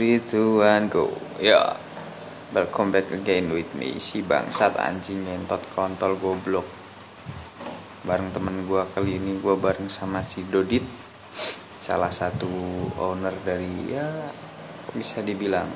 3, 0.00 0.16
2, 0.24 0.64
1, 0.64 0.88
go. 0.88 1.12
Ya 1.44 1.76
Welcome 2.56 2.88
back 2.88 3.12
again 3.12 3.52
with 3.52 3.68
me 3.76 4.00
Si 4.00 4.24
bangsat 4.24 4.80
anjing 4.80 5.28
ngentot 5.28 5.60
kontol 5.76 6.16
goblok. 6.16 6.64
Bareng 8.08 8.32
temen 8.32 8.64
gue 8.64 8.80
kali 8.96 9.20
ini 9.20 9.36
gue 9.36 9.52
bareng 9.60 9.92
sama 9.92 10.24
si 10.24 10.40
Dodit 10.48 10.80
Salah 11.84 12.08
satu 12.08 12.48
owner 12.96 13.36
dari 13.44 13.92
ya 13.92 14.08
Bisa 14.96 15.20
dibilang 15.20 15.68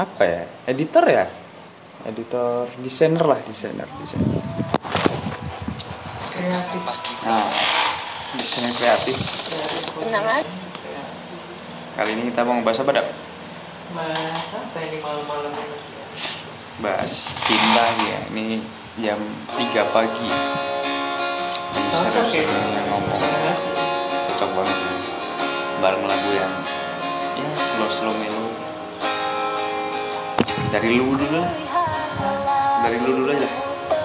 Apa 0.00 0.22
ya 0.24 0.42
Editor 0.64 1.04
ya? 1.04 1.28
Editor 2.08 2.72
Desainer 2.80 3.36
lah 3.36 3.40
Desainer 3.44 3.84
Desainer. 4.00 4.40
Kreatif. 6.32 6.82
Nah 7.28 7.52
Desainer 8.40 8.72
kreatif. 8.72 9.16
Tenang 10.00 10.24
aja. 10.24 10.59
Kali 12.00 12.16
ini 12.16 12.32
kita 12.32 12.48
mau 12.48 12.56
ngebahas 12.56 12.80
apa 12.80 12.96
dak? 12.96 13.06
mas 13.92 14.56
apa 14.56 14.78
ini 14.88 15.04
malam-malam 15.04 15.52
ini? 15.52 15.76
Bahas 16.80 17.36
cinta 17.44 17.92
ya. 18.08 18.24
Ini 18.32 18.64
jam 19.04 19.20
3 19.20 19.84
pagi. 19.92 20.28
Cocok 21.92 22.32
ya? 22.32 22.48
Cocok 24.32 24.50
banget. 24.56 24.78
Bareng 25.84 26.00
lagu 26.08 26.30
yang 26.32 26.52
ya 27.36 27.48
slow 27.52 27.92
slow 27.92 28.16
melo 28.16 28.48
dari 30.72 30.96
lu 30.96 31.04
dulu 31.20 31.36
lah. 31.36 31.52
dari 32.80 32.96
lu 32.96 33.10
dulu 33.12 33.28
aja. 33.28 33.48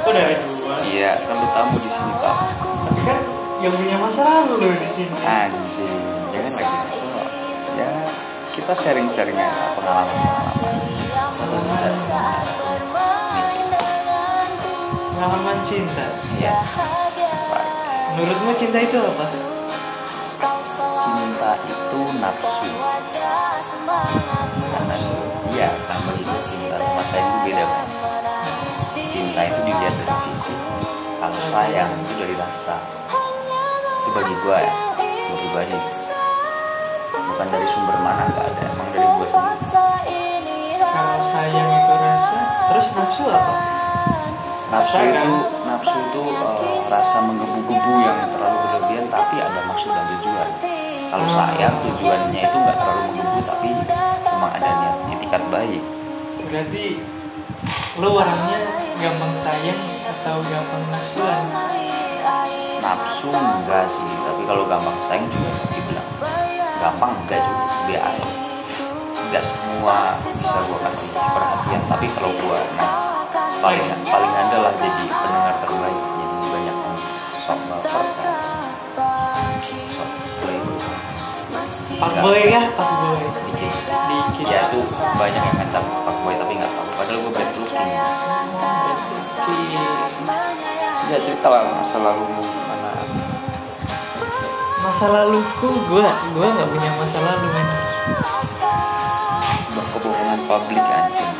Kok 0.03 0.11
dari 0.11 0.35
dua 0.43 0.75
iya 0.91 1.11
kan 1.15 1.35
lu 1.39 1.47
tamu 1.47 1.79
di 1.79 1.87
sini 1.87 2.11
pak. 2.19 2.35
Tapi 2.59 3.01
kan 3.07 3.19
yang 3.63 3.71
punya 3.71 3.95
masa 4.03 4.19
lalu 4.27 4.67
loh 4.67 4.75
di 4.83 4.87
sini. 4.99 5.15
Anjing. 5.23 6.03
Jangan 6.35 6.51
lagi. 6.59 6.91
ya 6.91 6.94
kita 8.55 8.71
sharing 8.71 9.11
sharing 9.11 9.35
aja 9.35 9.51
pengalaman. 9.75 10.07
Pengalaman 11.35 11.95
pengalaman 15.15 15.57
cinta? 15.67 16.07
Iya. 16.39 16.55
Menurutmu 18.15 18.51
cinta 18.55 18.79
itu 18.79 18.95
apa? 18.95 19.25
Cinta 21.03 21.51
itu 21.67 21.99
nafsu. 22.23 22.71
Karena 24.71 24.95
iya 25.51 25.69
sama 25.91 26.11
itu 26.15 26.35
cinta. 26.47 26.75
Sama 26.79 27.01
sayang 27.11 27.27
itu 27.27 27.39
beda 27.43 27.63
kan 27.67 27.87
cinta 29.15 29.41
itu 29.51 29.59
dilihat 29.67 29.95
dari 29.99 30.31
fisik 30.31 30.59
kalau 31.19 31.39
sayang 31.51 31.91
itu 31.91 32.13
dari 32.23 32.35
rasa. 32.39 32.75
Itu 33.99 34.09
bagi 34.15 34.35
gua 34.43 34.57
ya. 34.63 34.71
Gua 34.95 35.35
pribadi 35.43 36.34
bukan 37.35 37.51
dari 37.51 37.67
sumber 37.67 37.99
mana 37.99 38.23
nggak 38.31 38.47
ada. 38.47 38.63
Emang 38.71 38.89
dari 38.95 39.07
gua 39.27 39.47
sendiri 39.59 40.79
kalau 40.79 41.19
sayang 41.35 41.67
itu 41.67 41.93
rasa 41.99 42.39
terus 42.71 42.87
nafsu 42.95 43.23
apa? 43.27 43.53
Nafsu 44.71 44.95
kan? 44.95 45.11
itu 45.11 45.35
nafsu 45.67 45.97
itu 45.99 46.21
eh, 46.31 46.79
rasa 46.79 47.17
menggebu-gebu 47.27 47.93
yang 48.07 48.19
terlalu 48.31 48.57
berlebihan 48.63 49.05
tapi 49.11 49.35
ada 49.43 49.59
maksud 49.67 49.91
dan 49.91 50.05
tujuan. 50.15 50.49
Kalau 51.11 51.27
sayang 51.27 51.75
tujuannya 51.75 52.39
itu 52.39 52.55
nggak 52.55 52.77
terlalu 52.79 53.01
menggebu 53.03 53.39
tapi 53.43 53.69
cuma 54.23 54.47
ada 54.55 54.69
niat 54.79 54.95
itikat 55.19 55.43
baik. 55.51 55.83
Berarti 56.47 56.85
lo 57.99 58.09
orangnya 58.15 58.59
gampang 58.95 59.33
sayang 59.43 59.81
atau 60.07 60.39
gampang 60.39 60.83
nafsuan 60.87 61.43
nafsu 62.79 63.27
enggak 63.27 63.91
sih 63.91 64.07
tapi 64.23 64.41
kalau 64.47 64.63
gampang 64.71 64.97
sayang 65.11 65.27
juga 65.27 65.51
gampang 66.85 67.17
enggak 67.25 67.41
juga. 67.41 68.13
Enggak 69.25 69.41
semua 69.57 69.97
bisa 70.21 70.53
gua 70.69 70.79
kasih 70.85 71.17
perhatian 71.17 71.81
tapi 71.89 72.05
kalau 72.13 72.29
gua 72.45 72.61
nah, 72.77 73.25
paling 73.57 73.81
paling 74.05 74.33
ada 74.37 74.57
lah 74.69 74.73
jadi 74.77 75.03
pendengar 75.09 75.55
terbaik 75.65 75.97
jadi 75.97 76.37
banyak 76.45 76.77
yang 76.77 76.97
pak 81.95 82.13
boy 82.21 82.41
kah 82.53 82.65
pak 82.77 82.89
boy. 83.01 83.17
Dikit 83.49 83.73
dikit 84.05 84.45
ya 84.45 84.61
itu 84.69 84.79
banyak 84.93 85.41
yang 85.41 85.57
ngecap 85.57 85.81
pak 85.81 86.15
boy 86.21 86.37
tapi 86.37 86.53
nggak 86.53 86.69
tahu. 86.69 86.85
Padahal 87.01 87.19
gua 87.25 87.31
bad 87.33 87.49
looking 87.57 87.89
ya 91.05 91.17
cerita 91.21 91.47
lah 91.49 91.61
gimana 91.65 92.74
masa 94.85 95.09
laluku 95.09 95.69
gua 95.89 96.05
gua 96.37 96.45
nggak 96.45 96.69
punya 96.69 96.89
masa 97.01 97.19
lalu 97.25 97.47
men. 97.49 97.67
Sebuah 99.65 99.87
kebohongan 99.97 100.39
publik 100.45 100.85
anjing. 100.85 101.33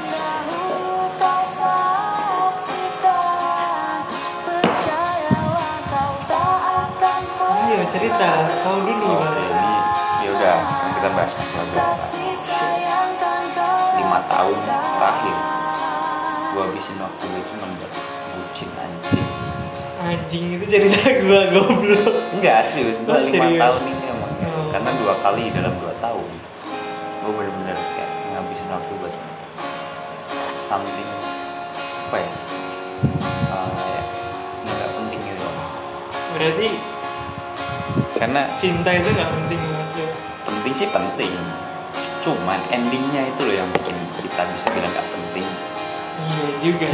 Ayo 7.66 7.81
cerita. 7.94 8.29
Kau 8.66 8.78
dulu 8.81 9.13
Oh, 9.13 9.22
ini 9.29 9.73
ya 10.25 10.29
udah 10.34 10.57
kan 10.57 10.89
kita 10.97 11.09
bahas 11.13 11.31
masalah 11.38 11.97
lima 14.01 14.19
tahun 14.25 14.57
terakhir. 14.66 15.38
Gua 16.50 16.63
habisin 16.66 16.97
waktu 16.97 17.25
gue 17.29 17.41
cuma 17.45 17.67
buat 17.78 17.91
anjing 20.05 20.45
itu 20.53 20.66
cerita 20.66 20.97
gua 21.23 21.41
goblok 21.49 22.13
enggak 22.33 22.61
serius 22.63 23.01
gua 23.01 23.16
Oh, 23.16 23.21
lima 23.21 23.31
serius? 23.47 23.59
tahun 23.59 23.81
ini 23.83 24.03
emang 24.07 24.33
ya. 24.35 24.47
Oh. 24.47 24.67
karena 24.69 24.89
dua 24.95 25.13
kali 25.19 25.43
dalam 25.49 25.73
dua 25.75 25.93
tahun 25.97 26.27
gua 27.19 27.31
bener-bener 27.33 27.73
kayak 27.73 28.09
ngabisin 28.31 28.67
waktu 28.69 28.93
buat 28.95 29.13
something 30.55 31.09
apa 32.05 32.17
ya 32.17 32.29
ya 33.55 34.01
nggak 34.66 34.89
penting 34.93 35.19
gitu 35.23 35.47
berarti 36.31 36.69
karena 38.16 38.41
cinta 38.51 38.89
itu 38.91 39.09
nggak 39.09 39.29
penting 39.31 39.61
banget 39.63 39.89
ya 39.95 40.07
penting 40.45 40.73
sih 40.75 40.87
penting 40.87 41.33
cuman 42.22 42.59
endingnya 42.69 43.22
itu 43.25 43.41
loh 43.41 43.55
yang 43.55 43.69
bikin 43.72 43.93
kita 44.19 44.41
bisa 44.43 44.67
bilang 44.69 44.91
nggak 44.91 45.07
penting 45.07 45.47
iya 46.19 46.49
juga 46.61 46.89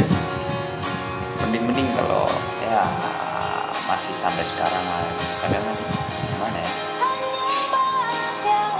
mending-mending 1.42 1.88
kalau 1.92 2.24
ya 2.72 2.84
masih 3.84 4.14
sampai 4.16 4.44
sekarang 4.48 4.84
lah 4.88 5.04
kadang 5.44 5.60
kan 5.60 5.76
gimana 6.24 6.56
ya? 6.56 6.70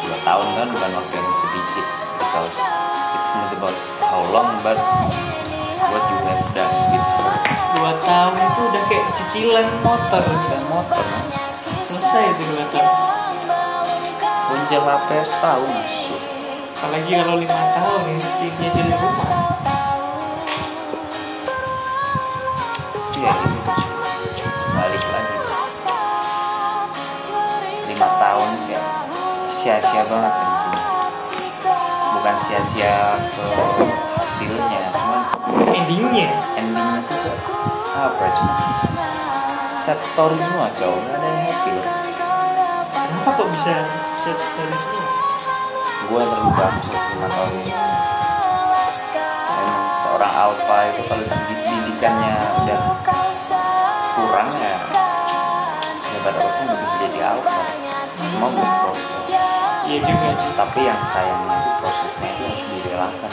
Dua 0.00 0.18
tahun 0.24 0.46
kan 0.56 0.66
bukan 0.72 0.90
waktu 0.96 1.14
yang 1.20 1.28
sedikit. 1.44 1.86
Because 2.16 2.54
it's 3.12 3.30
not 3.36 3.52
about 3.52 3.76
how 4.00 4.22
long 4.32 4.56
but 4.64 4.78
what 5.92 6.04
you 6.08 6.18
have 6.24 6.40
done 6.56 6.74
gitu 6.96 7.24
dua 7.72 7.92
tahun 8.04 8.34
itu 8.36 8.60
udah 8.68 8.82
kayak 8.88 9.06
cicilan 9.16 9.68
motor. 9.84 10.24
Dan 10.24 10.62
motor 10.72 11.04
selesai 11.84 12.24
itu 12.32 12.42
dua 12.48 12.64
tahun. 12.72 12.96
Punjel 14.52 14.82
HP 14.84 15.08
setahun 15.24 15.68
masuk 15.68 16.20
apalagi 16.82 17.14
kalau 17.14 17.36
lima 17.38 17.62
tahun 17.78 18.00
ya 18.10 18.18
cicilannya 18.42 18.74
jadi 18.74 18.92
rumah 18.98 19.71
sia-sia 29.62 30.02
banget 30.10 30.34
kan 30.34 30.50
sih 31.22 31.38
bukan 32.18 32.34
sia-sia 32.42 33.14
ke 33.30 33.46
hasilnya 34.18 34.82
cuman 34.90 35.22
endingnya? 35.70 36.30
endingnya 36.58 36.98
tuh 37.06 37.30
apa 37.94 38.22
ya 38.26 38.30
cuma 38.34 38.54
sad 39.86 40.02
story 40.02 40.34
semua 40.34 40.66
jauh 40.82 40.98
nggak 40.98 41.14
ada 41.14 41.26
yang 41.30 41.42
happy 41.46 41.70
loh. 41.78 41.86
Kenapa 42.90 43.30
kok 43.38 43.48
bisa 43.54 43.74
set 44.26 44.38
story 44.38 44.74
semua? 44.74 45.06
Gue 46.10 46.22
terluka 46.26 46.66
selama 46.66 47.06
lima 47.14 47.28
tahun 47.30 47.52
ini. 47.62 47.72
Seorang 50.02 50.34
alpha 50.42 50.78
itu 50.90 51.02
kalau 51.06 51.26
didikannya 51.70 52.34
udah 52.66 52.80
kurang 54.18 54.50
ya 54.50 54.74
hebat 56.02 56.34
apa 56.34 56.50
pun 56.50 56.66
bisa 56.66 56.94
jadi 57.06 57.18
alpha. 57.30 57.62
Cuma 58.18 58.46
butuh 58.46 58.78
proses 58.86 59.21
iya 59.92 60.00
juga 60.08 60.30
tapi 60.56 60.80
yang 60.88 61.00
sayangnya 61.12 61.56
itu 61.60 61.70
prosesnya 61.84 62.28
itu 62.32 62.42
harus 62.48 62.62
direlakan 62.80 63.30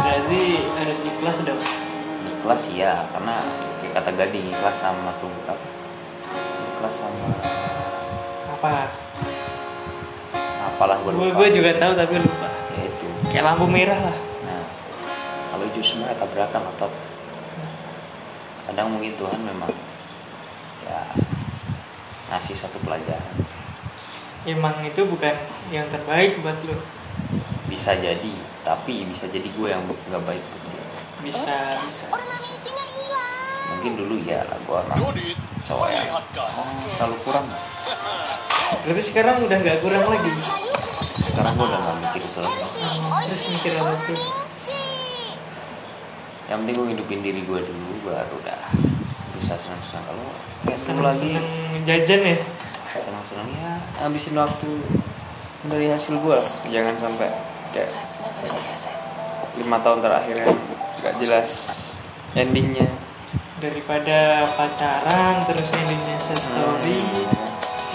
berarti 0.00 0.42
harus 0.78 0.98
ikhlas 1.02 1.38
dong 1.42 1.62
ikhlas 2.30 2.62
iya 2.70 2.94
karena 3.10 3.34
kayak 3.82 3.92
kata 3.98 4.10
gading 4.14 4.46
ikhlas 4.54 4.76
sama 4.78 5.10
tunggu 5.18 5.42
apa 5.50 5.66
ikhlas 6.78 6.94
sama 6.94 7.26
apa? 8.60 8.92
Apalah 10.60 11.00
gue 11.00 11.12
lupa. 11.16 11.32
gue 11.40 11.48
juga 11.56 11.70
tahu 11.80 11.92
tapi 11.96 12.14
lupa. 12.20 12.48
Ya 12.76 12.82
itu. 12.84 13.08
Kayak 13.32 13.44
lampu 13.48 13.64
merah 13.64 13.96
lah. 13.96 14.16
Nah 14.44 14.62
kalau 15.48 15.64
hijau 15.64 15.80
semua 15.80 16.12
tabrakan 16.12 16.68
otot. 16.76 16.92
Kadang 18.68 18.92
mungkin 18.92 19.16
Tuhan 19.16 19.40
memang 19.40 19.72
ya 20.84 21.00
ngasih 22.30 22.54
satu 22.54 22.78
pelajaran. 22.86 23.34
Emang 24.46 24.78
itu 24.86 25.04
bukan 25.04 25.34
yang 25.68 25.84
terbaik 25.90 26.40
buat 26.40 26.56
lo 26.64 26.78
bisa 27.70 27.94
jadi 27.94 28.34
tapi 28.66 29.06
bisa 29.06 29.30
jadi 29.30 29.46
gue 29.46 29.68
yang 29.70 29.82
nggak 29.86 30.22
baik 30.26 30.42
buat 30.42 30.62
dia. 30.66 30.84
bisa 31.22 31.54
bisa. 31.86 32.04
mungkin 33.70 33.92
dulu 33.94 34.18
ya 34.26 34.42
lah 34.50 34.58
gue 34.58 34.78
emang 34.82 34.98
cowok. 35.64 35.86
yang 35.94 36.08
oh, 36.10 36.22
terlalu 36.98 37.16
kurang. 37.22 37.46
Berarti 38.84 39.02
sekarang 39.06 39.36
udah 39.46 39.58
nggak 39.62 39.78
kurang 39.86 40.04
lagi? 40.10 40.32
Sekarang 41.20 41.52
gue 41.54 41.66
udah 41.70 41.80
gak 41.80 41.96
mikir 42.02 42.22
itu 42.26 42.40
lagi. 42.42 42.58
Hmm, 42.58 43.22
terus 43.22 43.42
mikir 43.54 43.72
apa 43.78 43.92
tuh? 44.02 44.20
Yang 46.50 46.58
penting 46.58 46.74
gue 46.74 46.86
hidupin 46.98 47.20
diri 47.22 47.40
gue 47.46 47.60
dulu 47.62 47.94
baru 48.10 48.34
udah 48.42 48.60
bisa 49.50 49.66
senang-senang. 49.66 50.04
Kalau 50.06 50.26
dulu 50.94 51.02
lagi 51.02 51.30
jajan 51.82 52.22
ya? 52.22 52.38
Senang-senang. 52.94 53.48
Ya 53.58 53.72
habisin 53.98 54.38
waktu 54.38 54.70
dari 55.66 55.90
hasil 55.90 56.22
gue 56.22 56.34
lah. 56.38 56.46
jangan 56.70 56.94
sampai 57.02 57.26
kayak 57.74 57.90
lima 59.58 59.82
tahun 59.82 59.98
terakhir 60.06 60.34
yang 60.38 60.54
gak 61.02 61.14
jelas 61.18 61.50
endingnya. 62.38 62.86
Daripada 63.58 64.46
pacaran 64.54 65.42
terus 65.42 65.66
endingnya 65.74 66.16
set 66.22 66.38
story 66.38 67.02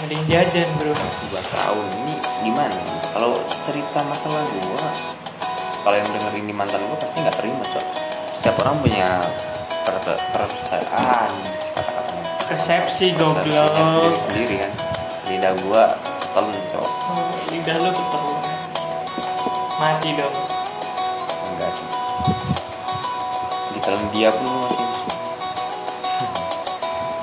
mending 0.04 0.24
jajan 0.28 0.68
bro. 0.76 0.92
Dua 1.32 1.40
tahun 1.40 1.86
ini 2.04 2.14
gimana? 2.52 2.80
Kalau 3.16 3.32
cerita 3.64 4.04
masalah 4.04 4.44
gue 4.44 4.88
kalau 5.88 5.96
yang 5.96 6.10
denger 6.12 6.32
ini 6.36 6.52
mantan 6.52 6.84
gue 6.84 7.00
pasti 7.00 7.16
nggak 7.24 7.36
terima 7.40 7.64
cok. 7.64 7.86
Setiap 8.44 8.56
orang 8.60 8.76
punya 8.84 9.08
per- 9.86 10.22
perasaan 10.34 11.30
persepsi 12.46 13.14
goblok. 13.14 13.66
sendiri 13.66 14.16
sendiri 14.20 14.54
kan? 14.58 14.72
Lidah 15.26 15.52
gue 15.56 15.82
telan 16.32 16.46
cok 16.70 16.88
Oh, 17.06 17.22
lidah 17.50 17.76
lu 17.76 17.90
keterlaluan 17.90 18.44
mati 19.76 20.10
dong. 20.14 20.34
Enggak 21.46 21.70
sih. 21.70 21.88
Ditelan 23.72 24.04
dia 24.10 24.28
pun 24.30 24.46
masih. 24.46 25.14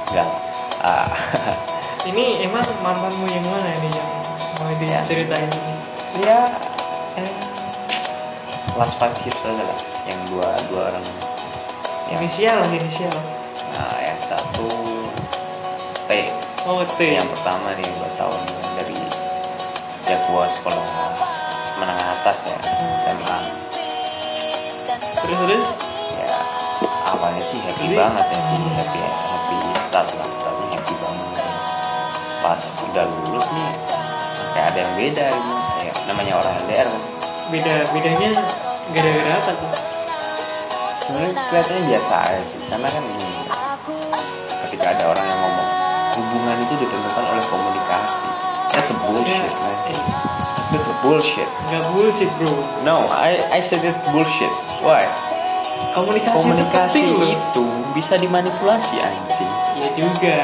Enggak. 0.07 0.29
Ah. 0.81 1.07
Ini 2.09 2.43
emang 2.43 2.61
mantanmu 2.83 3.23
yang 3.25 3.45
mana 3.47 3.71
ini 3.71 3.87
yang 3.87 4.09
mau 4.59 4.67
Ya. 4.75 4.99
diceritain? 4.99 5.47
Ya 6.19 6.43
eh, 7.15 7.31
last 8.75 8.99
five 8.99 9.15
years 9.23 9.39
aja 9.39 9.63
lah. 9.63 9.79
Yang 10.03 10.19
dua 10.27 10.47
dua 10.67 10.81
orang 10.91 11.05
inisial 12.15 12.55
lah 12.59 12.69
inisial. 12.69 13.15
Nah 13.73 13.97
yang 14.01 14.19
satu. 14.21 14.67
T. 16.05 16.11
Oh 16.67 16.83
T. 16.85 16.99
Yang 17.01 17.27
pertama 17.33 17.73
nih 17.73 17.87
dua 17.87 18.09
tahun 18.15 18.39
dari 18.77 18.97
ya 20.07 20.17
gua 20.29 20.45
sekolah 20.51 20.85
menengah 21.79 22.07
atas 22.13 22.37
ya 22.45 22.57
SMA 23.09 23.39
terus 25.23 25.37
terus? 25.39 25.67
Ya 26.19 26.35
awalnya 27.15 27.43
sih 27.47 27.59
happy 27.63 27.85
Jadi- 27.87 27.97
banget 27.97 28.25
ya 28.27 28.39
happy 28.43 28.59
happy 28.75 28.99
happy 28.99 29.55
start 29.87 30.07
lah 30.19 30.27
startnya 30.27 30.67
happy 30.75 30.93
banget. 30.99 31.27
Pas 32.43 32.61
udah 32.83 33.05
lulus 33.07 33.45
nih 33.47 33.71
kayak 34.53 34.65
ada 34.69 34.79
yang 34.83 34.93
beda 34.99 35.25
gitu. 35.31 35.53
Ya, 35.87 35.93
namanya 36.11 36.33
orang 36.43 36.53
LDR. 36.67 36.89
Beda 37.49 37.73
bedanya 37.95 38.29
gara-gara 38.91 39.31
apa 39.31 39.51
tuh 39.55 39.71
sebenarnya 41.03 41.31
kelihatannya 41.51 41.83
biasa 41.91 42.13
aja 42.23 42.41
sih 42.47 42.59
karena 42.71 42.87
kan 42.87 43.03
ini 43.03 43.27
ketika 44.67 44.87
ada 44.95 45.03
orang 45.11 45.25
yang 45.27 45.39
ngomong 45.43 45.69
hubungan 46.13 46.57
itu 46.63 46.73
ditentukan 46.85 47.23
oleh 47.27 47.45
komunikasi. 47.51 48.15
That's 48.73 48.89
a 48.89 48.95
bullshit 49.05 49.37
Ya, 49.37 49.53
man. 49.53 50.33
That's 50.73 50.89
a 50.89 50.95
bullshit. 51.05 51.49
Nggak 51.69 51.83
bullshit 51.93 52.31
bro. 52.41 52.53
No 52.87 52.95
I 53.13 53.37
I 53.53 53.59
said 53.61 53.85
it's 53.85 53.97
bullshit. 54.09 54.53
Why? 54.81 55.05
Komunikasi, 55.93 56.33
komunikasi 56.33 56.99
itu 57.05 57.13
penting 57.13 57.37
itu 57.37 57.65
bisa 57.93 58.13
dimanipulasi 58.17 58.95
anjing. 58.97 59.51
Ya 59.77 59.89
juga. 59.93 60.37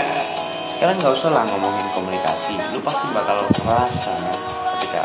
Sekarang 0.70 0.96
nggak 1.02 1.14
usah 1.18 1.30
lah 1.34 1.44
ngomongin 1.50 1.88
komunikasi. 1.98 2.54
Lu 2.76 2.80
pasti 2.86 3.10
bakal 3.10 3.42
kerasa 3.50 4.14
kan 4.14 4.36
ketika 4.78 5.02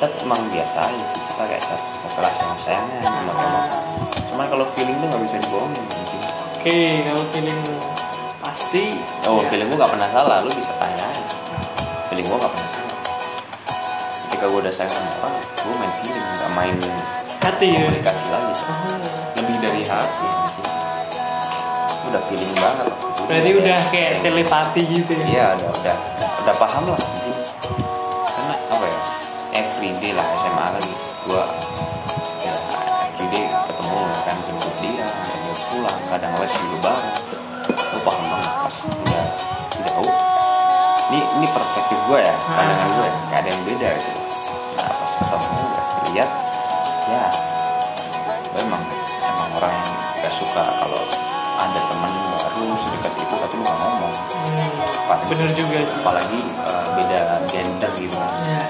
chat 0.00 0.12
emang 0.24 0.40
biasa 0.48 0.76
aja 0.80 1.06
kita 1.12 1.44
kayak 1.44 1.62
chat 1.64 1.80
sayang 2.16 2.58
sayangnya 2.64 3.00
emang 3.04 3.36
emang 3.36 3.85
cuman 4.36 4.52
kalau 4.52 4.68
feeling 4.76 4.92
tuh 5.00 5.08
nggak 5.08 5.22
bisa 5.24 5.36
dibohongin 5.40 5.84
oke 6.60 6.80
kalau 7.08 7.24
feelingmu 7.32 7.74
pasti 8.44 8.84
oh 9.32 9.40
ya, 9.40 9.48
feeling 9.48 9.68
gua 9.72 9.78
nggak 9.80 9.92
pernah 9.96 10.08
salah 10.12 10.36
lu 10.44 10.50
bisa 10.52 10.74
tanya 10.76 11.08
feeling 12.12 12.26
gua 12.28 12.36
nggak 12.44 12.52
pernah 12.52 12.68
salah. 12.68 12.96
Ketika 14.28 14.44
gua 14.52 14.60
udah 14.60 14.74
sayang 14.76 14.92
sama 14.92 15.08
orang 15.24 15.40
gua 15.40 15.76
main 15.80 15.92
feeling 16.04 16.20
nggak 16.20 16.52
main 16.52 16.76
hati 17.48 17.66
ya. 17.72 17.80
komunikasi 17.80 18.24
lagi. 18.28 18.52
Oh, 18.52 18.98
lebih 19.40 19.56
dari 19.56 19.82
hati 19.88 20.28
udah 22.12 22.22
feeling 22.28 22.54
banget. 22.60 22.92
Berarti 23.24 23.50
udah 23.56 23.78
kayak 23.88 24.12
telepati 24.20 24.82
gitu 24.84 25.12
ya? 25.16 25.24
Iya 25.32 25.46
udah 25.64 25.70
udah. 25.80 25.96
Udah 26.44 26.54
paham 26.60 26.84
lah 26.92 27.15
gua 42.06 42.18
ya 42.20 42.34
pandangan 42.46 42.88
ya. 42.96 43.10
Gak 43.26 43.38
ada 43.38 43.48
yang 43.48 43.62
beda 43.64 43.88
gitu. 43.96 44.20
Nah 44.76 44.90
pas 44.90 45.10
ketemu 45.12 45.46
udah 45.66 45.84
lihat 46.06 46.30
ya 47.06 47.22
gua 48.54 48.60
emang 48.62 48.82
emang 49.20 49.50
orang 49.52 49.72
yang 49.74 49.90
gak 50.16 50.32
suka 50.32 50.62
kalau 50.62 51.02
ada 51.56 51.80
temen 51.82 52.12
baru 52.30 52.64
sedekat 52.80 53.12
itu 53.16 53.34
tapi 53.36 53.54
lu 53.54 53.62
gak 53.62 53.78
ngomong. 53.78 54.14
Hmm, 54.14 54.70
Apalagi- 55.06 55.28
bener 55.28 55.50
juga 55.52 55.78
sih. 55.80 55.96
apalagi 55.96 56.40
uh, 56.60 56.84
beda 56.94 57.20
gender 57.46 57.90
gitu. 57.96 58.16
Kan 58.16 58.30
ya 58.46 58.60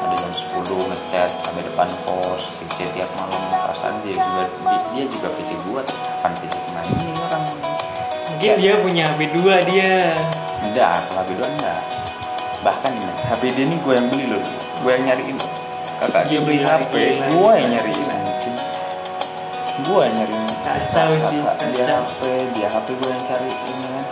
ada 0.00 0.14
jam 0.16 0.32
10 0.32 0.66
ngechat 0.66 1.30
sampai 1.40 1.62
depan 1.62 1.88
kos 2.04 2.42
PC 2.58 2.76
tiap 2.92 3.10
malam 3.14 3.38
perasaan 3.54 3.94
dia 4.02 4.14
juga 4.14 4.42
dia, 4.90 5.04
juga 5.06 5.28
PC 5.32 5.50
gua 5.64 5.80
tuh 5.80 5.96
depan 5.96 6.32
PC 6.36 6.54
ke 6.56 6.70
mana 6.72 6.90
ini 6.90 7.12
orang 7.16 7.42
mungkin 8.30 8.52
dia 8.56 8.72
punya 8.76 9.04
HP 9.06 9.20
2 9.38 9.70
dia. 9.70 9.92
Enggak 10.60 10.96
kalau 11.08 11.24
beda 11.24 11.44
enggak. 11.46 11.50
bahkan 11.50 11.58
ini 11.58 11.69
HP 13.30 13.46
dia 13.54 13.62
ini 13.62 13.78
gua 13.78 13.94
yang 13.94 14.10
beli 14.10 14.26
loh. 14.26 14.42
Gua 14.82 14.90
yang 14.98 15.04
nyariin. 15.06 15.38
Kakak 16.02 16.26
dia 16.26 16.42
beli 16.42 16.66
HP 16.66 16.92
gua 17.30 17.54
yang 17.54 17.70
nyariin 17.78 18.08
anjing. 18.10 18.56
Gua 19.86 20.02
yang 20.10 20.16
nyariin. 20.18 20.50
Kacau 20.66 21.10
sih, 21.30 21.38
dia. 21.38 21.94
HP 22.02 22.20
dia 22.58 22.66
HP 22.66 22.88
gua 22.98 23.10
yang 23.14 23.24
cariin 23.30 23.78
kan 23.86 24.04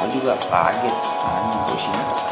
gua 0.00 0.06
juga 0.08 0.32
kaget. 0.48 0.96
Anjing 1.28 1.80
sini 1.80 2.25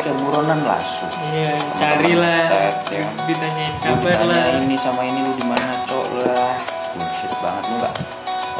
kayak 0.00 0.16
buronan 0.22 0.60
langsung 0.64 1.10
iya 1.32 1.56
carilah. 1.76 2.44
Chat, 2.46 2.76
ya. 2.92 3.04
ditanyain 3.28 3.74
kabar 3.82 4.16
lah. 4.28 4.46
ini 4.62 4.76
sama 4.78 5.02
ini 5.04 5.20
lu 5.24 5.32
di 5.34 5.44
mana 5.48 5.72
cok 5.72 6.06
lah. 6.22 6.52
Bullshit 6.92 7.32
banget 7.40 7.64
lu 7.68 7.74
nggak 7.80 7.94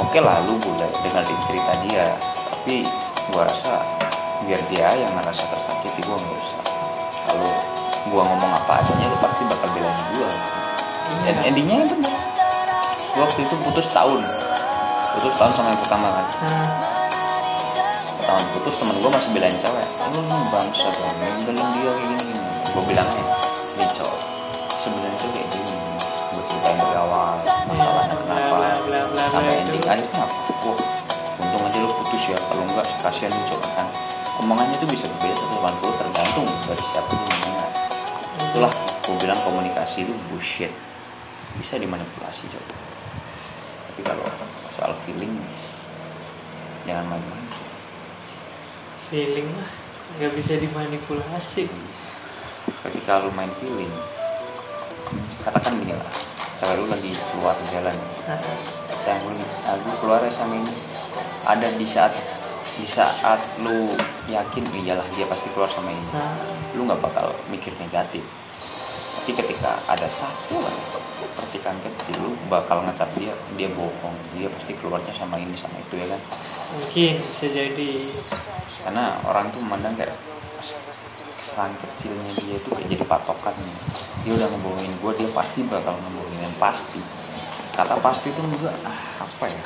oke 0.03 0.19
lah 0.21 0.37
lu 0.49 0.55
boleh 0.61 0.91
dengerin 0.91 1.39
cerita 1.49 1.73
dia. 1.87 2.07
Tapi 2.53 2.77
gua 3.33 3.43
rasa 3.47 3.75
biar 4.45 4.61
dia 4.73 4.89
yang 4.99 5.13
ngerasa 5.15 5.45
tersakiti 5.49 6.01
gua 6.09 6.17
nggak 6.17 6.39
usah. 6.41 6.65
Kalau 7.31 7.53
gua 8.11 8.23
ngomong 8.27 8.53
apa 8.57 8.73
adanya 8.83 9.07
lu 9.09 9.17
pasti 9.21 9.43
bakal 9.47 9.69
belain 9.77 10.01
gua. 10.17 10.29
Iya. 10.29 11.23
Dan 11.29 11.37
endingnya 11.53 11.79
bener 11.87 12.15
gua 13.13 13.23
waktu 13.29 13.41
itu 13.45 13.55
putus 13.61 13.89
tahun. 13.93 14.21
Putus 15.13 15.35
tahun 15.37 15.53
sama 15.53 15.69
yang 15.77 15.81
pertama 15.85 16.09
kan. 16.09 16.27
Nah, 16.49 17.02
tahun 18.33 18.49
putus 18.57 18.81
temen 18.81 18.97
gue 18.97 19.11
masih 19.13 19.31
belain 19.37 19.57
cewek 19.61 19.87
lu 20.17 20.21
nih 20.25 20.45
bangsa 20.49 20.89
dong 20.89 21.17
ngebelin 21.21 21.69
dia 21.77 21.93
kayak 21.93 22.01
gini. 22.01 22.17
Gini 22.17 22.65
gue 22.73 22.83
bilangnya 22.89 23.25
nih 23.77 23.89
cowok 23.93 24.21
sebenarnya 24.73 25.17
tuh 25.21 25.31
kayak 25.37 25.49
gini 25.53 25.75
gue 26.33 26.43
ceritain 26.49 26.77
dari 26.81 26.97
awal 26.97 27.33
masalahnya 27.45 28.17
kenapa 28.17 28.57
sampai 29.37 29.53
ending 29.53 29.77
itu. 29.77 29.89
akhirnya 29.93 30.25
apa 30.25 30.37
wah 30.65 30.79
untung 31.45 31.63
aja 31.69 31.79
lu 31.85 31.91
putus 31.93 32.23
ya 32.25 32.39
kalau 32.49 32.63
enggak 32.65 32.87
kasihan 33.05 33.33
cowok 33.53 33.71
kan. 33.77 33.89
Omongannya 34.41 34.77
tuh 34.81 34.89
bisa 34.89 35.05
berbeda 35.13 35.45
80 35.53 36.01
tergantung 36.01 36.49
dari 36.65 36.83
siapa 36.89 37.13
lu 37.13 37.21
ngomongnya 37.29 37.69
itulah 38.49 38.73
gue 38.81 39.17
bilang 39.21 39.41
komunikasi 39.45 40.09
itu 40.09 40.13
bullshit. 40.33 40.73
Bisa 41.61 41.77
dimanipulasi 41.77 42.49
cowok. 42.49 42.81
Tapi 43.93 44.01
kalau 44.09 44.25
soal 44.73 44.97
feeling 45.05 45.37
jangan 46.89 47.13
main-main 47.13 47.42
feeling 49.13 49.53
lah. 49.53 49.71
Nggak 50.17 50.33
bisa 50.41 50.57
dimanipulasi. 50.57 51.69
Ketika 52.81 53.21
lu 53.21 53.29
main 53.37 53.53
feeling 53.61 53.93
katakan 55.43 55.75
gini 55.83 55.93
lah 55.93 56.09
cewek 56.63 56.79
lu 56.79 56.87
lagi 56.87 57.13
keluar 57.35 57.55
di 57.59 57.67
jalan 57.75 57.97
sayang 58.39 59.23
lu 59.27 59.35
aku 59.67 59.91
keluar 59.99 60.23
ya 60.23 60.31
sama 60.31 60.55
ini 60.55 60.73
ada 61.43 61.67
di 61.75 61.83
saat 61.83 62.15
di 62.79 62.87
saat 62.87 63.43
lu 63.61 63.91
yakin 64.31 64.65
iyalah 64.79 65.03
dia 65.13 65.27
pasti 65.27 65.51
keluar 65.53 65.69
sama 65.69 65.91
ini. 65.91 66.07
Lu 66.79 66.87
nggak 66.87 67.03
bakal 67.03 67.35
mikir 67.51 67.75
negatif 67.83 68.23
tapi 69.21 69.31
ketika 69.37 69.77
ada 69.87 70.09
satu 70.09 70.57
lah 70.59 70.77
percikan 71.33 71.77
kecil 71.85 72.17
lu 72.23 72.31
bakal 72.49 72.83
ngecap 72.85 73.09
dia 73.17 73.33
dia 73.57 73.69
bohong. 73.73 74.17
Dia 74.37 74.49
pasti 74.53 74.73
keluarnya 74.77 75.13
sama 75.15 75.39
ini 75.39 75.55
sama 75.57 75.77
itu 75.79 75.95
ya 76.01 76.07
kan? 76.11 76.21
Mungkin 76.73 77.13
bisa 77.21 77.47
jadi. 77.49 77.91
Karena 78.83 79.21
orang 79.29 79.53
tuh 79.53 79.61
memandang 79.65 79.95
kayak 79.97 80.17
kesalahan 81.37 81.75
kecilnya 81.77 82.33
dia 82.41 82.57
itu 82.57 82.69
kayak 82.73 82.89
jadi 82.89 83.05
patokan 83.05 83.55
nih. 83.61 83.77
Dia 84.25 84.33
udah 84.39 84.49
ngebohongin 84.55 84.93
gue 84.99 85.13
dia 85.21 85.29
pasti 85.37 85.61
bakal 85.69 85.95
ngebohongin 85.97 86.41
yang 86.49 86.57
pasti. 86.57 87.01
Kata 87.73 87.97
pasti 88.01 88.29
itu 88.29 88.41
juga 88.53 88.73
ah 88.85 89.01
apa 89.21 89.45
ya? 89.49 89.63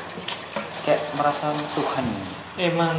Kayak 0.86 1.00
merasa 1.18 1.50
Tuhan. 1.54 2.06
Emang 2.58 2.96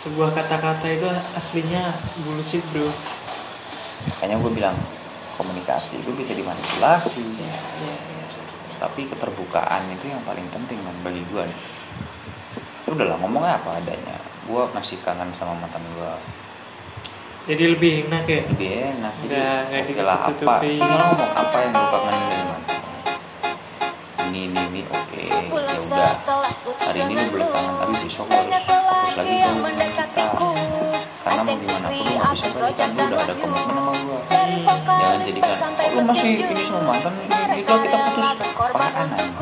sebuah 0.00 0.32
kata-kata 0.32 0.86
itu 0.92 1.08
aslinya 1.10 1.82
bullshit 2.24 2.64
bro. 2.72 2.88
Kayaknya 4.20 4.36
gue 4.40 4.52
bilang 4.54 4.76
komunikasi 5.36 6.00
itu 6.00 6.10
bisa 6.16 6.32
dimanipulasi. 6.32 7.22
Ya, 7.22 7.52
ya, 7.52 7.94
ya. 7.94 8.24
tapi 8.76 9.08
keterbukaan 9.08 9.88
itu 9.92 10.12
yang 10.12 10.20
paling 10.24 10.44
penting 10.52 10.76
man 10.84 10.96
bagi 11.00 11.22
gue 11.28 11.42
nih. 11.46 11.58
Udah 12.90 13.06
lah 13.12 13.16
ngomongnya 13.20 13.60
apa 13.60 13.80
adanya. 13.80 14.16
Gue 14.48 14.62
masih 14.72 15.00
kangen 15.04 15.32
sama 15.36 15.56
mantan 15.56 15.82
gue 15.96 16.12
jadi 17.46 17.78
lebih 17.78 18.10
enak 18.10 18.26
ya? 18.26 18.42
Lebih 18.50 18.70
enak. 18.98 19.14
Nggak- 19.22 19.62
nggak 19.70 19.82
oke 19.86 20.02
lah 20.02 20.18
apa? 20.26 20.54
tinggal 20.66 20.98
ngomong 20.98 21.30
apa 21.30 21.56
yang 21.62 21.72
lu 21.78 21.86
kangenin 21.94 22.26
dari 22.26 22.42
mantan? 22.50 22.78
Ini 24.26 24.40
ini 24.50 24.60
ini 24.66 24.80
oke. 24.90 25.18
Ya 25.22 25.38
udah. 25.78 26.12
hari 26.74 27.00
ini 27.06 27.14
lu 27.14 27.24
boleh 27.30 27.46
kangen 27.54 27.74
tapi 27.78 27.94
besok 28.02 28.26
harus 28.26 28.50
fokus 28.66 29.14
lagi. 29.14 29.30
ke 29.30 29.46
hubungan 29.46 29.74
kita 29.78 30.26
karena 31.26 31.42
mau 31.42 31.56
gimana 31.58 31.88
pun 31.90 32.06
gak 32.06 32.28
bisa 32.38 32.48
balikan 32.54 32.88
lu 32.94 33.02
udah 33.02 33.18
ada 33.18 33.34
komitmen 33.34 33.74
sama 33.74 33.92
gua 34.06 34.20
jangan 34.86 35.18
jadikan. 35.26 35.56
oh, 35.74 35.90
lu 35.90 36.02
masih 36.06 36.30
ini 36.38 36.62
sama 36.62 36.80
mantan. 36.86 37.12
Ini 37.18 37.54
itu 37.66 37.74
kita 37.82 37.98
putus 38.14 38.50
apaan 38.54 39.08
anjing 39.10 39.34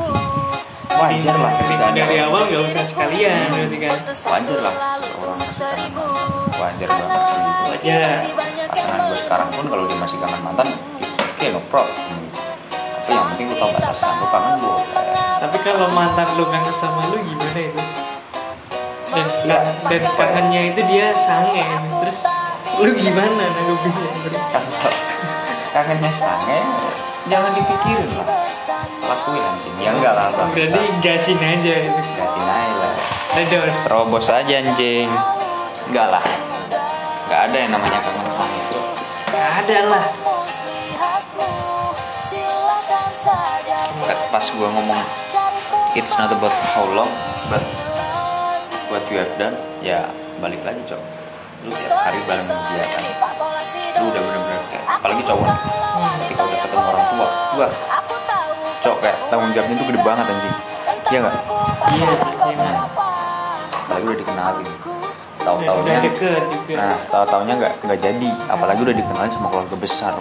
wajar 0.95 1.35
lah 1.37 1.51
ketika 1.61 1.87
dari 1.91 2.15
awal 2.23 2.41
nggak 2.47 2.61
usah 2.65 2.85
sekalian 2.87 3.45
berarti 3.51 3.77
kan 3.83 3.97
wajar 4.07 4.59
lah. 4.65 4.73
orang 5.21 5.39
wajar 6.55 6.89
banget 6.89 7.21
sih. 7.21 7.41
wajar. 7.69 8.01
pasangan 8.65 8.99
gue 9.05 9.17
sekarang 9.21 9.49
pun 9.53 9.65
kalau 9.69 9.83
dia 9.85 9.97
masih 10.01 10.17
kangen 10.23 10.41
mantan 10.41 10.67
it's 10.97 11.13
okay 11.21 11.49
no 11.53 11.61
problem. 11.69 12.17
Tapi 13.05 13.11
yang 13.13 13.27
penting 13.29 13.45
lu 13.53 13.55
tau 13.61 13.69
batasan 13.75 14.13
lu 14.17 14.25
kangen 14.33 14.53
lu 14.57 14.73
tapi 15.35 15.57
kalau 15.61 15.87
mantan 15.93 16.27
lu 16.33 16.45
kangen 16.49 16.75
sama 16.81 17.01
lu 17.13 17.17
gimana 17.21 17.61
itu 17.61 18.04
dan 19.15 19.27
dan, 19.47 19.63
dan 19.87 20.01
kangennya 20.19 20.61
itu 20.67 20.81
dia 20.91 21.07
sangen 21.15 21.79
terus 22.75 22.99
lu 22.99 23.07
gimana 23.07 23.43
nanggepinnya? 23.47 24.11
Kangennya 25.71 26.11
sange 26.11 26.59
jangan 27.25 27.51
dipikirin 27.55 28.09
lah. 28.15 28.27
Lakuin 29.07 29.41
anjing. 29.41 29.75
Ya 29.81 29.89
enggak 29.95 30.13
lah 30.13 30.27
bang. 30.29 30.49
Berarti 30.53 30.83
gasin 31.01 31.39
aja. 31.41 31.73
Itu 31.73 32.01
kasih 32.15 32.43
naik 32.45 32.75
lah. 32.77 32.93
Aduh, 33.35 33.65
terobos 33.89 34.27
aja 34.29 34.53
anjing. 34.61 35.09
Enggak 35.89 36.07
lah. 36.15 36.23
Enggak 37.25 37.41
ada 37.49 37.57
yang 37.57 37.71
namanya 37.73 37.99
kangen 38.03 38.29
sange. 38.29 38.61
Nggak 39.31 39.47
ada 39.63 39.77
lah. 39.89 40.05
Pas 44.31 44.45
gua 44.59 44.67
ngomong 44.75 44.99
it's 45.95 46.11
not 46.19 46.27
about 46.27 46.51
how 46.75 46.83
long 46.91 47.07
but 47.47 47.63
what 48.95 49.03
you 49.11 49.19
have 49.19 49.35
done 49.35 49.51
ya 49.83 50.07
balik 50.39 50.63
lagi 50.63 50.79
cok. 50.87 51.01
Lu 51.67 51.71
tiap 51.75 51.99
hari 51.99 52.19
bareng 52.23 52.47
dia 52.47 52.85
kan? 52.87 53.03
Lu 53.99 54.05
udah 54.07 54.21
bener-bener 54.23 54.63
kayak 54.71 54.85
apalagi 54.87 55.21
cowok. 55.27 55.47
ketika 56.23 56.41
udah 56.47 56.59
ketemu 56.63 56.83
orang 56.87 57.05
tua 57.11 57.27
gua 57.51 57.67
cok 58.87 58.97
kayak 59.03 59.17
tanggung 59.27 59.51
jawabnya 59.51 59.75
itu 59.75 59.83
gede 59.91 59.99
banget 59.99 60.25
anjing. 60.31 60.55
Iya 61.11 61.17
nggak? 61.27 61.35
iya 61.91 62.05
emang 62.55 62.75
apalagi 63.83 64.05
udah 64.07 64.19
dikenalin. 64.23 64.67
Deket 65.35 66.13
juga 66.15 66.39
nah 66.79 66.95
tahu-taunya 67.11 67.53
nggak 67.59 67.73
nggak 67.83 67.99
jadi. 67.99 68.29
Apalagi 68.47 68.79
udah 68.79 68.95
dikenalin 68.95 69.31
sama 69.35 69.47
keluarga 69.51 69.75
besar. 69.75 70.15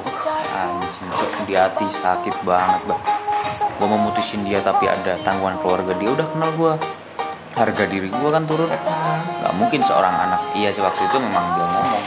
Anjing 0.50 1.10
cok. 1.14 1.30
Di 1.46 1.54
hati 1.54 1.86
sakit 1.94 2.42
banget 2.42 2.82
bang 2.90 3.02
gue 3.54 3.86
mau 3.86 4.00
mutusin 4.00 4.40
dia 4.48 4.56
tapi 4.64 4.88
ada 4.88 5.20
tanggungan 5.20 5.60
keluarga 5.60 5.92
dia 6.00 6.08
udah 6.08 6.26
kenal 6.32 6.50
gue 6.56 6.72
harga 7.54 7.84
diri 7.86 8.10
gue 8.10 8.30
kan 8.30 8.42
turun. 8.44 8.68
Nggak 8.70 9.54
mungkin 9.58 9.80
seorang 9.82 10.14
anak 10.14 10.40
iya 10.58 10.74
sih 10.74 10.82
waktu 10.82 11.06
itu 11.06 11.16
memang 11.22 11.44
dia 11.54 11.66
ngomong 11.70 12.04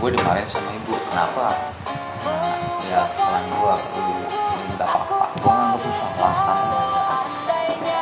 gue 0.00 0.08
dimarahin 0.18 0.48
sama 0.50 0.70
ibu 0.74 0.94
kenapa? 1.10 1.54
Ya 2.90 3.06
kesalahan 3.14 3.44
gue 3.46 3.74
lu 4.02 4.14
minta 4.66 4.86
apa 4.86 5.16
gue 5.38 5.52
nganggep 5.54 5.82
itu 5.86 6.02
salah 6.02 6.58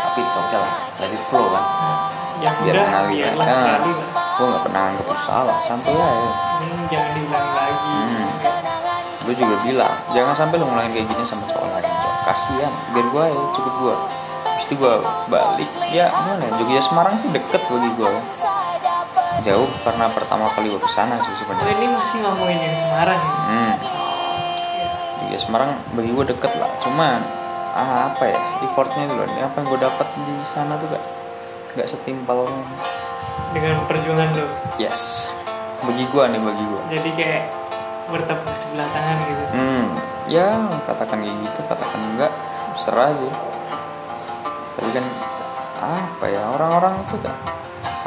tapi 0.08 0.20
it's 0.24 0.36
okay 0.40 0.58
lah 0.58 0.72
it 1.04 1.22
flow 1.28 1.46
kan. 1.52 1.64
Yang 2.38 2.54
biar 2.62 2.74
udah 2.78 2.86
mengalir. 2.86 3.24
nah, 3.34 3.58
sekali 3.58 3.92
lah. 3.92 4.06
gue 4.38 4.46
nggak 4.46 4.62
pernah 4.62 4.82
anggap 4.88 5.06
itu 5.10 5.16
salah 5.26 5.58
santai 5.58 5.90
aja. 5.90 6.30
Hmm, 6.62 6.82
jangan 6.86 7.10
diulangi 7.18 7.52
lagi. 7.52 7.96
Hmm. 7.98 8.28
gue 9.28 9.34
juga 9.36 9.56
bilang 9.60 9.96
jangan 10.16 10.32
sampai 10.32 10.56
lu 10.56 10.64
ngulangin 10.64 10.88
kayak 10.88 11.06
gini 11.12 11.24
sama 11.28 11.44
cowok 11.52 11.68
lain 11.68 11.92
kasian 12.24 12.72
biar 12.96 13.06
gue 13.12 13.24
ya 13.28 13.42
cukup 13.52 13.74
gue 13.76 13.94
Pasti 14.68 14.84
gue 14.84 14.96
balik. 15.32 15.70
Ya 15.96 16.12
gimana 16.12 16.44
ya? 16.44 16.52
Jogja 16.60 16.80
Semarang 16.84 17.16
sih 17.16 17.32
deket 17.32 17.56
bagi 17.72 17.88
gue 17.96 18.12
jauh 19.40 19.68
karena 19.80 20.12
pertama 20.12 20.44
kali 20.52 20.68
gue 20.68 20.76
ke 20.76 20.90
sana 20.92 21.16
sih 21.24 21.32
sebenarnya. 21.40 21.72
Ini 21.72 21.88
masih 21.88 22.18
ngomongin 22.20 22.58
yang 22.60 22.76
Semarang 22.76 23.16
ya? 23.16 23.32
hmm. 23.48 23.74
Jogja 25.24 25.38
Semarang 25.40 25.70
bagi 25.96 26.12
gue 26.12 26.24
deket 26.36 26.52
lah. 26.60 26.68
Cuman 26.84 27.16
ah, 27.80 28.12
apa 28.12 28.28
ya? 28.28 28.36
Effortnya 28.68 29.08
dulu. 29.08 29.24
Apa 29.24 29.56
yang 29.56 29.66
gue 29.72 29.80
dapat 29.80 30.06
di 30.20 30.36
sana 30.44 30.76
tuh 30.76 30.86
gak 30.92 31.04
nggak 31.72 31.88
setimpal. 31.88 32.44
Dengan 33.56 33.80
perjuangan 33.88 34.36
lo 34.36 34.44
yes. 34.76 35.32
Bagi 35.80 36.04
gue 36.12 36.24
nih 36.28 36.40
bagi 36.44 36.64
gue 36.68 36.80
jadi 36.92 37.10
kayak 37.16 37.42
bertepuk 38.12 38.52
sebelah 38.52 38.88
tangan 38.92 39.16
gitu? 39.32 39.44
Hmm, 39.48 39.84
ya 40.28 40.60
katakan 40.84 41.24
kayak 41.24 41.36
gitu, 41.40 41.60
katakan 41.72 42.00
enggak, 42.12 42.32
serah 42.76 43.16
sih. 43.16 43.32
Tapi 44.78 44.90
kan 44.94 45.04
apa 45.78 46.24
ya 46.30 46.42
orang-orang 46.54 46.94
itu 47.02 47.16
kan 47.22 47.34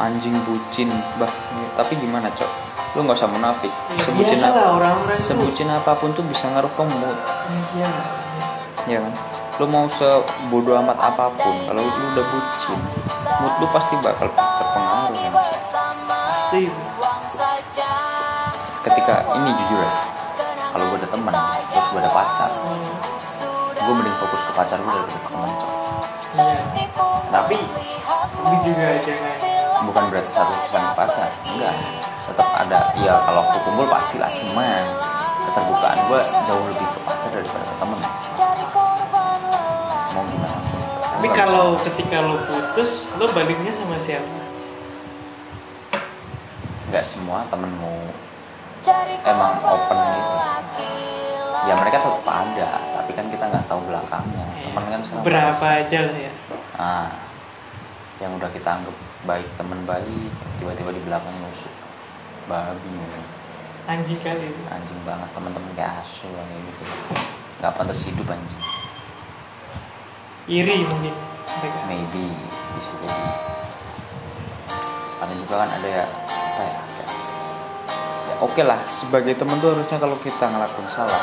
anjing 0.02 0.34
bucin, 0.48 0.90
bah. 1.20 1.30
Tapi 1.78 1.94
gimana 2.00 2.32
cok? 2.34 2.52
Lu 2.98 3.08
nggak 3.08 3.16
usah 3.16 3.30
munafik. 3.32 3.72
Ya, 3.72 4.04
Sebutin 4.04 4.40
apa? 4.44 4.80
orang-orang 4.80 5.16
tuh. 5.16 5.24
Sebutin 5.36 5.70
apa 5.70 5.92
pun 5.96 6.10
tuh 6.12 6.26
bisa 6.26 6.50
ngaruh 6.52 6.72
ke 6.72 6.84
mood, 6.84 7.18
iya 7.78 7.92
ya 8.90 9.00
kan? 9.04 9.14
Lu 9.62 9.70
mau 9.70 9.86
sebodoh 9.86 10.74
amat 10.82 10.98
apa 10.98 11.30
pun, 11.38 11.56
kalau 11.70 11.82
lu 11.86 12.04
udah 12.18 12.26
bucin, 12.26 12.80
mood 13.40 13.54
lu 13.62 13.68
pasti 13.70 13.94
bakal 14.02 14.28
terpengaruh. 14.34 15.16
kan? 15.16 15.32
pasti 15.32 16.62
Ketika 18.82 19.16
ini 19.38 19.50
jujur 19.56 19.80
ya, 19.80 19.92
kalau 20.74 20.84
gue 20.90 20.98
ada 20.98 21.10
teman, 21.14 21.34
terus 21.70 21.88
gue 21.94 22.00
ada 22.02 22.12
pacar, 22.12 22.50
gue 23.78 23.94
mending 23.94 24.18
fokus 24.18 24.42
ke 24.50 24.52
pacar 24.58 24.78
gue 24.82 24.90
daripada 24.90 25.16
ke 25.16 25.30
teman 25.30 25.52
cok. 25.54 25.71
Tapi 27.32 27.58
tapi 28.22 28.58
juga 28.68 28.88
jangan 29.00 29.34
bukan 29.88 30.04
berarti 30.12 30.34
harus 30.36 30.58
bukan 30.68 30.84
pacar 30.94 31.30
enggak. 31.48 31.76
Tetap 32.28 32.50
ada. 32.68 32.80
Ya 33.02 33.14
kalau 33.18 33.40
waktu 33.42 33.58
kumpul 33.66 33.88
pasti 33.90 34.16
lah. 34.20 34.30
Cuman 34.30 34.84
keterbukaan 35.50 35.98
gue 36.12 36.22
jauh 36.22 36.66
lebih 36.68 36.88
ke 36.92 37.00
pacar 37.08 37.30
daripada 37.32 37.64
ke 37.66 37.76
temen. 37.80 38.00
Mau 40.12 40.24
gimana 40.28 40.62
tapi 41.22 41.38
kalau 41.38 41.78
ketika 41.78 42.18
lo 42.18 42.34
putus 42.50 43.06
lo 43.22 43.30
baliknya 43.30 43.70
sama 43.78 43.94
siapa? 44.02 44.42
Nggak 46.90 47.06
semua 47.06 47.46
temenmu. 47.46 48.10
Emang 49.22 49.62
open 49.62 49.98
gitu. 50.02 50.34
ya 51.70 51.78
mereka 51.78 52.02
tetap 52.02 52.26
ada 52.26 52.72
tapi 53.12 53.20
kan 53.20 53.28
kita 53.28 53.46
nggak 53.52 53.68
tahu 53.68 53.92
belakangnya. 53.92 54.48
Temen 54.72 54.88
kan 54.88 55.02
sekarang 55.04 55.24
berapa 55.28 55.52
bebas. 55.52 55.84
aja 55.84 56.00
lah 56.08 56.16
ya? 56.16 56.32
Nah 56.80 57.12
yang 58.24 58.32
udah 58.40 58.48
kita 58.56 58.70
anggap 58.80 58.96
baik 59.28 59.48
temen 59.60 59.84
baik 59.84 60.32
tiba-tiba 60.56 60.96
di 60.96 61.02
belakang 61.04 61.36
nusuk. 61.44 61.76
Babi 62.48 62.88
mungkin 62.88 63.24
anjing 63.92 64.16
kali 64.24 64.48
itu. 64.48 64.64
Anjing 64.72 64.96
banget 65.04 65.28
teman-teman 65.36 65.76
kayak 65.76 66.00
asu 66.00 66.32
lah 66.32 66.46
kayak 66.48 66.64
gitu. 66.72 66.84
Nggak 67.60 67.72
pantas 67.76 68.00
hidup 68.08 68.28
anjing. 68.32 68.62
Iri 70.48 70.88
mungkin. 70.88 71.12
Maybe 71.92 72.32
bisa 72.48 72.92
jadi. 72.96 73.26
Paling 75.20 75.38
juga 75.44 75.68
kan 75.68 75.70
ada 75.84 75.88
ya 75.92 76.06
apa 76.32 76.64
ya 76.64 76.91
oke 78.42 78.62
lah 78.62 78.80
sebagai 78.84 79.38
temen 79.38 79.56
tuh 79.58 79.74
harusnya 79.74 79.98
kalau 79.98 80.18
kita 80.20 80.46
ngelakuin 80.50 80.90
salah 80.90 81.22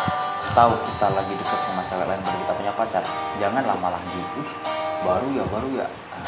tahu 0.54 0.72
kita 0.74 1.06
lagi 1.12 1.32
dekat 1.34 1.58
sama 1.60 1.82
cewek 1.84 2.06
lain 2.06 2.20
baru 2.22 2.36
kita 2.40 2.52
punya 2.56 2.72
pacar 2.72 3.02
janganlah 3.36 3.76
malah 3.78 4.02
di 4.06 4.20
"Ih, 4.40 4.50
baru 5.02 5.26
ya 5.34 5.44
baru 5.46 5.68
ya. 5.76 5.86
Ah, 6.14 6.24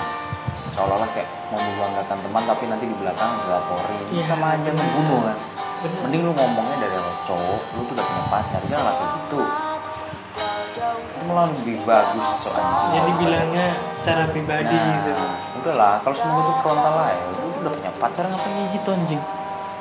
seolah-olah 0.76 1.08
kayak 1.10 1.26
mau 1.50 1.58
membanggakan 1.58 2.18
teman 2.20 2.42
tapi 2.44 2.64
nanti 2.68 2.84
di 2.86 2.94
belakang 2.94 3.30
dilaporin. 3.42 4.06
Iya, 4.14 4.22
sama 4.22 4.54
aja 4.54 4.70
membunuh 4.70 5.20
kan. 5.26 5.38
Bener. 5.80 6.00
Mending 6.06 6.22
lu 6.28 6.32
ngomongnya 6.36 6.76
dari 6.78 6.94
awal 6.94 7.14
cowok 7.26 7.60
lu 7.74 7.80
tuh 7.88 7.94
udah 7.96 8.04
punya 8.06 8.24
pacar 8.28 8.60
jangan 8.60 8.84
lah 8.84 8.94
kayak 8.94 9.10
gitu 9.10 9.40
itu. 9.40 9.40
Malah 11.20 11.46
lebih 11.50 11.76
bagus 11.82 12.26
tuh 12.36 12.52
anjing 12.56 12.90
jadi 12.92 13.10
bilangnya 13.18 13.66
secara 14.00 14.22
pribadi 14.30 14.76
Nah, 14.76 14.96
gitu. 15.02 15.12
udahlah 15.60 15.94
kalau 16.00 16.16
semua 16.16 16.40
itu 16.40 16.52
frontal 16.62 16.92
lah 16.94 17.08
ya 17.10 17.18
lu 17.36 17.48
udah 17.60 17.72
punya 17.74 17.90
pacar 17.92 18.24
ngapain 18.24 18.64
gitu 18.72 18.88
anjing 18.90 19.22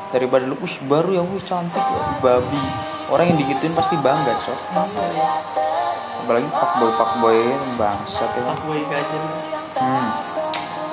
daripada 0.10 0.44
lu 0.50 0.58
wih 0.58 0.76
baru 0.90 1.10
ya 1.14 1.24
wih 1.26 1.44
cantik 1.46 1.82
ya 1.82 2.02
babi. 2.22 2.62
Orang 3.10 3.26
yang 3.26 3.38
digituin 3.42 3.74
pasti 3.74 3.98
bangga 4.06 4.34
cok. 4.38 4.60
Apalagi 6.26 6.50
fuckboy 6.54 6.92
fuckboy 6.94 7.40
bangsat 7.78 8.30
ya. 8.38 8.44
Aku 8.54 8.70
aja 8.74 9.18
hmm. 9.82 10.10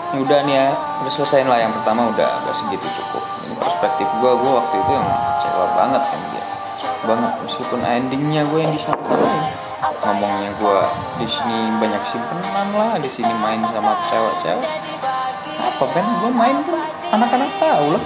Ini 0.07 0.19
udah 0.25 0.39
nih 0.49 0.55
ya 0.57 0.69
udah 1.05 1.13
selesaiin 1.13 1.49
lah. 1.49 1.61
Yang 1.61 1.77
pertama 1.81 2.09
udah 2.09 2.25
udah 2.25 2.55
segitu 2.57 2.89
cukup. 2.89 3.25
Ini 3.45 3.55
perspektif 3.61 4.09
gue 4.21 4.33
gue 4.33 4.53
waktu 4.53 4.75
itu 4.81 4.91
emang 4.97 5.21
kecewa 5.37 5.67
banget 5.77 6.03
kan 6.05 6.21
dia. 6.33 6.45
Banget 7.05 7.33
meskipun 7.45 7.81
endingnya 7.85 8.43
gue 8.49 8.59
yang 8.65 8.73
disalah-salahin 8.73 9.45
ngomongnya 10.07 10.51
gue 10.63 10.79
di 11.19 11.27
sini 11.27 11.59
banyak 11.83 12.03
simpenan 12.15 12.69
lah 12.79 12.95
di 12.97 13.11
sini 13.11 13.33
main 13.43 13.61
sama 13.75 13.93
cewek-cewek. 14.09 14.71
Apa 15.57 15.85
kan 15.93 16.05
gue 16.05 16.31
main 16.33 16.57
pun 16.65 16.81
anak-anak 17.13 17.51
tahu 17.61 17.87
lah 17.93 18.05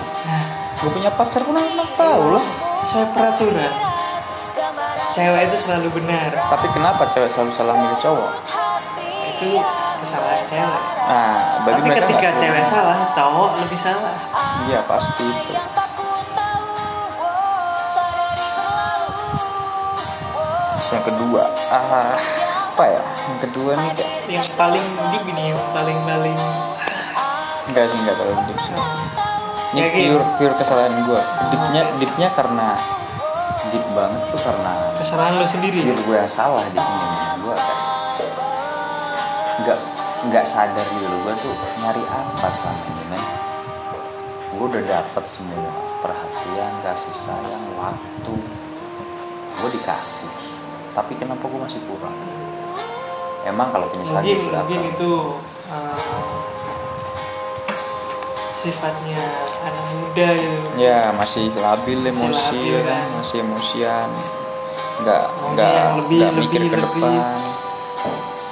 gue 0.80 0.90
punya 0.96 1.12
pacar 1.12 1.44
pun 1.44 1.52
anak 1.52 1.92
tahu 1.92 2.32
lah. 2.32 2.44
Sesuai 2.80 3.06
peraturan. 3.12 3.72
Cewek 5.12 5.42
itu 5.52 5.56
selalu 5.60 5.88
benar. 6.00 6.32
Tapi 6.32 6.66
kenapa 6.72 7.04
cewek 7.12 7.28
selalu 7.36 7.52
salah 7.52 7.74
milih 7.76 7.98
cowok? 8.00 8.30
Itu 9.36 9.60
kesalahan 10.00 10.42
cewek. 10.48 10.82
Nah 11.04 11.36
bagi 11.68 11.80
tapi 11.84 11.88
mereka 11.92 12.06
ketika 12.08 12.20
nggak 12.20 12.34
cewek 12.40 12.64
salah 12.72 12.98
cowok 13.12 13.50
lebih 13.60 13.78
salah. 13.84 14.16
Iya 14.64 14.80
pasti 14.88 15.24
itu. 15.28 15.52
Yang 20.90 21.04
kedua 21.06 21.42
ah 21.70 22.16
apa 22.72 22.84
ya? 22.88 23.02
Yang 23.04 23.38
kedua 23.52 23.70
nih 23.76 23.90
kayak 23.92 24.20
yang 24.32 24.48
paling 24.56 24.84
deep 25.12 25.24
ini 25.28 25.42
yang 25.52 25.60
paling 25.76 25.98
paling 26.08 26.38
enggak 27.68 27.84
sih 27.92 27.98
enggak 28.00 28.16
terlalu 28.16 28.42
deep 28.48 28.58
sih 28.62 28.99
ini 29.70 29.78
Ya, 29.78 29.86
gitu. 29.86 30.18
pure 30.18 30.24
pure 30.38 30.54
kesalahan 30.58 30.94
gue 30.98 31.20
deepnya 31.50 31.82
deepnya 31.96 32.28
karena 32.34 32.68
deep 33.70 33.86
banget 33.94 34.22
tuh 34.34 34.40
karena 34.50 34.72
kesalahan 34.98 35.32
lo 35.38 35.46
sendiri. 35.46 35.78
Pure 35.86 36.02
gue 36.02 36.16
yang 36.18 36.32
salah 36.32 36.64
di 36.66 36.80
sini. 36.80 37.06
Gue 37.38 37.54
kayak 37.54 37.78
nggak 39.60 39.78
nggak 40.20 40.44
sadar 40.44 40.86
gitu 40.90 41.16
gue 41.22 41.34
tuh 41.38 41.54
nyari 41.80 42.02
apa 42.02 42.46
selama 42.50 42.82
ini 42.90 43.04
men. 43.14 43.22
Gue 44.50 44.64
udah 44.74 44.82
dapet 44.82 45.24
semua 45.30 45.70
perhatian 46.02 46.72
kasih 46.82 47.14
sayang 47.14 47.64
waktu. 47.78 48.34
Gue 49.60 49.68
dikasih. 49.70 50.32
Tapi 50.90 51.14
kenapa 51.14 51.46
gue 51.46 51.60
masih 51.62 51.78
kurang? 51.86 52.16
Emang 53.46 53.70
kalau 53.70 53.86
penyesalan 53.88 54.20
di 54.20 54.34
mungkin 54.34 54.50
belakang 54.52 54.68
mungkin 54.68 54.80
itu 54.92 55.10
uh, 55.70 55.96
sifatnya 58.60 59.16
muda 60.10 60.34
gitu 60.34 60.58
ya 60.74 61.14
masih 61.14 61.54
labil 61.54 62.02
emosi 62.02 62.58
labil, 62.58 62.74
ya 62.74 62.80
kan? 62.90 63.04
masih 63.22 63.36
emosian. 63.46 64.08
Nggak 65.00 65.22
Maunya 65.22 65.54
nggak 65.54 65.70
yang 65.70 65.96
lebih, 66.02 66.18
nggak 66.18 66.32
lebih, 66.34 66.42
mikir 66.42 66.60
ke 66.60 66.66
lebih. 66.66 66.82
depan. 66.82 67.36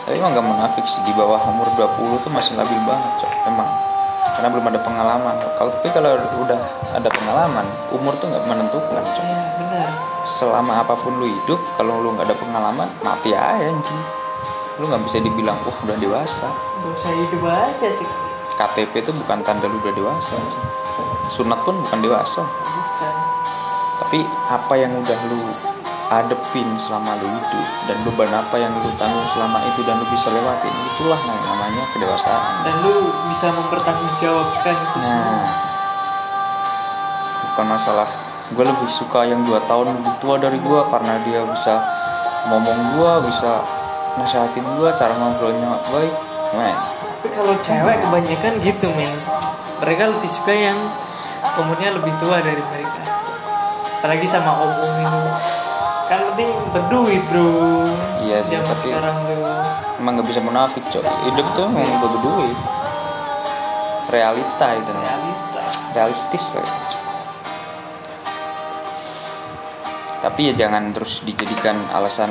Tapi 0.06 0.14
emang 0.22 0.30
nggak 0.38 0.46
munafik 0.46 0.84
sih 0.86 1.02
di 1.02 1.12
bawah 1.18 1.40
umur 1.50 1.68
20 1.74 2.22
tuh 2.24 2.30
masih 2.30 2.54
labil 2.54 2.78
banget 2.86 3.10
cok. 3.20 3.32
Emang 3.50 3.68
karena 4.38 4.48
belum 4.54 4.66
ada 4.70 4.80
pengalaman. 4.86 5.34
Kalau 5.58 5.70
tapi 5.74 5.88
kalau 5.90 6.10
udah 6.46 6.60
ada 6.94 7.08
pengalaman 7.10 7.66
umur 7.90 8.14
tuh 8.22 8.30
nggak 8.30 8.44
menentukan 8.46 9.02
cok. 9.02 9.24
Iya 9.26 9.42
benar. 9.58 9.88
Selama 10.30 10.72
apa 10.78 10.94
pun 10.94 11.18
lu 11.18 11.26
hidup 11.26 11.58
kalau 11.74 11.98
lu 11.98 12.14
nggak 12.14 12.30
ada 12.30 12.36
pengalaman 12.38 12.88
mati 13.02 13.34
aja 13.34 13.66
anjing. 13.66 14.00
Lu 14.78 14.86
nggak 14.86 15.02
bisa 15.10 15.18
dibilang 15.18 15.58
wah 15.66 15.76
udah 15.90 15.96
dewasa. 15.98 16.46
Usah 16.86 17.12
hidup 17.18 17.42
aja 17.50 17.88
sih. 17.90 18.08
KTP 18.54 19.02
itu 19.02 19.10
bukan 19.10 19.42
tanda 19.42 19.66
lu 19.66 19.76
udah 19.82 19.94
dewasa 19.98 20.38
anjing. 20.38 20.66
Sunat 21.38 21.58
pun 21.62 21.78
bukan 21.78 21.98
dewasa. 22.02 22.42
Bukan. 22.42 23.14
Tapi 24.02 24.20
apa 24.50 24.74
yang 24.74 24.90
udah 24.98 25.18
lu 25.30 25.38
hadepin 26.10 26.68
selama 26.82 27.14
lu 27.22 27.28
hidup 27.30 27.68
dan 27.86 27.96
beban 28.02 28.32
apa 28.34 28.56
yang 28.58 28.72
lu 28.74 28.90
tanggung 28.98 29.28
selama 29.38 29.58
itu 29.62 29.80
dan 29.86 29.94
lu 30.02 30.06
bisa 30.10 30.28
lewatin 30.34 30.74
itulah 30.74 31.20
yang 31.30 31.38
namanya 31.38 31.84
kedewasaan. 31.94 32.52
Dan 32.66 32.74
lu 32.82 32.94
bisa 33.30 33.46
mempertanggungjawabkan 33.54 34.74
itu 34.74 34.98
semua. 34.98 35.30
Nah 35.30 35.68
bukan 37.58 37.66
masalah. 37.74 38.08
Gue 38.54 38.64
lebih 38.64 38.90
suka 38.90 39.28
yang 39.28 39.42
dua 39.44 39.60
tahun 39.66 39.90
lebih 39.92 40.14
tua 40.22 40.38
dari 40.38 40.58
gue 40.62 40.80
karena 40.94 41.14
dia 41.26 41.42
bisa 41.42 41.74
ngomong 42.50 42.78
gue 42.94 43.12
bisa 43.30 43.52
nasehatin 44.14 44.62
gue 44.62 44.90
cara 44.94 45.14
ngobrolnya 45.18 45.74
baik. 45.90 46.14
Men 46.54 46.78
tapi 47.18 47.34
kalau 47.34 47.54
cewek 47.66 47.96
kebanyakan 47.98 48.52
gitu 48.62 48.86
men. 48.94 49.10
Mereka 49.82 50.02
lebih 50.10 50.30
suka 50.30 50.54
yang 50.54 50.78
umurnya 51.58 51.90
lebih 51.92 52.12
tua 52.18 52.38
dari 52.38 52.62
mereka. 52.64 53.02
Apalagi 53.98 54.26
sama 54.26 54.54
om-om 54.54 54.94
itu 54.96 55.20
kan 56.08 56.22
penting 56.24 56.50
berduit 56.70 57.22
bro. 57.28 57.84
Iya 58.22 58.38
sih, 58.40 58.54
Zaman 58.54 58.64
tapi- 58.64 58.88
sekarang 58.88 59.16
tuh 59.20 59.38
emang 59.98 60.12
nggak 60.16 60.26
bisa 60.26 60.40
munafik 60.40 60.84
cok. 60.88 61.04
Hidup 61.26 61.46
tuh 61.52 61.66
emang 61.68 61.98
butuh 61.98 62.20
duit 62.22 62.56
realita 64.08 64.68
itu. 64.74 64.90
Realita. 64.90 65.62
Realistis 65.92 66.44
lah 66.52 66.68
tapi 70.18 70.50
ya 70.50 70.66
jangan 70.66 70.90
terus 70.90 71.22
dijadikan 71.22 71.78
alasan 71.94 72.26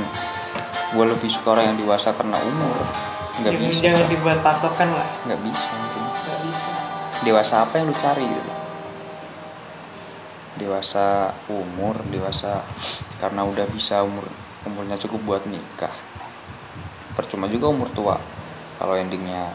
gue 0.92 1.06
lebih 1.08 1.32
suka 1.32 1.56
orang 1.56 1.72
yang 1.72 1.78
dewasa 1.80 2.12
karena 2.12 2.36
umur. 2.36 2.76
Nggak 3.38 3.54
Jangan- 3.54 3.64
bisa 3.64 3.80
jangan 3.82 4.06
dibuat 4.12 4.40
patokan 4.44 4.90
lah. 4.92 5.08
Nggak 5.24 5.40
bisa 5.40 5.72
nggak 5.72 6.40
bisa. 6.44 6.72
Dewasa 7.24 7.56
apa 7.64 7.74
yang 7.80 7.88
lu 7.88 7.96
cari 7.96 8.26
gitu 8.28 8.52
dewasa 10.58 11.32
umur 11.48 11.96
dewasa 12.10 12.66
karena 13.22 13.46
udah 13.46 13.66
bisa 13.72 14.04
umur 14.04 14.26
umurnya 14.68 15.00
cukup 15.00 15.22
buat 15.24 15.44
nikah. 15.48 15.94
Percuma 17.16 17.48
juga 17.48 17.72
umur 17.72 17.90
tua 17.94 18.18
kalau 18.78 18.94
endingnya 18.94 19.54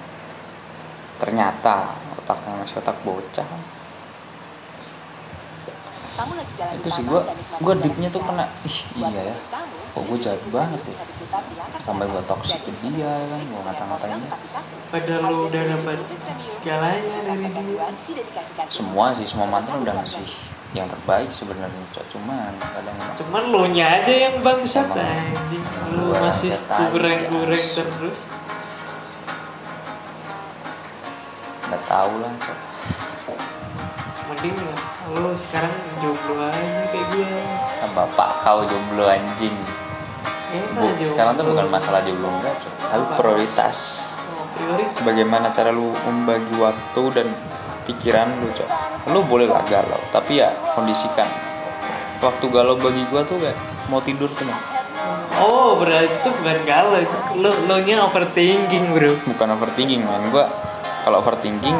ternyata 1.21 1.95
otaknya 2.19 2.63
masih 2.65 2.83
otak 2.83 2.97
bocah. 3.07 3.47
Kamu 6.13 6.33
lagi 6.37 6.53
jalan 6.59 6.75
itu 6.77 6.89
sih 6.93 7.05
gue 7.09 7.21
gue 7.63 7.75
deepnya 7.81 8.09
tuh 8.13 8.23
kena 8.23 8.45
ih 8.69 8.79
iya 9.01 9.33
ya. 9.33 9.37
kok 9.93 10.03
gue 10.05 10.19
jahat 10.21 10.41
banget 10.53 10.81
ya? 10.85 10.95
sampai 11.81 12.05
gue 12.05 12.23
toxic 12.29 12.61
ke 12.69 12.73
dia 12.85 13.13
kan 13.25 13.41
gue 13.41 13.63
ngata-ngatain 13.65 14.21
padahal 14.93 15.23
lu 15.33 15.37
udah 15.49 15.63
dapat 15.73 15.97
segalanya 16.05 17.21
dari 17.25 17.49
dia. 17.49 17.87
semua 18.69 19.17
sih 19.17 19.25
semua 19.25 19.49
mantan 19.49 19.81
udah 19.81 19.95
ngasih 20.05 20.27
yang 20.73 20.89
terbaik 20.89 21.29
sebenarnya 21.29 21.85
cok. 21.93 22.05
Cuman 22.17 22.53
kadang 22.57 22.97
cuman 23.21 23.43
lo 23.53 23.63
nya 23.69 24.01
aja 24.01 24.13
yang 24.29 24.37
bangsat 24.41 24.89
anjing. 24.89 25.65
lu 25.93 26.13
masih 26.17 26.57
sih, 26.57 27.77
terus. 27.77 28.19
Nggak 31.69 31.83
tahu 31.85 32.13
lah 32.25 32.33
cok. 32.41 32.59
Mending 34.33 34.57
lu 35.13 35.33
sekarang 35.37 35.73
jomblo 36.01 36.35
aja 36.41 36.89
kayak 36.89 37.07
gue 37.13 37.27
Kan 37.85 37.91
bapak 37.93 38.29
kau 38.41 38.65
jomblo 38.65 39.05
anjing. 39.13 39.57
Eh, 40.53 40.65
Bu, 40.77 40.85
sekarang 41.05 41.37
tuh 41.37 41.49
bukan 41.53 41.69
masalah 41.69 42.01
jomblo 42.01 42.33
enggak 42.33 42.57
cok. 42.57 42.73
Tapi 42.81 43.05
prioritas. 43.21 43.79
Oh, 44.33 44.49
prioritas. 44.57 45.05
Bagaimana 45.05 45.53
cara 45.53 45.69
lu 45.69 45.93
membagi 46.09 46.57
waktu 46.57 47.03
dan 47.13 47.29
pikiran 47.85 48.29
lu 48.41 48.49
cok 48.57 48.92
lu 49.11 49.27
boleh 49.27 49.51
lah 49.51 49.65
galau 49.67 49.99
tapi 50.15 50.39
ya 50.39 50.53
kondisikan. 50.79 51.27
Waktu 52.23 52.47
galau 52.55 52.79
bagi 52.79 53.03
gua 53.11 53.27
tuh 53.27 53.35
kayak 53.43 53.59
mau 53.91 53.99
tidur 53.99 54.31
tuh 54.31 54.47
oh 55.43 55.75
berarti 55.75 56.07
itu 56.07 56.29
bukan 56.31 56.59
galau. 56.63 56.99
Itu 57.03 57.17
lo 57.43 57.51
lo 57.67 57.77
nya 57.83 58.07
overthinking 58.07 58.95
bro. 58.95 59.11
Bukan 59.35 59.49
overthinking 59.59 60.07
man 60.07 60.23
gua 60.31 60.47
kalau 61.03 61.19
overthinking 61.19 61.75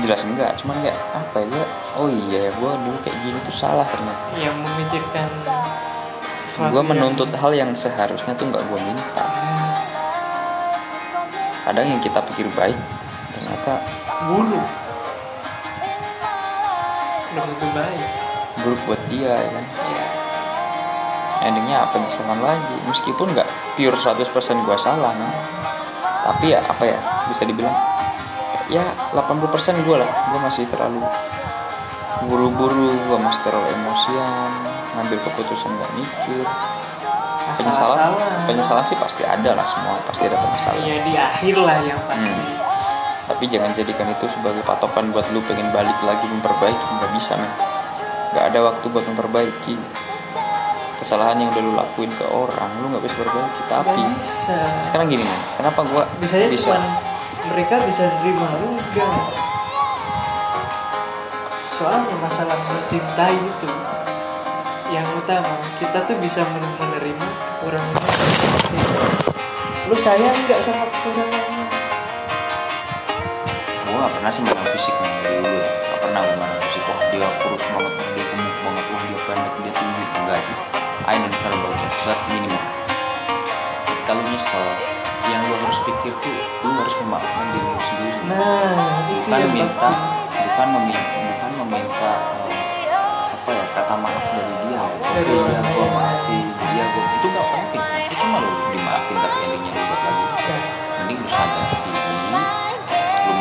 jelas 0.00 0.24
enggak. 0.24 0.56
Cuman 0.56 0.80
kayak 0.80 0.96
apa 1.12 1.44
ya 1.44 1.64
oh 2.00 2.08
iya 2.08 2.48
ya 2.48 2.50
gua 2.56 2.72
dulu 2.80 2.96
kayak 3.04 3.16
gini 3.20 3.38
tuh 3.44 3.52
salah 3.52 3.84
ternyata. 3.84 4.24
Yang 4.40 4.56
memikirkan 4.64 5.28
sesuatu 5.44 6.72
gua 6.72 6.80
yang- 6.80 6.88
menuntut 6.96 7.30
hal 7.36 7.52
yang 7.52 7.70
seharusnya 7.76 8.32
tuh 8.32 8.48
nggak 8.48 8.64
gua 8.72 8.80
minta. 8.80 9.24
Kadang 11.68 11.84
yang 11.84 12.00
kita 12.00 12.24
pikir 12.32 12.48
baik 12.56 12.78
ternyata 13.36 13.84
bulu 14.24 14.85
tentu 17.36 17.66
baik 17.76 18.08
buruk 18.64 18.80
buat 18.88 19.02
dia 19.12 19.28
ya 19.28 19.48
kan? 19.52 19.64
Endingnya 21.46 21.84
apa 21.84 22.00
penyesalan 22.00 22.40
lagi? 22.40 22.76
Meskipun 22.88 23.28
nggak 23.36 23.48
pure 23.76 23.94
100% 23.94 24.64
gua 24.64 24.76
salah 24.80 25.12
kan? 25.12 25.32
Tapi 26.32 26.56
ya 26.56 26.60
apa 26.64 26.84
ya 26.88 26.98
bisa 27.30 27.44
dibilang 27.44 27.76
ya 28.72 28.82
80% 29.12 29.86
gua 29.86 30.02
lah. 30.02 30.10
Gua 30.32 30.40
masih 30.48 30.64
terlalu 30.66 31.04
buru-buru 32.26 32.90
gua 33.06 33.20
masih 33.20 33.40
terlalu 33.44 33.68
emosian 33.76 34.50
ngambil 34.96 35.18
keputusan 35.20 35.70
gak 35.76 35.92
mikir. 36.00 36.44
Penyesalan 37.60 38.10
penyesalan 38.48 38.84
sih 38.88 38.98
pasti 38.98 39.22
ada 39.22 39.54
lah 39.54 39.66
semua 39.68 40.00
pasti 40.08 40.22
ada 40.26 40.36
penyesalan. 40.40 40.80
Iya 40.82 40.96
di 41.04 41.12
akhir 41.14 41.54
lah 41.60 41.78
yang 41.84 42.00
pasti. 42.08 42.26
Hmm. 42.26 42.65
Tapi 43.26 43.50
jangan 43.50 43.70
jadikan 43.74 44.06
itu 44.06 44.30
sebagai 44.30 44.62
patokan 44.62 45.10
buat 45.10 45.26
lu 45.34 45.42
pengen 45.42 45.74
balik 45.74 45.98
lagi 46.06 46.26
memperbaiki. 46.30 46.86
Nggak 47.02 47.12
bisa 47.18 47.32
men. 47.34 47.50
Nggak 48.32 48.44
ada 48.54 48.58
waktu 48.70 48.86
buat 48.86 49.04
memperbaiki. 49.10 49.74
Kesalahan 51.02 51.42
yang 51.42 51.50
udah 51.50 51.62
lu 51.66 51.72
lakuin 51.74 52.10
ke 52.14 52.24
orang 52.30 52.70
lu 52.80 52.86
nggak 52.94 53.02
bisa 53.02 53.14
perbaiki. 53.18 53.60
Tapi 53.66 54.02
bisa. 54.14 54.58
sekarang 54.90 55.06
gini 55.10 55.24
men. 55.26 55.40
Kenapa 55.58 55.80
gua 55.90 56.06
Bisanya 56.22 56.46
bisa? 56.46 56.70
cuman 56.70 56.82
mereka 57.50 57.74
bisa 57.82 58.02
nerima 58.22 58.48
lu 58.62 58.68
enggak. 58.78 59.14
Soalnya 61.76 62.16
masalah 62.22 62.56
mencintai 62.56 63.36
itu 63.36 63.70
yang 64.94 65.06
utama 65.18 65.50
kita 65.82 65.98
tuh 66.06 66.14
bisa 66.22 66.46
men- 66.54 66.74
menerima 66.78 67.26
orang 67.66 67.86
lu 69.90 69.94
sayang 69.98 70.34
nggak 70.46 70.60
sama 70.62 70.86
orang 70.86 71.30
lain 71.30 71.55
gua 73.96 74.04
nggak 74.04 74.14
pernah 74.20 74.28
sih 74.28 74.42
mandang 74.44 74.68
fisik 74.76 74.94
men 75.00 75.12
dari 75.24 75.36
dulu 75.40 75.56
ya. 75.56 75.68
Nggak 75.72 76.00
pernah 76.04 76.20
gua 76.20 76.36
mandang 76.36 76.60
fisik. 76.68 76.82
Wah 76.84 77.00
dia 77.08 77.28
kurus 77.40 77.64
banget 77.72 77.92
dia 77.96 78.24
gemuk 78.28 78.56
banget. 78.60 78.84
Wah 78.92 79.02
dia 79.08 79.18
pendek 79.24 79.54
dia 79.56 79.72
tinggi. 79.72 80.04
Enggak 80.20 80.38
sih. 80.44 80.56
I 81.06 81.14
don't 81.16 81.32
care 81.32 81.54
about 81.56 81.74
that 81.80 81.92
but 82.04 82.18
minimal. 82.28 82.64
Kalau 84.04 84.22
nyesel 84.22 84.66
yang 85.26 85.42
lu 85.48 85.54
harus 85.58 85.78
pikir 85.82 86.12
tuh 86.22 86.38
lu 86.62 86.70
harus 86.76 86.94
memaafkan 87.02 87.46
diri 87.56 87.66
lu 87.66 87.80
sendiri. 87.80 88.18
Nah 88.28 89.00
bukan 89.08 89.48
minta 89.50 89.90
bukan 90.28 90.66
meminta 90.76 91.16
bukan 91.16 91.50
meminta 91.64 92.12
eh, 92.46 93.26
apa 93.26 93.50
ya 93.50 93.64
kata 93.80 93.94
maaf 93.98 94.24
dari 94.30 94.54
dia. 94.68 94.80
Oke 94.84 95.08
Dari 95.16 95.32
ya 95.32 95.60
lain. 95.64 95.90
maafin 95.96 96.46
dia 96.52 96.84
gua 96.92 97.04
itu 97.16 97.26
gak 97.32 97.46
penting. 97.48 97.82
Itu 98.06 98.14
cuma 98.20 98.36
lu 98.44 98.50
dimaafin 98.76 99.16
tapi 99.18 99.38
endingnya 99.48 99.72
ribet 99.72 100.00
lagi. 100.04 100.24
Ya. 100.46 100.58
mending 101.00 101.18
lu 101.18 101.28
sadar 101.32 101.64
diri 101.66 101.90
lu 101.90 102.05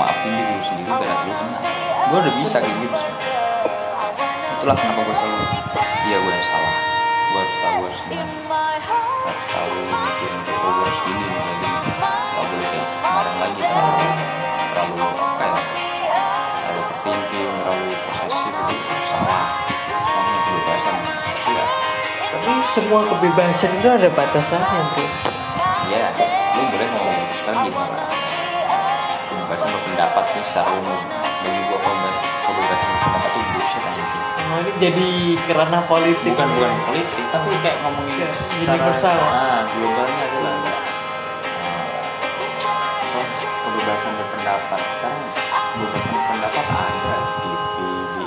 maafin 0.05 0.29
diri 0.37 0.53
lu 0.53 0.61
sendiri 0.61 0.85
biar 0.85 1.17
lu 1.25 1.33
tenang 1.33 1.49
gua 2.05 2.17
udah 2.21 2.33
bisa 2.37 2.57
kayak 2.61 2.77
gitu 2.85 2.97
itulah 4.53 4.75
kenapa 4.77 5.01
gua 5.01 5.15
selalu 5.17 5.45
iya 6.05 6.17
gua 6.21 6.33
yang 6.37 6.45
salah. 6.45 6.75
Gua 7.25 7.41
harus 7.41 7.55
tahu 7.57 7.75
gua 7.75 7.87
harus 7.89 8.01
gimana. 8.05 8.29
Harus 9.25 9.45
tahu 9.49 9.73
mikirin 9.89 10.39
tuh 10.45 10.53
oh, 10.53 10.61
gua 10.61 10.85
harus 10.85 10.99
gini 11.01 11.25
kayak 11.25 11.45
gini. 11.49 11.69
Gak 12.05 12.45
boleh 12.45 12.67
kayak 12.69 12.87
kemarin 13.01 13.35
lagi 13.41 13.61
terlalu 13.65 14.07
terlalu 14.69 14.95
apa 15.01 15.43
ya 15.45 15.57
terlalu 16.61 16.81
tertinggi 16.85 17.41
terlalu 17.65 17.89
posesif 18.05 18.53
itu 18.53 18.95
salah. 19.09 19.47
Namanya 20.05 20.39
kebebasan 20.45 20.95
ya 21.49 21.65
tapi 22.35 22.51
semua 22.69 23.01
kebebasan 23.09 23.71
itu 23.73 23.87
ada 23.89 24.09
batasannya 24.13 24.81
bro. 24.93 25.07
Ya 25.89 26.05
lu 26.55 26.61
boleh 26.69 26.87
ngomong 26.93 27.17
sekarang 27.41 27.61
gimana 27.65 27.84
nih 30.25 30.43
secara 30.45 30.69
umum 30.73 30.99
bagi 31.41 31.61
gua 31.65 31.79
kebe- 31.79 32.15
kebebasan 32.41 32.87
berpendapat 32.89 33.31
itu 33.31 33.49
bullshit 33.49 33.81
aja 33.81 33.89
sih? 33.91 34.03
Nah, 34.45 34.57
ini 34.57 34.71
jadi 34.77 35.09
kerana 35.43 35.79
politik. 35.83 36.31
Bukan 36.31 36.47
bukan 36.49 36.73
politik 36.85 37.25
tapi 37.27 37.49
kayak 37.59 37.77
ngomongin 37.81 38.15
Ya, 38.15 38.29
secara 38.31 38.77
universal. 38.77 39.17
ah 39.25 39.59
globalnya 39.59 40.23
adalah 40.23 40.53
ada 40.55 40.73
apa, 43.15 43.21
kebebasan 43.65 44.11
berpendapat. 44.15 44.79
Sekarang 44.81 45.21
kebebasan 45.73 46.11
berpendapat 46.13 46.65
ada 46.69 47.15
di 47.35 47.51
di, 47.75 47.89
di 48.15 48.25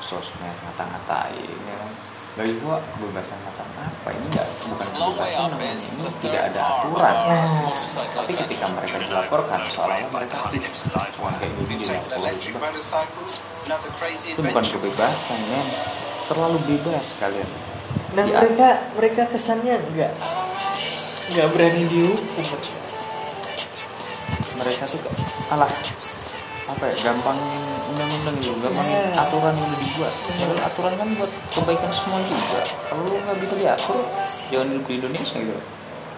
sosmed 0.00 0.56
ngata-ngatain 0.60 1.58
ya 1.62 1.76
kan 1.78 1.90
bagi 2.34 2.58
gua 2.58 2.82
kebebasan 2.82 3.38
ngata 3.46 3.62
apa? 3.62 4.08
Ini 4.10 4.26
enggak 4.26 4.46
bukan 4.66 4.86
kebebasan 4.90 5.42
namanya 5.54 5.74
ini 5.78 6.10
tidak 6.18 6.42
ada 6.50 6.60
aturan. 6.66 7.14
nah 7.14 7.74
tapi 8.10 8.32
ketika 8.34 8.66
mereka 8.74 8.96
dilaporkan 9.06 9.60
seolah-olah 9.70 10.10
mereka 10.10 10.38
bukan 11.14 11.34
kayak 11.38 11.52
gini 11.62 11.74
dilaporkan 11.78 12.26
itu 14.34 14.40
bukan 14.42 14.64
kebebasan 14.66 15.40
men. 15.46 15.66
Terlalu 16.24 16.58
bebas 16.66 17.06
kalian. 17.22 17.48
Nah 18.18 18.24
Ya. 18.26 18.34
mereka 18.42 18.68
mereka 18.98 19.22
kesannya 19.30 19.78
enggak 19.78 20.10
nggak 21.34 21.46
berani 21.54 21.82
dihukum. 21.86 22.46
Mereka 24.54 24.82
tuh 24.90 24.98
kayak 25.06 25.18
alah 25.54 25.70
apa 26.64 26.84
ya 26.88 26.94
gampangin 27.04 27.50
undang-undang 27.92 28.36
gitu 28.40 28.56
gampangin 28.58 28.96
Iya. 29.04 29.20
aturan 29.20 29.52
yang 29.52 29.72
dibuat 29.76 30.12
padahal 30.16 30.58
aturan 30.64 30.92
kan 30.96 31.08
buat 31.20 31.30
kebaikan 31.52 31.90
semua 31.92 32.20
juga. 32.24 32.60
Kalau 32.88 33.02
lu 33.04 33.16
nggak 33.20 33.36
bisa 33.36 33.54
diatur? 33.60 33.98
Jangan 34.48 34.66
hidup 34.72 34.84
di 34.88 34.92
Indonesia 34.96 35.36
gitu. 35.38 35.62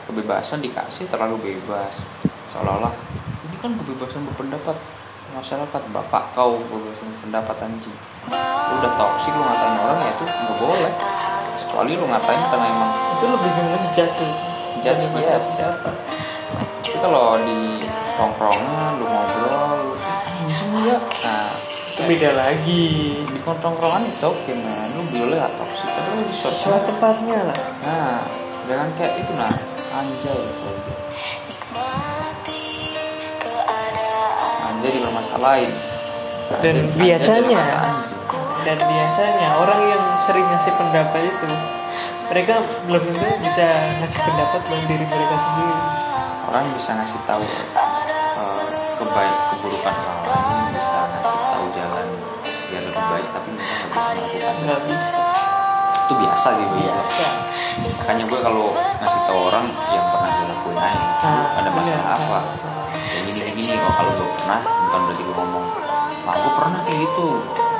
Kebebasan 0.06 0.58
dikasih 0.62 1.04
terlalu 1.10 1.36
bebas. 1.42 1.98
Seolah-olah 2.54 2.94
ini 3.42 3.56
kan 3.58 3.74
kebebasan 3.74 4.22
berpendapat. 4.30 4.76
Masyarakat 5.34 5.82
bapak 5.90 6.32
kau 6.32 6.56
kebebasan 6.62 7.06
berpendapat 7.18 7.56
anjing. 7.66 7.96
Lu 8.30 8.74
udah 8.78 8.92
toksik 8.94 9.32
lu 9.34 9.42
ngatain 9.42 9.74
orang 9.82 9.98
ya 10.00 10.10
itu 10.14 10.24
nggak 10.24 10.56
boleh. 10.62 10.92
Kecuali 11.58 11.92
lu 11.98 12.06
ngatain 12.06 12.40
karena 12.46 12.66
emang 12.70 12.92
itu 12.94 13.24
lebih 13.26 13.50
ngejat 13.50 14.10
tuh 14.14 14.32
Judge, 14.76 15.08
yes. 15.18 15.58
pendapat. 15.58 15.94
tapi 16.86 16.96
kalau 17.02 17.34
di 17.42 17.82
tongkrongan 18.14 19.00
lu 19.00 19.04
ngobrol 19.08 19.55
lu 20.86 20.94
anjing 20.94 20.94
ya 20.94 20.98
nah 21.26 21.50
itu 21.96 22.02
beda 22.04 22.30
lagi. 22.36 22.84
Di 23.24 23.38
tongkrongan 23.40 24.04
itu 24.04 24.20
oke 24.20 24.52
man. 24.52 24.88
Lu 24.92 25.02
boleh 25.16 25.40
lah 25.40 25.48
toksik 25.48 25.88
tapi 25.88 26.10
lu 26.12 26.24
sesuai 26.28 26.80
tempatnya 26.84 27.38
lah. 27.48 27.58
Nah 27.88 28.20
jangan 28.68 28.88
kayak 29.00 29.12
itu 29.16 29.32
nah. 29.32 29.48
Anjay. 29.96 30.40
Anjay 34.66 34.90
dipermasalahin 34.92 35.72
Dan 36.52 36.60
Anjay- 36.60 36.84
anjay 36.84 37.00
biasanya- 37.00 37.68
dan 38.60 38.78
biasanya 38.82 39.48
orang 39.56 39.80
yang 39.88 40.02
sering 40.20 40.42
ngasih 40.42 40.74
pendapat 40.74 41.22
itu 41.22 41.48
mereka 42.26 42.54
belum 42.84 43.02
tentu 43.08 43.26
bisa 43.40 43.66
ngasih 43.96 44.20
pendapat 44.20 44.60
dalam 44.60 44.84
diri 44.84 45.06
mereka 45.06 45.36
sendiri. 45.38 45.78
Orang 46.44 46.64
bisa 46.74 46.90
ngasih 46.92 47.20
tahu 47.24 47.42
eh, 47.46 48.64
kebaik 48.98 49.34
keburukan 49.54 49.94
orang 49.96 50.15
nggak 54.66 54.80
bisa 54.82 54.98
itu 56.06 56.14
biasa 56.16 56.48
gitu 56.54 56.76
ya 56.78 56.92
biasa. 56.92 57.26
makanya 57.98 58.24
gue 58.24 58.40
kalau 58.40 58.66
ngasih 58.70 59.20
tahu 59.26 59.40
orang 59.46 59.66
yang 59.88 60.04
pernah 60.06 60.30
gue 60.32 60.46
lakuin 60.46 60.78
aja 60.78 61.00
Ah, 61.16 61.44
ada 61.58 61.68
masalah 61.68 61.82
bener. 61.82 62.14
apa. 62.14 62.38
Ya 62.94 63.18
gini 63.26 63.32
gini 63.32 63.50
gini 63.58 63.74
kok 63.76 63.92
kalau 63.92 64.12
gue 64.12 64.28
pernah 64.38 64.58
bukan 64.62 65.00
berarti 65.02 65.22
gue 65.22 65.34
ngomong 65.34 65.66
ah 66.26 66.34
gue 66.36 66.52
pernah 66.52 66.80
kayak 66.82 66.98
gitu. 67.00 67.28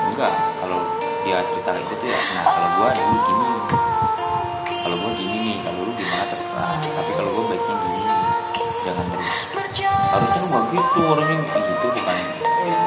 Enggak 0.07 0.31
kalau 0.57 0.79
dia 1.23 1.37
cerita 1.43 1.69
kayak 1.71 1.87
gitu 1.87 2.03
ya 2.05 2.19
nah 2.33 2.43
kalau 2.45 2.69
gue 2.73 2.87
ya 2.89 3.03
lu 3.05 3.17
gini 3.21 3.47
kalau 4.77 4.95
gue 4.97 5.11
gini 5.13 5.35
nih 5.39 5.57
kalau 5.61 5.79
lu 5.83 5.91
gimana 5.93 6.23
terserah. 6.25 6.71
Tapi 6.77 7.11
kalau 7.13 7.29
gue 7.31 7.43
baiknya 7.47 7.75
gini 7.77 7.99
jangan 8.83 9.05
terus. 9.07 9.31
Harusnya 10.07 10.41
gak 10.49 10.63
gitu 10.71 10.99
orangnya 11.05 11.35
kayak 11.45 11.63
gitu 11.65 11.87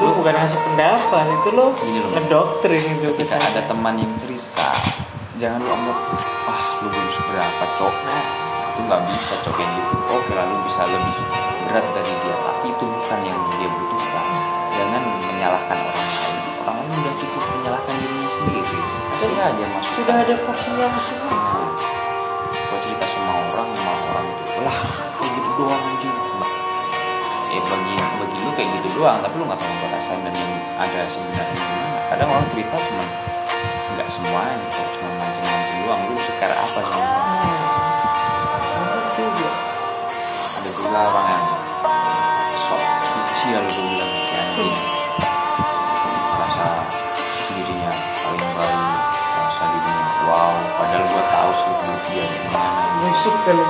itu 0.01 0.17
bukan 0.17 0.33
ngasih 0.33 0.61
pendapat 0.65 1.25
itu 1.29 1.49
lo 1.53 1.69
loh. 1.69 1.71
ngedoktrin 2.17 2.83
itu 2.97 3.13
ketika 3.13 3.37
ada 3.37 3.61
teman 3.69 4.01
yang 4.01 4.09
cerita 4.17 4.69
jangan 5.41 5.57
lu 5.57 5.73
anggap 5.73 5.97
wah 6.45 6.63
lu 6.85 6.87
belum 6.93 7.09
seberapa 7.17 7.65
cok. 7.81 7.95
Nah, 8.05 8.23
itu 8.61 8.79
nggak 8.85 9.01
bisa 9.09 9.33
cok 9.41 9.57
yang 9.57 9.71
gitu. 9.73 9.95
Oke 10.13 10.31
lalu 10.37 10.55
bisa 10.69 10.81
lebih 10.85 11.15
berat 11.65 11.85
dari 11.97 12.13
dia. 12.21 12.35
Tapi 12.45 12.65
itu 12.69 12.85
bukan 12.85 13.19
yang 13.25 13.39
dia 13.57 13.69
butuhkan. 13.73 14.25
Jangan 14.77 15.01
menyalahkan 15.01 15.77
orang 15.81 16.09
lain. 16.13 16.35
Orang 16.61 16.75
lain 16.77 16.93
udah 16.93 17.15
cukup 17.17 17.43
menyalahkan 17.57 17.93
dirinya 17.97 18.29
sendiri. 18.37 18.79
Kasih 19.09 19.41
aja 19.41 19.65
mas 19.65 19.87
sudah 19.97 20.15
ada 20.21 20.35
porsinya 20.45 20.87
masing-masing. 20.93 21.69
Gua 22.69 22.77
cerita 22.85 23.05
sama 23.09 23.33
orang 23.49 23.69
sama 23.73 23.93
orang 24.13 24.27
itu 24.29 24.59
lah 24.61 24.77
kayak 25.17 25.31
gitu 25.33 25.49
doang 25.57 25.83
anjing. 25.89 26.15
Eh 27.51 27.61
bagi 27.65 27.95
bagi 27.97 28.37
lu 28.45 28.49
kayak 28.53 28.69
gitu 28.77 28.87
doang 29.01 29.17
tapi 29.25 29.35
lu 29.41 29.45
nggak 29.49 29.57
tahu 29.57 29.90
ada 30.81 31.01
sebenarnya. 31.05 31.61
Gimana 31.61 31.99
kadang 32.09 32.29
orang 32.33 32.47
cerita 32.49 32.75
cuma 32.81 33.05
nggak 33.91 34.09
semuanya 34.09 34.65
kok 34.73 34.87
cuma 34.97 35.09
mancing-mancing 35.21 35.79
doang. 35.85 36.01
Lu 36.09 36.17
sekarang 36.17 36.57
apa 36.57 36.79
juga 36.81 37.05
ada 40.41 40.69
juga 40.73 40.99
orang 41.05 41.27
yang 41.29 41.45
sok 42.51 42.81
suci 43.05 43.47
ya 43.53 43.59
lu 43.61 43.69
bilang 43.69 44.13
si 44.25 44.33
anjing 44.33 44.73
merasa 46.31 46.67
dirinya 47.51 47.91
paling 47.93 48.51
baik 48.57 48.89
padahal 50.31 51.03
gue 51.05 51.23
tahu 51.29 51.51
sih 51.53 51.73
dia 52.09 52.25
gimana. 52.25 52.81
Musuh 53.01 53.35
kali 53.45 53.65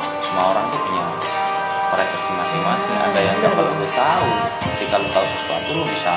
Semua 0.00 0.44
orang 0.50 0.64
tuh 0.70 0.80
punya 0.86 1.04
privacy 1.90 2.30
masing-masing. 2.34 2.98
Ada 2.98 3.20
yang 3.20 3.36
gak 3.42 3.52
perlu 3.54 3.72
lu 3.74 3.88
tahu. 3.94 4.28
Ketika 4.74 4.96
lu 4.98 5.08
tahu 5.10 5.26
sesuatu 5.26 5.70
lu 5.74 5.84
bisa 5.86 6.14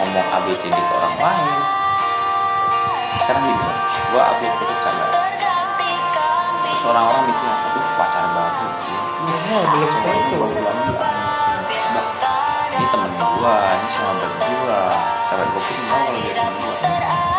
ngomong 0.00 0.26
ABCD 0.40 0.76
ke 0.76 0.92
orang 0.96 1.16
lain. 1.20 1.58
Sekarang 3.24 3.44
gini 3.44 3.68
gue 4.14 4.22
update 4.22 4.54
ke 4.54 4.64
bercanda 4.70 5.06
terus 6.62 6.82
orang-orang 6.86 7.26
mikir 7.26 7.50
aduh 7.50 7.86
pacar 7.98 8.24
baru 8.30 8.68
ya 9.50 9.66
belum 9.74 9.90
coba 9.90 10.10
ini 10.14 10.34
tentu 10.38 11.23
temen 12.94 13.10
gua, 13.18 13.58
ini 13.66 13.88
sahabat 13.90 14.32
gua. 14.38 14.80
Cewek 15.26 15.46
gua 15.50 15.62
pun 15.66 15.78
tahu 15.82 15.98
kalau 15.98 16.20
dia 16.22 16.34
temen 16.38 16.54
gua. 16.62 16.74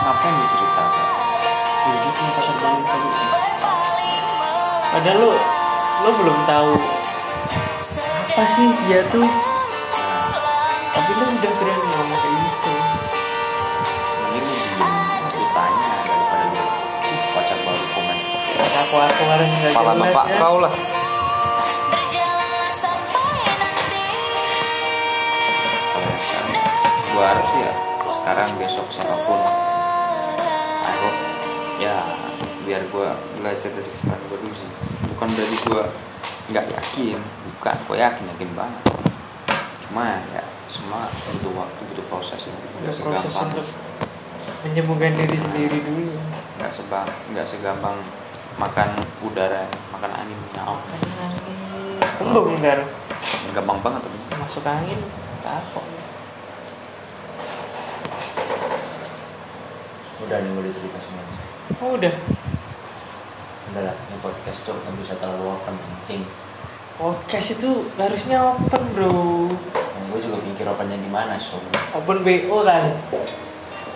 Ngapain 0.04 0.34
dia 0.36 0.48
cerita 0.52 0.84
ya 1.86 1.94
dia 1.96 2.12
punya 2.18 2.32
pacar 2.34 2.56
baru 2.58 2.82
tadi 2.82 3.10
padahal 4.90 5.18
lu 5.22 5.32
lu 6.02 6.10
belum 6.18 6.38
tahu 6.50 6.72
apa 8.36 8.44
sih 8.58 8.68
dia 8.90 9.00
tuh. 9.14 9.28
Tapi 10.92 11.12
lu 11.14 11.26
udah 11.30 11.54
berani 11.62 11.88
ngomong 11.88 12.20
kayak 12.20 12.38
gitu. 12.42 12.74
Mending 14.34 14.44
lu 14.44 14.56
diem 14.60 14.92
ceritanya 15.30 15.94
daripada 16.04 16.46
lu 16.52 16.64
"Ih, 17.06 17.20
pacar 17.32 17.58
baru 17.64 17.86
komen 17.96 18.18
aku 18.76 18.96
aku 19.00 19.24
harus 19.30 19.50
nggak 19.50 19.72
jelas 19.72 19.98
bapak 20.00 20.26
ya. 20.28 20.38
kau 20.40 20.58
lah 20.60 20.72
gua 27.16 27.32
harus 27.32 27.52
ya 27.56 27.72
sekarang 28.04 28.50
besok 28.60 28.92
siapa 28.92 29.16
pun. 29.24 29.40
Hope 31.00 31.20
ya 31.80 32.04
biar 32.68 32.84
gua 32.92 33.16
belajar 33.40 33.72
dari 33.72 33.88
kesalahan 33.88 34.20
gua 34.28 34.38
dulu 34.44 34.52
sih. 34.52 34.70
Bukan 35.16 35.28
berarti 35.32 35.58
gua 35.64 35.84
nggak 36.52 36.66
yakin 36.76 37.18
bukan 37.56 37.76
gua 37.88 37.98
yakin 38.04 38.24
yakin 38.36 38.52
banget. 38.52 38.84
Cuma 39.88 40.20
ya 40.36 40.44
semua 40.68 41.08
butuh 41.08 41.56
waktu 41.56 41.82
butuh 41.88 42.06
proses 42.12 42.52
ya 42.52 42.54
nggak 42.84 42.96
proses 43.00 43.32
segampang. 43.32 43.48
untuk 43.48 43.68
menyembuhkan 44.68 45.14
diri 45.16 45.38
sendiri 45.40 45.78
dulu 45.88 46.20
nggak 46.60 46.72
sebang 46.76 47.08
nggak 47.32 47.48
segampang 47.48 47.96
makan 48.60 48.92
udara 49.24 49.64
makan 49.96 50.12
angin. 50.12 50.40
Nyawa 50.52 50.84
kembung 52.20 52.60
ntar 52.60 52.84
gampang 53.56 53.80
banget 53.80 54.02
tapi 54.04 54.18
masuk 54.36 54.68
angin 54.68 55.00
kapok 55.40 55.95
udah 60.24 60.38
nih 60.40 60.52
udah 60.56 60.72
cerita 60.72 61.00
semuanya 61.04 61.36
oh 61.84 61.92
udah 62.00 62.14
udah 63.72 63.82
lah 63.84 63.96
ini 64.08 64.18
podcast 64.24 64.60
tuh 64.64 64.72
nggak 64.80 64.96
bisa 65.04 65.14
terlalu 65.20 65.52
open 65.52 65.76
kencing 65.76 66.24
podcast 66.96 67.60
itu 67.60 67.72
harusnya 68.00 68.40
open 68.40 68.84
bro 68.96 69.52
nah, 69.52 70.04
gue 70.16 70.20
juga 70.24 70.38
mikir 70.48 70.64
opennya 70.64 70.96
di 70.96 71.12
mana 71.12 71.36
so 71.36 71.60
open 71.92 72.24
bo 72.24 72.64
kan 72.64 72.96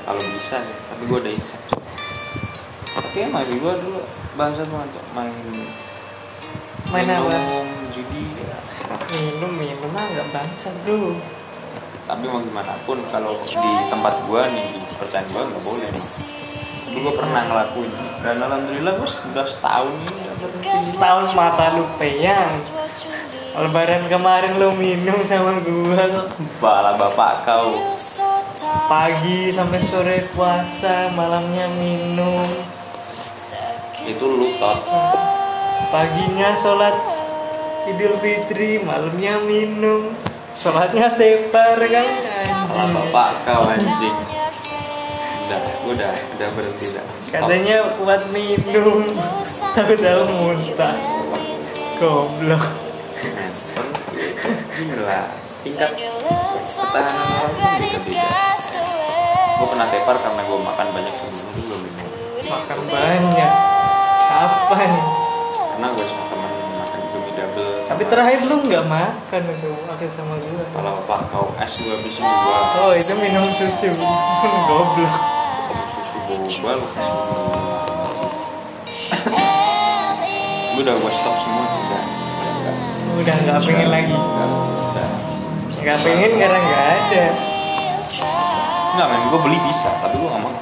kalau 0.04 0.20
bisa 0.20 0.60
sih 0.60 0.78
tapi 0.92 1.04
gue 1.08 1.18
udah 1.24 1.32
insight 1.32 1.64
Cok. 1.72 1.84
tapi 3.00 3.18
emang 3.24 3.48
gue 3.48 3.74
dulu 3.80 4.02
bangsa 4.36 4.68
banget 4.68 5.00
Cok. 5.00 5.06
main 5.16 5.36
Main 6.90 7.06
apa? 7.06 7.30
minum, 7.30 7.70
judi 7.94 8.34
ya. 8.42 8.58
minum 9.14 9.52
minum 9.56 9.90
mah 9.94 10.04
nggak 10.04 10.28
bangsa 10.36 10.74
bro 10.84 11.39
tapi 12.10 12.26
mau 12.26 12.42
gimana 12.42 12.74
pun 12.90 12.98
kalau 13.14 13.38
di 13.38 13.72
tempat 13.94 14.26
gue 14.26 14.42
nih 14.42 14.74
persen 14.98 15.22
gue 15.30 15.44
nggak 15.46 15.62
boleh 15.62 15.90
nih. 15.94 16.06
Tapi 16.90 16.98
gue 17.06 17.14
pernah 17.14 17.42
ngelakuin. 17.46 17.92
Dan 18.26 18.36
alhamdulillah 18.42 18.94
gue 18.98 19.10
sudah 19.14 19.46
setahun 19.46 19.94
ini. 19.94 20.10
Nggak 20.10 20.36
berhenti 20.42 20.98
tahun 20.98 21.26
mata 21.38 21.66
lu 21.78 21.86
peyang 22.02 22.50
lebaran 23.62 24.04
kemarin 24.10 24.58
lu 24.58 24.74
minum 24.74 25.22
sama 25.30 25.62
gua 25.62 26.02
kok. 26.10 26.28
Bala 26.58 26.98
bapak 26.98 27.46
kau. 27.46 27.78
Pagi 28.90 29.54
sampai 29.54 29.78
sore 29.86 30.18
puasa 30.34 31.14
malamnya 31.14 31.70
minum. 31.78 32.50
Itu 34.02 34.26
lu 34.26 34.58
tot. 34.58 34.82
Paginya 35.94 36.58
sholat 36.58 36.98
idul 37.86 38.18
fitri 38.18 38.82
malamnya 38.82 39.38
minum 39.46 40.10
sholatnya 40.60 41.08
tepar 41.16 41.80
kan 41.80 42.20
anjing. 42.20 42.92
bapak 42.92 43.30
kau 43.48 43.64
anjing. 43.72 44.16
Udah 45.48 45.64
udah 45.88 46.14
udah 46.36 46.50
berhenti 46.54 47.00
dah 47.00 47.06
katanya 47.32 47.78
kuat 47.96 48.22
minum. 48.36 49.08
Tahu-tahu 49.48 50.22
muntah. 50.36 50.96
Goblok. 51.96 52.64
Gila. 54.76 55.22
Tingkat 55.64 55.92
ketahanan 56.60 57.28
orang 57.36 57.80
beda-beda 57.80 58.32
gue 59.60 59.68
pernah 59.68 59.92
tepar 59.92 60.16
karena 60.24 60.40
gue 60.48 60.60
makan 60.64 60.88
banyak 60.96 61.16
sebelum 61.36 61.68
gue 61.68 61.80
minum 61.84 62.08
makan 62.48 62.80
banyak. 62.88 63.54
Kapan 64.24 64.92
karena 65.76 65.88
gue 65.92 66.08
tapi 67.90 68.06
terakhir 68.06 68.46
lu 68.46 68.62
nggak 68.70 68.86
makan 68.86 69.42
itu 69.50 69.74
akhir 69.90 70.10
sama 70.14 70.38
gua. 70.38 70.62
Kalau 70.78 70.92
bapak 71.02 71.22
kau 71.34 71.50
es 71.58 71.74
gue 71.74 71.90
habisin 71.90 72.22
dua 72.22 72.86
oh 72.86 72.94
itu 72.94 73.14
minum 73.18 73.42
susu. 73.50 73.90
Goblok. 74.70 75.14
Susu 76.06 76.62
boba 76.62 76.78
lu 76.78 76.86
gue 80.80 80.86
udah 80.86 80.96
gue 80.96 81.12
stop 81.12 81.36
semua. 81.42 81.66
Sih 81.66 81.82
udah 83.20 83.36
nggak 83.44 83.60
pengen 83.66 83.90
lagi. 83.90 84.16
Nggak 85.82 85.98
pengen 86.06 86.32
karena 86.38 86.60
nggak 86.62 86.86
ada. 86.94 87.26
Nggak 88.94 89.08
men 89.10 89.22
gue 89.34 89.40
beli 89.50 89.58
bisa 89.66 89.90
tapi 89.98 90.16
gue 90.22 90.30
nggak 90.30 90.42
mau. 90.46 90.54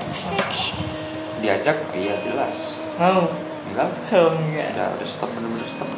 Diajak? 1.43 1.77
Iya 1.91 2.15
jelas. 2.23 2.79
Mau? 2.97 3.29
Enggak. 3.67 3.91
Oh 4.15 4.31
enggak. 4.31 4.71
Udah 4.73 4.87
udah 4.95 5.07
stop 5.11 5.29
bener-bener 5.35 5.67
stop 5.67 5.91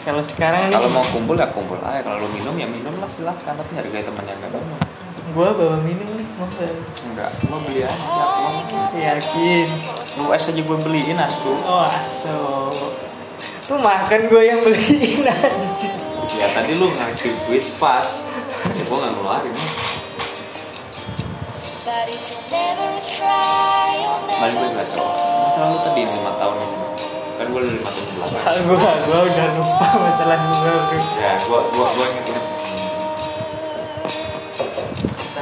kalau 0.00 0.22
sekarang 0.24 0.68
nih 0.68 0.72
kalau 0.72 0.88
mau 0.92 1.04
kumpul 1.12 1.36
ya 1.36 1.48
kumpul 1.52 1.76
aja. 1.84 2.00
Kalau 2.00 2.24
lu 2.24 2.28
minum 2.32 2.54
ya 2.56 2.64
minum 2.64 2.96
lah 2.96 3.10
silahkan. 3.10 3.52
Tapi 3.52 3.72
hargai 3.76 4.02
teman 4.04 4.24
yang 4.24 4.38
gak 4.40 4.52
minum 4.56 4.80
gua 5.30 5.54
bawa 5.54 5.78
minum 5.86 6.10
nih 6.18 6.26
mau 6.34 6.46
nggak? 6.48 6.74
enggak 7.06 7.30
gua 7.46 7.58
beli 7.62 7.86
aja 7.86 8.22
yakin. 8.98 9.66
Lu 10.18 10.34
es 10.34 10.44
aja 10.50 10.62
gua 10.66 10.78
beliin 10.82 11.18
asu. 11.20 11.52
Oh 11.70 11.86
aso 11.86 12.38
lu 13.70 13.78
makan 13.78 14.20
gua 14.26 14.42
yang 14.42 14.58
beliin 14.66 15.22
anjing 15.22 15.94
ya 16.34 16.46
tadi 16.50 16.72
lu 16.74 16.90
ngasih 16.90 17.32
duit 17.46 17.64
pas. 17.78 18.06
Ya 18.74 18.82
gua 18.90 18.96
nggak 19.06 19.12
ngeluarin. 19.14 19.54
Balik 24.40 24.56
gue 24.56 24.68
gak 24.72 24.88
tau 24.96 25.04
masalah 25.04 25.68
lu 25.68 25.78
tadi 25.84 26.00
lima 26.08 26.32
tahun 26.40 26.56
ini 26.64 26.89
tahun 27.50 27.66
belakang 27.82 28.46
Ah, 28.46 28.54
gua 28.62 28.92
gua 29.02 29.18
udah 29.22 29.46
lupa 29.54 29.86
masalah 29.98 30.38
gua 30.40 30.72
bro. 30.86 30.98
Ya 31.18 31.32
gua 31.44 31.60
gua 31.68 31.86
gua 31.90 32.06
inget 32.08 32.26
inget 32.26 32.44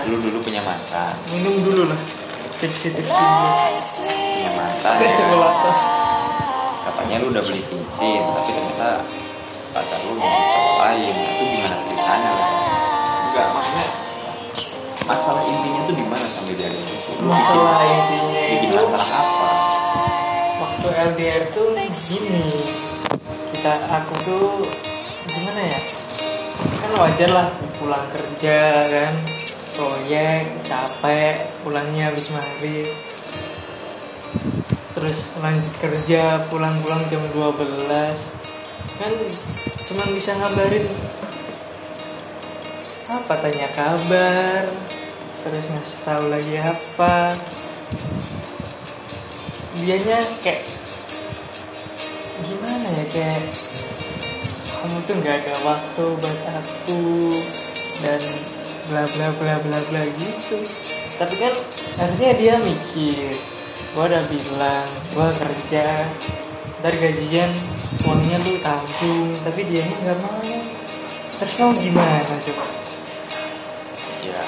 lu 0.09 0.16
dulu 0.25 0.38
punya 0.40 0.62
mantan. 0.64 1.12
Minum 1.29 1.55
dulu 1.62 1.83
lah. 1.92 2.01
Tipsi-tipsi 2.59 3.12
gua 3.12 3.61
punya 3.61 4.51
mantan. 4.57 4.94
Ya. 4.99 5.09
coklatos 5.12 5.81
katanya 6.88 7.14
lu 7.21 7.27
udah 7.29 7.42
beli 7.44 7.61
cincin 7.61 8.21
tapi 8.25 8.49
ternyata 8.49 8.90
pacar 9.71 10.01
lu 10.03 10.16
mau 10.16 10.25
cowok 10.25 10.77
lain. 10.81 11.05
Nah, 11.05 11.29
itu 11.29 11.44
gimana 11.53 11.77
ceritanya? 11.85 12.31
Lah 12.33 12.49
enggak 13.29 13.47
maksudnya 13.53 13.87
masalah 15.05 15.42
intinya 15.44 15.81
tuh 15.85 15.94
di 15.94 16.05
mana 16.05 16.27
sampai 16.27 16.55
dia 16.57 16.68
itu 16.68 16.94
Lu 17.21 17.29
masalah 17.29 17.85
intinya. 17.85 18.25
bikin 18.25 18.68
itu 18.73 18.77
masalah 18.88 19.21
apa 19.21 19.28
LDR 20.99 21.55
tuh 21.55 21.79
gini 21.79 22.51
kita 23.55 23.75
aku 23.91 24.15
tuh 24.23 24.51
gimana 25.31 25.63
ya? 25.63 25.81
Kan 26.79 26.91
wajar 26.95 27.31
lah 27.31 27.49
pulang 27.79 28.07
kerja 28.11 28.83
kan. 28.83 29.15
Proyek 29.79 30.47
capek 30.67 31.35
pulangnya 31.63 32.11
habis 32.11 32.35
maghrib. 32.35 32.87
Terus 34.95 35.19
lanjut 35.39 35.75
kerja 35.79 36.43
pulang-pulang 36.51 37.03
jam 37.07 37.23
12 37.31 37.59
kan 38.99 39.13
cuma 39.87 40.03
bisa 40.11 40.35
ngabarin 40.35 40.87
apa 43.11 43.35
tanya 43.39 43.69
kabar? 43.71 44.67
Terus 45.47 45.65
ngasih 45.71 45.99
tahu 46.03 46.25
lagi 46.31 46.55
apa. 46.59 47.31
Dianya 49.79 50.19
kayak 50.43 50.78
gimana 52.46 52.88
ya 52.94 53.05
kayak 53.11 53.42
kamu 54.79 54.98
tuh 55.11 55.14
nggak 55.18 55.37
ada 55.42 55.55
waktu 55.66 56.05
buat 56.07 56.40
aku 56.55 57.03
dan 58.07 58.22
bla 58.88 59.03
bla 59.05 59.29
bla 59.42 59.55
bla 59.59 59.79
bla 59.90 60.03
gitu. 60.07 60.59
Tapi 61.18 61.35
kan 61.35 61.55
harusnya 61.98 62.31
dia 62.38 62.55
mikir 62.62 63.35
gua 63.96 64.07
udah 64.07 64.22
bilang 64.31 64.88
gua 65.18 65.29
kerja 65.35 65.87
ntar 66.79 66.94
gajian 66.94 67.51
uangnya 68.07 68.38
lu 68.38 68.55
tanggung 68.62 69.35
tapi 69.42 69.66
dia 69.66 69.83
nggak 69.83 70.18
mau. 70.22 70.38
Terus 71.38 71.57
mau 71.59 71.74
gimana 71.74 72.22
coba 72.22 72.66
ya 74.22 74.42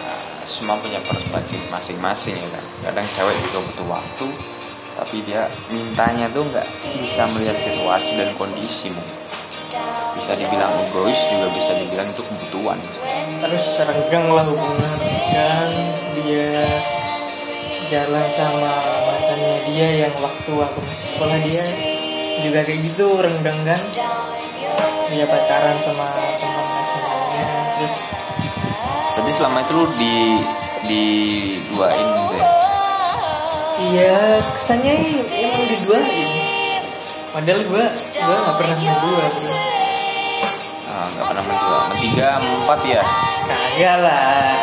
semua 0.46 0.76
punya 0.78 1.00
perspektif 1.02 1.60
masing-masing 1.74 2.38
ya 2.38 2.48
kan. 2.54 2.64
Kadang 2.86 3.06
cewek 3.18 3.36
juga 3.50 3.58
butuh 3.66 3.86
waktu 3.98 4.26
tapi 4.98 5.22
dia 5.26 5.46
mintanya 5.70 6.26
tuh 6.34 6.42
nggak 6.42 6.66
bisa 7.02 7.22
melihat 7.30 7.56
situasi 7.56 8.10
dan 8.18 8.30
kondisi 8.38 8.88
mungkin 8.90 9.18
bisa 10.14 10.32
dibilang 10.36 10.72
egois 10.84 11.20
juga 11.30 11.46
bisa 11.50 11.72
dibilang 11.78 12.08
itu 12.10 12.22
kebutuhan. 12.22 12.78
Terus 13.40 13.64
serenggang 13.78 14.26
lah 14.30 14.44
hubungan. 14.44 14.92
Kan 15.30 15.70
dia 16.20 16.50
jalan 17.90 18.26
sama 18.34 18.72
mantannya 19.06 19.54
dia 19.70 19.88
yang 20.06 20.14
waktu 20.18 20.52
aku 20.54 20.78
masih 20.82 21.06
sekolah 21.14 21.38
dia 21.46 21.64
juga 22.46 22.58
kayak 22.62 22.80
gitu 22.84 23.06
renggang 23.18 23.60
kan? 23.66 23.82
Dia 25.10 25.26
pacaran 25.26 25.76
sama 25.82 26.06
teman 26.38 26.66
SMA-nya 26.86 27.46
terus 27.80 27.94
tapi 29.10 29.30
selama 29.34 29.58
itu 29.66 29.72
lu 29.74 29.86
di 29.98 30.14
di 30.86 31.04
duain 31.74 32.08
ya 32.38 32.59
iya 33.80 34.36
kesannya 34.40 34.92
emang 34.92 35.64
diduain 35.72 36.82
padahal 37.30 37.60
gua 37.70 37.86
gua 37.96 38.36
nggak 38.36 38.56
pernah 38.60 38.76
berdua 38.76 39.26
bro 39.28 39.54
Ah, 40.90 41.06
nggak 41.06 41.26
pernah 41.30 41.44
berdua 41.46 41.78
tiga 42.00 42.28
empat 42.40 42.80
ya? 42.88 43.02
Kagak 43.46 43.96
lah. 44.02 44.58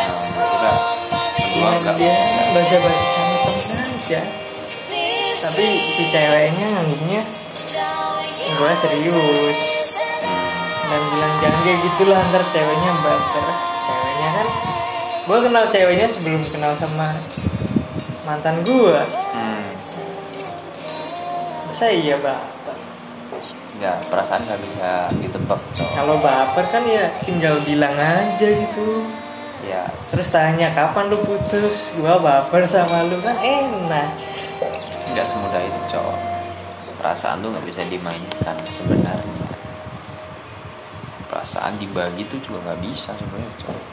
Nah, 0.58 1.72
enggak 1.72 1.94
dia 1.96 2.14
baca 2.52 2.76
baca 2.82 3.06
sama 3.08 3.36
temen 3.46 3.64
aja. 3.96 4.20
Tapi 5.38 5.66
si 5.78 6.02
ceweknya 6.10 6.66
nganggupnya 6.68 7.22
gue 8.58 8.72
serius. 8.76 9.58
Dan 10.88 11.02
bilang 11.14 11.34
jangan 11.40 11.60
kayak 11.62 11.78
gitulah 11.78 12.20
ntar 12.20 12.42
ceweknya 12.42 12.92
baper. 13.06 13.46
Ceweknya 13.88 14.28
kan 14.34 14.48
gue 15.28 15.38
kenal 15.48 15.64
ceweknya 15.70 16.06
sebelum 16.10 16.42
kenal 16.42 16.72
sama 16.76 17.08
mantan 18.28 18.60
gue 18.60 19.00
hmm. 19.32 19.72
masa 21.72 21.86
iya 21.88 22.20
baper 22.20 22.76
ya 23.80 23.96
perasaan 24.12 24.44
nggak 24.44 24.60
bisa 24.60 24.90
ditebak 25.24 25.60
kalau 25.98 26.14
baper 26.22 26.64
kan 26.70 26.86
ya 26.86 27.10
tinggal 27.26 27.58
bilang 27.66 27.90
aja 27.90 28.46
gitu. 28.46 29.02
Ya. 29.66 29.90
Terus 30.14 30.30
tanya 30.30 30.70
kapan 30.70 31.10
lu 31.10 31.18
putus? 31.26 31.90
Gue 31.98 32.14
baper 32.22 32.62
sama 32.70 33.10
lu 33.10 33.18
kan 33.18 33.34
enak. 33.34 34.08
Nggak 35.10 35.26
semudah 35.26 35.62
itu 35.62 35.80
cowok. 35.90 36.18
Perasaan 37.02 37.42
tuh 37.42 37.50
nggak 37.50 37.66
bisa 37.66 37.82
dimainkan 37.82 38.56
sebenarnya. 38.62 39.50
Perasaan 41.26 41.74
dibagi 41.82 42.22
tuh 42.30 42.38
juga 42.46 42.70
nggak 42.70 42.80
bisa 42.86 43.10
sebenarnya 43.18 43.52
cowok. 43.66 43.84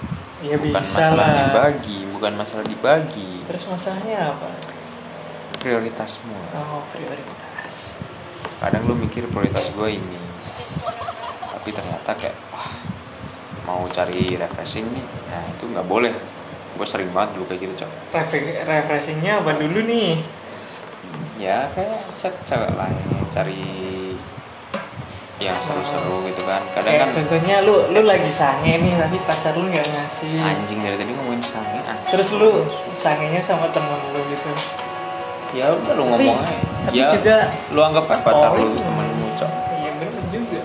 Ya 0.45 0.56
bukan 0.62 0.84
bisa 0.86 0.93
masalah 1.02 1.26
lah. 1.26 1.38
dibagi 1.50 2.00
bukan 2.13 2.34
masalah 2.38 2.65
dibagi 2.69 3.35
terus 3.46 3.64
masalahnya 3.70 4.34
apa? 4.34 4.50
Prioritasmu 5.62 6.34
oh 6.54 6.82
prioritas. 6.94 7.98
Kadang 8.62 8.90
lu 8.90 8.94
mikir 8.98 9.26
prioritas 9.30 9.74
gue 9.74 9.90
ini. 9.98 10.18
Tapi 11.54 11.70
ternyata 11.74 12.12
kayak 12.18 12.38
wah 12.54 12.74
mau 13.66 13.86
cari 13.90 14.38
refreshing 14.38 14.86
nih 14.94 15.06
nah 15.30 15.44
itu 15.50 15.64
nggak 15.70 15.86
boleh. 15.86 16.14
Gue 16.76 16.88
sering 16.90 17.10
banget 17.16 17.40
dulu 17.40 17.46
kayak 17.48 17.62
gitu 17.66 17.86
Refre- 18.12 18.62
refreshingnya 18.66 19.42
apa 19.42 19.58
dulu 19.58 19.80
nih? 19.86 20.22
Ya 21.38 21.70
kayak 21.74 22.02
chat 22.18 22.34
cewek 22.46 22.74
lain 22.74 23.06
cari 23.30 23.62
yang 25.36 25.56
seru-seru 25.56 26.24
gitu 26.32 26.42
kan. 26.48 26.62
Kadang 26.74 26.96
kan 27.06 27.10
contohnya 27.12 27.56
lu 27.62 27.92
lu 27.92 28.02
lagi 28.08 28.32
sange 28.32 28.80
nih 28.80 28.94
tapi 28.96 29.18
pacar 29.24 29.54
lu 29.54 29.68
nggak 29.68 29.84
ngasih. 29.84 30.40
Anjing 30.40 30.80
dari 30.80 30.96
tadi 30.98 31.12
ngomongin 31.14 31.44
sange 31.44 31.76
terus 32.06 32.32
lu 32.38 32.64
sangenya 33.06 33.38
sama 33.38 33.70
temen 33.70 34.00
lu 34.10 34.22
gitu. 34.26 34.50
Ya 35.54 35.70
udah 35.70 35.94
lu 35.94 36.04
ngomong 36.10 36.41
aja. 36.41 36.58
tapi 36.86 36.98
ya 36.98 37.06
juga 37.08 37.36
lu 37.70 37.80
anggap 37.80 38.06
aja 38.08 38.18
pacar 38.20 38.50
Oh, 38.50 38.58
lu 38.58 38.65
iya. 38.68 38.82
temenmu 38.82 39.28
cok. 39.38 39.52
Iya 39.76 39.91
bener 39.96 40.26
juga. 40.28 40.62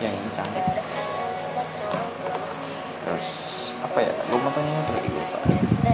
Yang 0.00 0.14
ini 0.16 0.30
cantik. 0.32 0.64
Terus 3.02 3.28
apa 3.78 3.98
ya? 4.00 4.12
Lu 4.26 4.36
mau 4.38 4.50
tanya 4.50 4.72
apa 4.78 4.90
lagi 4.92 5.10
lupa 5.10 5.38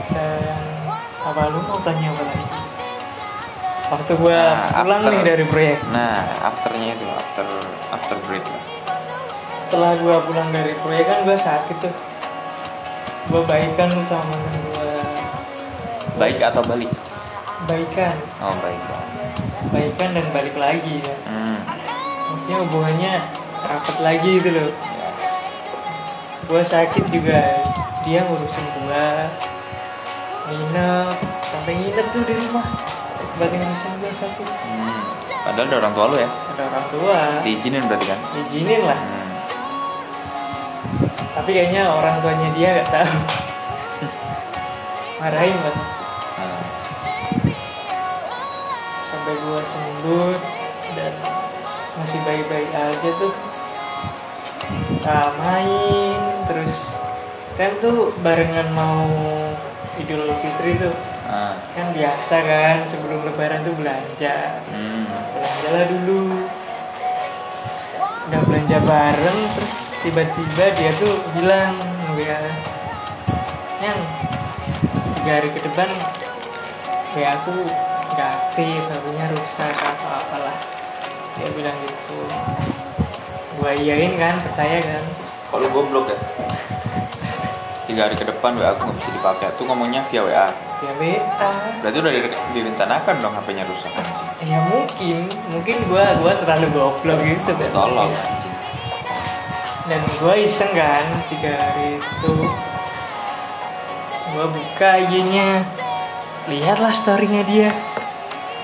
dan 0.09 0.57
apa 1.20 1.42
lu 1.51 1.61
mau 1.61 1.79
tanya 1.83 2.07
apa 2.09 2.22
lagi? 2.22 2.46
Waktu 3.88 4.12
gua 4.16 4.37
Nah, 4.37 4.68
pulang 4.79 5.01
after- 5.03 5.12
nih 5.12 5.20
dari 5.27 5.44
proyek. 5.44 5.79
Nah 5.90 6.16
afternya 6.38 6.88
itu 6.92 7.07
after 7.09 7.46
after 7.90 8.16
break 8.24 8.44
lah. 8.44 8.62
Setelah 9.59 9.92
gua 9.96 10.16
pulang 10.22 10.48
dari 10.48 10.72
proyek 10.77 11.05
kan 11.05 11.18
gua 11.22 11.37
sakit 11.37 11.77
tuh 11.79 11.94
gua 13.29 13.43
baikan 13.45 13.88
lu 13.93 14.03
sama 14.05 14.25
mantan 14.27 14.62
gua. 14.73 14.93
Baik 16.19 16.41
atau 16.43 16.62
balik? 16.67 16.91
Baikan 17.69 18.14
oh 18.38 18.55
baik 18.62 18.83
baikan 19.73 20.14
dan 20.17 20.27
balik 20.31 20.55
lagi 20.57 21.03
ya. 21.03 21.14
Hmm. 21.29 21.59
Maksudnya 22.29 22.57
hubungannya 22.64 23.12
rapat 23.67 23.97
lagi 24.01 24.31
gitu 24.41 24.51
loh. 24.53 24.71
Gue 26.49 26.62
sakit 26.64 27.05
juga. 27.12 27.41
Dia 28.07 28.25
ngurusin 28.25 28.67
gue 28.79 29.07
nginep. 30.49 31.12
Sampai 31.53 31.73
nginep 31.77 32.07
tuh 32.14 32.23
di 32.25 32.35
rumah. 32.47 32.67
Buat 33.37 33.51
ngurusin 33.53 33.93
gue 34.01 34.12
sakit 34.14 34.47
hmm. 34.49 35.03
padahal 35.45 35.67
ada 35.71 35.77
orang 35.81 35.93
tua 35.95 36.05
lu 36.11 36.17
ya? 36.19 36.29
Ada 36.29 36.62
orang 36.69 36.87
tua. 36.91 37.19
Diizinin 37.45 37.83
berarti 37.85 38.07
kan? 38.09 38.19
Izinin 38.41 38.81
lah. 38.85 38.99
Tapi 41.48 41.64
kayaknya 41.64 41.88
orang 41.88 42.20
tuanya 42.20 42.48
dia 42.61 42.68
gak 42.76 42.92
tahu. 42.92 43.18
Marahin 45.16 45.56
banget 45.56 45.87
sampai 49.08 49.32
gue 49.32 49.61
sembuh 49.64 50.32
dan 50.92 51.12
masih 51.96 52.20
baik-baik 52.28 52.68
aja 52.68 53.11
tuh. 53.16 53.32
Nah, 55.08 55.28
main 55.40 56.20
terus 56.52 56.92
kan 57.56 57.80
tuh 57.80 58.12
barengan 58.20 58.68
mau 58.76 59.08
Idul 59.96 60.28
Fitri 60.44 60.76
tuh. 60.76 60.92
Ah. 61.32 61.56
kan 61.72 61.96
biasa 61.96 62.37
kan 62.44 62.76
sebelum 62.84 63.24
lebaran 63.24 63.64
tuh 63.64 63.72
belanja. 63.72 64.61
Hmm. 64.68 65.08
belanja 65.32 65.68
lah 65.72 65.84
dulu. 65.96 66.28
Udah 68.28 68.40
belanja 68.44 68.78
bareng 68.84 69.40
terus 69.56 69.88
tiba-tiba 70.05 70.64
dia 70.78 70.90
tuh 70.94 71.14
bilang 71.38 71.74
ya. 72.18 72.38
Yang 73.78 73.99
tiga 75.18 75.32
hari 75.38 75.49
ke 75.55 75.61
depan 75.62 75.88
kayak 77.14 77.30
aku 77.42 77.55
nggak 78.14 78.30
aktif 78.30 78.80
HP-nya 78.90 79.24
rusak 79.34 79.74
atau 79.74 80.09
apalah. 80.18 80.57
Dia 81.38 81.49
bilang 81.55 81.76
gitu. 81.86 82.18
Gua 83.59 83.70
iyain 83.74 84.14
kan 84.18 84.34
percaya 84.38 84.78
kan? 84.82 85.05
Kalau 85.51 85.68
goblok 85.70 86.11
ya. 86.11 86.18
Tiga 87.88 88.05
hari 88.05 88.14
ke 88.18 88.26
depan 88.26 88.53
WA 88.59 88.74
aku 88.74 88.90
nggak 88.90 88.96
bisa 89.01 89.11
dipakai. 89.14 89.46
Tuh 89.57 89.64
ngomongnya 89.66 90.03
via 90.11 90.22
WA 90.22 90.46
ya 90.78 90.94
WA 90.94 91.51
berarti 91.82 91.99
udah 91.99 92.12
dire- 92.14 92.44
direncanakan 92.55 93.14
dong 93.18 93.34
HP-nya 93.34 93.66
rusak 93.66 93.90
ya 94.46 94.62
mungkin. 94.70 95.26
Mungkin 95.51 95.76
gua 95.90 96.14
gua 96.22 96.32
terlalu 96.38 96.66
goblok 96.70 97.18
gitu 97.18 97.51
tolong 97.74 98.14
dan 99.89 100.03
gue 100.05 100.34
iseng 100.45 100.72
kan 100.76 101.05
tiga 101.32 101.57
hari 101.57 101.97
itu. 101.97 102.34
Gue 104.36 104.47
buka 104.53 104.91
IG-nya. 105.09 105.64
Lihatlah 106.53 106.93
storynya 106.93 107.43
dia. 107.49 107.72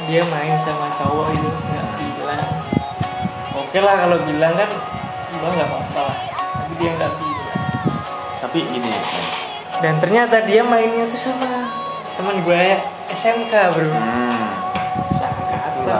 Dia 0.08 0.22
main 0.28 0.56
sama 0.60 0.92
cowok 1.00 1.32
itu 1.32 1.48
nggak 1.48 1.88
bilang. 1.96 2.44
Oke 3.56 3.78
lah 3.80 3.94
kalau 4.04 4.18
bilang 4.28 4.52
kan 4.52 4.70
gue 5.32 5.50
nggak 5.56 5.68
apa-apa 5.68 6.00
lah. 6.12 6.18
Tapi 6.38 6.72
dia 6.76 6.90
nggak 6.92 7.12
bilang. 7.16 7.52
Tapi 8.44 8.58
gini 8.68 8.92
dan 9.82 10.00
ternyata 10.00 10.40
dia 10.46 10.62
mainnya 10.64 11.04
tuh 11.04 11.18
sama 11.18 11.68
teman 12.16 12.36
gue 12.40 12.64
SMK 13.10 13.54
bro. 13.74 13.90
Hmm. 13.92 14.48
Sangat 15.12 15.76
tuh 15.82 15.92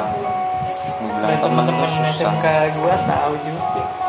teman-teman 1.44 2.08
SMK 2.08 2.46
gue 2.80 2.94
tahu 3.04 3.32
juga 3.44 4.03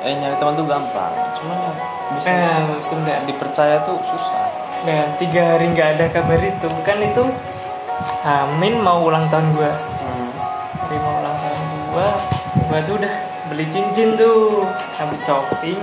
eh 0.00 0.12
nyari 0.16 0.36
temen 0.40 0.54
tuh 0.56 0.66
gampang. 0.66 1.12
Cuman 1.36 1.56
ya 1.60 1.72
bisa 2.16 2.30
nah 2.32 2.60
sudah 2.80 3.18
dipercaya 3.28 3.76
tuh 3.84 4.00
susah. 4.00 4.48
Dan 4.84 5.06
tiga 5.20 5.56
hari 5.56 5.70
nggak 5.76 5.88
ada 6.00 6.06
kabar 6.08 6.40
itu. 6.40 6.68
Kan 6.82 7.04
itu 7.04 7.24
Amin 8.20 8.80
mau 8.84 9.00
ulang 9.08 9.28
tahun 9.32 9.48
gue 9.52 9.72
hmm. 9.72 10.30
hari 10.76 10.96
mau 11.00 11.24
ulang 11.24 11.36
tahun 11.36 11.60
gue 11.88 12.08
gue 12.68 12.78
tuh 12.84 12.94
udah 13.00 13.14
beli 13.52 13.64
cincin 13.68 14.16
tuh. 14.16 14.64
Habis 15.00 15.20
shopping 15.24 15.80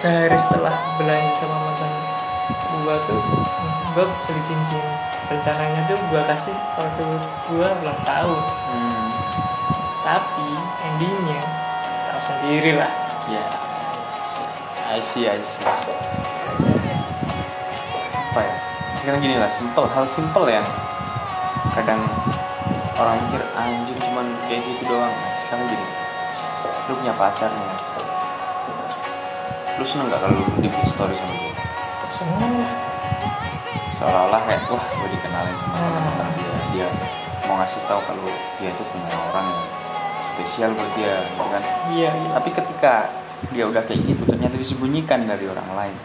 sehari 0.00 0.36
setelah 0.36 0.72
belanja 0.96 1.32
sama 1.36 1.56
mantan 1.64 1.90
gue 2.80 2.96
tuh 3.04 3.20
gue 3.96 4.04
beli 4.04 4.42
cincin. 4.48 4.84
Rencananya 5.28 5.80
tuh 5.88 5.96
gue 6.08 6.22
kasih 6.24 6.56
waktu 6.76 7.04
gue 7.52 7.68
ulang 7.68 8.00
tahun. 8.04 8.40
Hmm. 8.40 9.08
tapi 10.00 10.48
endingnya 10.80 11.40
tahu 12.08 12.20
sendiri 12.24 12.72
lah 12.80 13.09
ya 13.30 13.44
I 14.90 14.98
see 14.98 15.30
I 15.30 15.38
see. 15.38 15.62
Apa 18.30 18.40
ya? 18.42 18.54
Sekarang 18.98 19.22
gini 19.22 19.38
lah 19.38 19.46
simple 19.46 19.86
hal 19.86 20.02
simple 20.10 20.50
yang 20.50 20.66
kadang 21.78 22.02
orang 22.98 23.16
mikir 23.22 23.42
anjing 23.54 23.98
cuman 24.02 24.26
kayak 24.50 24.66
gitu 24.66 24.82
doang. 24.90 25.14
Sekarang 25.46 25.66
gini 25.70 25.86
lu 26.90 26.98
punya 26.98 27.14
pacar 27.14 27.46
nih 27.54 27.70
lu 29.78 29.84
seneng 29.86 30.12
gak 30.12 30.20
kalau 30.20 30.36
lu 30.36 30.44
di 30.60 30.68
story 30.68 31.14
sama 31.16 31.32
dia? 31.40 31.54
Semua 32.12 32.36
seolah-olah 33.96 34.40
kayak 34.44 34.68
wah 34.68 34.84
gue 34.84 35.08
dikenalin 35.12 35.56
sama 35.56 35.76
teman-teman 35.76 36.28
dia. 36.36 36.52
Dia 36.72 36.88
mau 37.48 37.56
ngasih 37.60 37.80
tahu 37.88 38.00
kalau 38.04 38.28
dia 38.60 38.68
itu 38.68 38.84
punya 38.92 39.14
orang. 39.32 39.48
yang 39.48 39.79
spesial 40.40 40.72
buat 40.72 40.90
dia 40.96 41.20
gitu 41.20 41.44
kan? 41.52 41.62
Iya 41.92 42.10
iya. 42.16 42.30
Tapi 42.32 42.48
ketika 42.48 42.94
dia 43.52 43.64
udah 43.68 43.84
kayak 43.84 44.00
gitu 44.08 44.24
ternyata 44.24 44.56
disembunyikan 44.56 45.28
dari 45.28 45.44
orang 45.44 45.68
lain. 45.76 45.96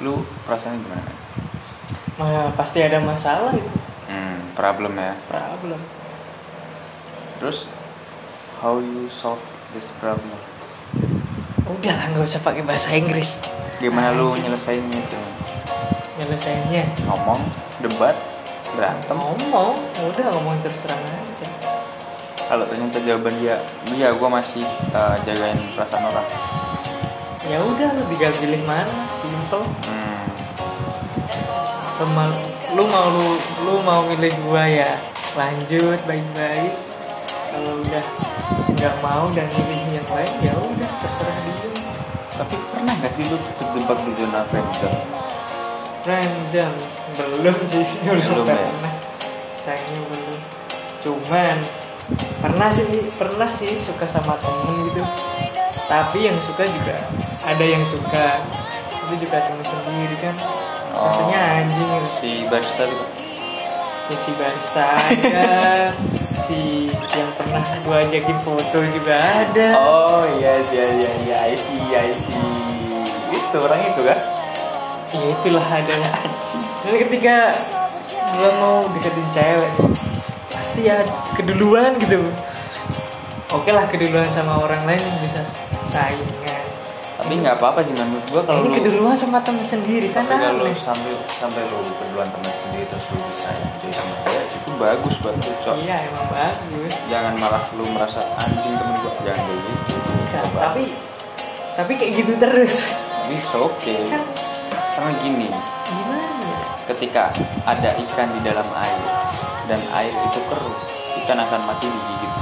Lu 0.00 0.24
perasaannya 0.48 0.80
gimana? 0.80 1.12
Nah, 2.16 2.48
pasti 2.56 2.80
ada 2.80 2.96
masalah 3.04 3.52
itu. 3.52 3.68
Hmm 4.08 4.56
problem 4.56 4.96
ya? 4.96 5.12
Problem. 5.28 5.80
Terus 7.36 7.68
how 8.64 8.80
you 8.80 9.12
solve 9.12 9.44
this 9.76 9.84
problem? 10.00 10.40
Udah 11.68 11.92
lah 11.92 12.06
nggak 12.16 12.24
usah 12.24 12.40
pakai 12.40 12.64
bahasa 12.64 12.96
Inggris. 12.96 13.44
Gimana 13.76 14.16
lu 14.16 14.32
nyelesainnya 14.32 14.98
itu? 15.04 15.20
Nyelesainnya? 16.16 16.82
Ngomong 17.12 17.40
debat 17.84 18.16
berantem? 18.72 19.20
Ngomong 19.20 19.76
udah 19.76 20.26
ngomong 20.32 20.56
terus 20.64 20.80
terang 20.80 21.04
aja 21.04 21.57
kalau 22.48 22.64
ternyata 22.64 22.98
jawaban 23.04 23.34
dia 23.38 23.60
iya 23.92 24.08
gue 24.16 24.28
masih 24.28 24.64
uh, 24.96 25.16
jagain 25.28 25.60
perasaan 25.76 26.08
orang. 26.08 26.28
Ya 27.48 27.58
udah 27.60 27.88
lu 27.96 28.02
tinggal 28.12 28.32
pilih 28.40 28.60
mana? 28.64 28.88
Simple. 29.24 29.64
Hmm. 29.88 30.24
mau 32.12 32.28
lu 32.76 32.84
mau 32.88 33.06
lu, 33.12 33.26
lu 33.64 33.74
mau 33.84 34.00
milih 34.08 34.32
gua 34.48 34.64
ya 34.64 34.88
lanjut 35.36 35.98
baik-baik. 36.08 36.72
Kalau 37.52 37.72
udah 37.84 38.04
nggak 38.76 38.94
mau 39.04 39.24
dan 39.32 39.48
milih 39.48 39.80
yang 39.92 40.08
lain 40.12 40.32
ya 40.44 40.54
udah 40.56 40.90
terserah 41.04 41.38
dia. 41.44 41.56
Tapi 42.38 42.54
pernah 42.70 42.94
gak 43.02 43.12
sih 43.18 43.24
lu 43.26 43.34
terjebak 43.58 43.98
di 43.98 44.10
zona 44.14 44.46
friendzone 44.46 45.02
Ranjang 46.06 46.74
belum 47.18 47.56
sih 47.66 47.82
belum 48.06 48.22
Belum 48.22 48.46
ya? 48.46 48.62
pernah. 48.62 48.94
Sayangnya 49.66 50.00
belum. 50.06 50.38
Cuman 51.02 51.56
pernah 52.40 52.68
sih 52.72 52.86
pernah 53.16 53.48
sih 53.48 53.68
suka 53.68 54.04
sama 54.08 54.34
temen 54.40 54.88
gitu. 54.88 55.02
Tapi 55.88 56.28
yang 56.28 56.36
suka 56.40 56.64
juga 56.64 56.96
ada 57.48 57.64
yang 57.64 57.84
suka. 57.84 58.26
Itu 59.08 59.14
juga 59.24 59.40
temen 59.44 59.64
sendiri 59.64 60.16
kan. 60.20 60.36
Oh. 60.98 61.06
rasanya 61.06 61.62
anjing 61.62 61.86
gitu. 61.86 62.08
si 62.10 62.30
barista 62.50 62.82
itu 62.88 63.06
Ya, 64.08 64.16
si 64.16 64.30
barista 64.40 64.84
ada. 64.88 65.46
Si 66.16 66.88
yang 66.90 67.30
pernah 67.36 67.62
gua 67.84 68.00
ajakin 68.02 68.38
foto 68.40 68.78
juga 68.96 69.16
ada. 69.20 69.68
Oh 69.78 70.24
iya 70.40 70.58
iya 70.72 70.84
iya 70.96 71.10
iya 71.28 71.36
I 71.52 71.54
see 71.54 71.92
I 71.92 72.08
see 72.08 72.58
itu 73.28 73.56
orang 73.60 73.80
itu 73.84 74.00
kan? 74.04 74.18
Ya 75.08 75.24
itulah 75.28 75.64
ada 75.64 75.94
dan 76.84 76.94
ketika 77.00 77.36
gua 78.36 78.50
mau 78.60 78.76
deketin 78.92 79.26
cewek 79.32 79.72
ya 80.82 81.02
keduluan 81.34 81.94
gitu. 81.98 82.20
Oke 83.56 83.72
lah 83.72 83.88
keduluan 83.88 84.26
sama 84.28 84.60
orang 84.60 84.82
lain 84.84 85.00
bisa 85.24 85.42
saingan. 85.88 86.60
Tapi 87.18 87.32
nggak 87.44 87.58
apa-apa 87.60 87.82
sih 87.82 87.92
menurut 87.92 88.24
gua 88.30 88.42
kalau 88.46 88.62
ini 88.62 88.70
lu 88.70 88.76
keduluan 88.78 89.16
sama 89.18 89.42
temen 89.42 89.60
sendiri 89.66 90.08
kan 90.14 90.22
tapi 90.22 90.38
kalau 90.38 90.70
sampai 90.70 91.12
sampai 91.28 91.62
lu 91.66 91.82
keduluan 91.82 92.28
teman 92.30 92.54
sendiri 92.54 92.86
terus 92.88 93.04
lu 93.10 93.18
bisa 93.28 93.50
jadi 93.52 93.88
sama 93.90 94.14
dia 94.22 94.40
itu 94.46 94.70
bagus 94.78 95.14
buat 95.20 95.34
lu 95.34 95.52
cok. 95.66 95.74
Iya 95.82 95.96
emang 96.08 96.26
bagus. 96.30 96.92
Jangan 97.10 97.34
malah 97.36 97.62
lu 97.74 97.84
merasa 97.90 98.20
anjing 98.22 98.74
temen 98.78 98.94
gua 99.02 99.12
jangan 99.26 99.44
gitu. 99.50 99.70
Enggak, 99.98 100.44
tapi 100.56 100.82
tapi 101.74 101.92
kayak 101.98 102.12
gitu 102.22 102.32
terus. 102.38 102.74
Tapi 103.26 103.34
it's 103.34 103.52
okay. 103.52 104.00
Kan? 104.08 104.22
Karena 104.98 105.12
gini 105.22 105.48
gimana 105.88 106.26
ya? 106.42 106.58
ketika 106.90 107.30
ada 107.68 107.90
ikan 108.02 108.28
di 108.34 108.40
dalam 108.42 108.66
air 108.66 109.27
dan 109.68 109.80
air 110.00 110.10
itu 110.10 110.40
keruh 110.48 110.76
ikan 111.24 111.38
akan 111.44 111.60
mati 111.68 111.86
digigit 111.86 112.32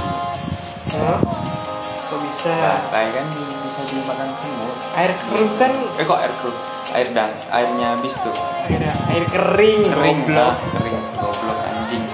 semut 0.79 1.19
Hah? 1.19 1.19
kok 2.07 2.19
bisa? 2.23 2.55
Nah, 2.55 2.79
kayak 2.95 3.11
kan 3.19 3.25
bisa 3.67 3.79
dimakan 3.83 4.29
semut 4.39 4.77
air 4.95 5.11
keruh 5.11 5.51
kan 5.59 5.71
eh 5.75 6.05
kok 6.07 6.19
air 6.23 6.33
keruh? 6.39 6.57
Air 6.95 7.11
dang 7.11 7.27
airnya 7.51 7.99
habis 7.99 8.15
tuh. 8.15 8.31
Air 8.71 8.87
air 8.87 9.23
kering 9.27 9.83
kering 9.83 10.19
goblok. 10.23 10.55
kering 10.55 10.95
goblok 11.19 11.59
anjing. 11.67 12.05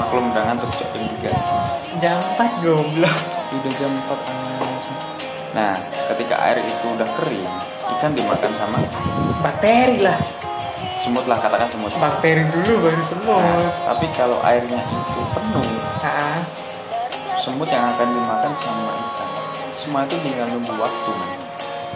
Maklum 0.00 0.32
udah 0.32 0.42
ngantuk 0.48 0.70
cok 0.72 0.88
jam 0.96 1.04
tiga 1.12 1.32
jam 2.00 2.16
4 2.16 2.64
goblok. 2.64 3.18
Udah 3.52 3.72
jam 3.76 3.92
4 3.92 4.16
anjing. 4.16 4.98
Nah 5.52 5.76
ketika 5.76 6.34
air 6.40 6.58
itu 6.64 6.86
udah 6.88 7.08
kering 7.20 7.52
ikan 8.00 8.12
dimakan 8.16 8.52
sama 8.56 8.78
bakteri 9.44 10.00
lah 10.00 10.18
semut 10.98 11.24
lah 11.30 11.38
katakan 11.38 11.70
semut. 11.70 11.94
Bakteri 11.94 12.42
dulu 12.42 12.72
baru 12.82 12.98
Nah, 12.98 13.06
semut 13.06 13.42
tapi 13.86 14.06
kalau 14.10 14.38
airnya 14.42 14.82
itu 14.82 15.20
penuh 15.30 15.68
ah 16.02 16.42
semut 17.38 17.68
yang 17.70 17.86
akan 17.86 18.08
dimakan 18.10 18.52
sama 18.58 18.90
ikan. 18.98 19.28
Semua 19.72 20.00
itu 20.04 20.16
tinggal 20.26 20.50
nunggu 20.50 20.74
waktu 20.74 21.10
men. 21.14 21.38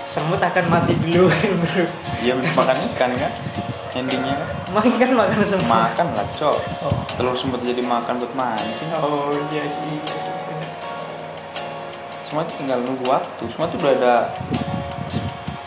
semut 0.07 0.39
akan 0.39 0.65
mati 0.71 0.95
dulu. 0.97 1.27
Bro 1.27 1.85
dia 2.23 2.33
makan 2.39 2.77
ikan 2.95 3.11
kan? 3.19 3.33
Endingnya 3.93 4.35
kan? 4.39 4.49
Makan 4.81 5.11
makan 5.19 5.39
semut. 5.43 5.67
Makan 5.67 6.07
lah 6.15 6.27
cok. 6.39 6.57
Oh, 6.87 6.97
telur 7.19 7.35
semut 7.35 7.61
jadi 7.61 7.83
makan 7.83 8.23
buat 8.23 8.33
mancing. 8.39 8.89
Oh 9.03 9.35
iya 9.51 9.65
sih 9.67 9.99
semua 12.33 12.49
itu 12.49 12.65
tinggal 12.65 12.81
nunggu 12.81 13.05
waktu. 13.13 13.45
Semua 13.53 13.69
itu 13.69 13.77
udah 13.77 13.93
ada 13.93 14.15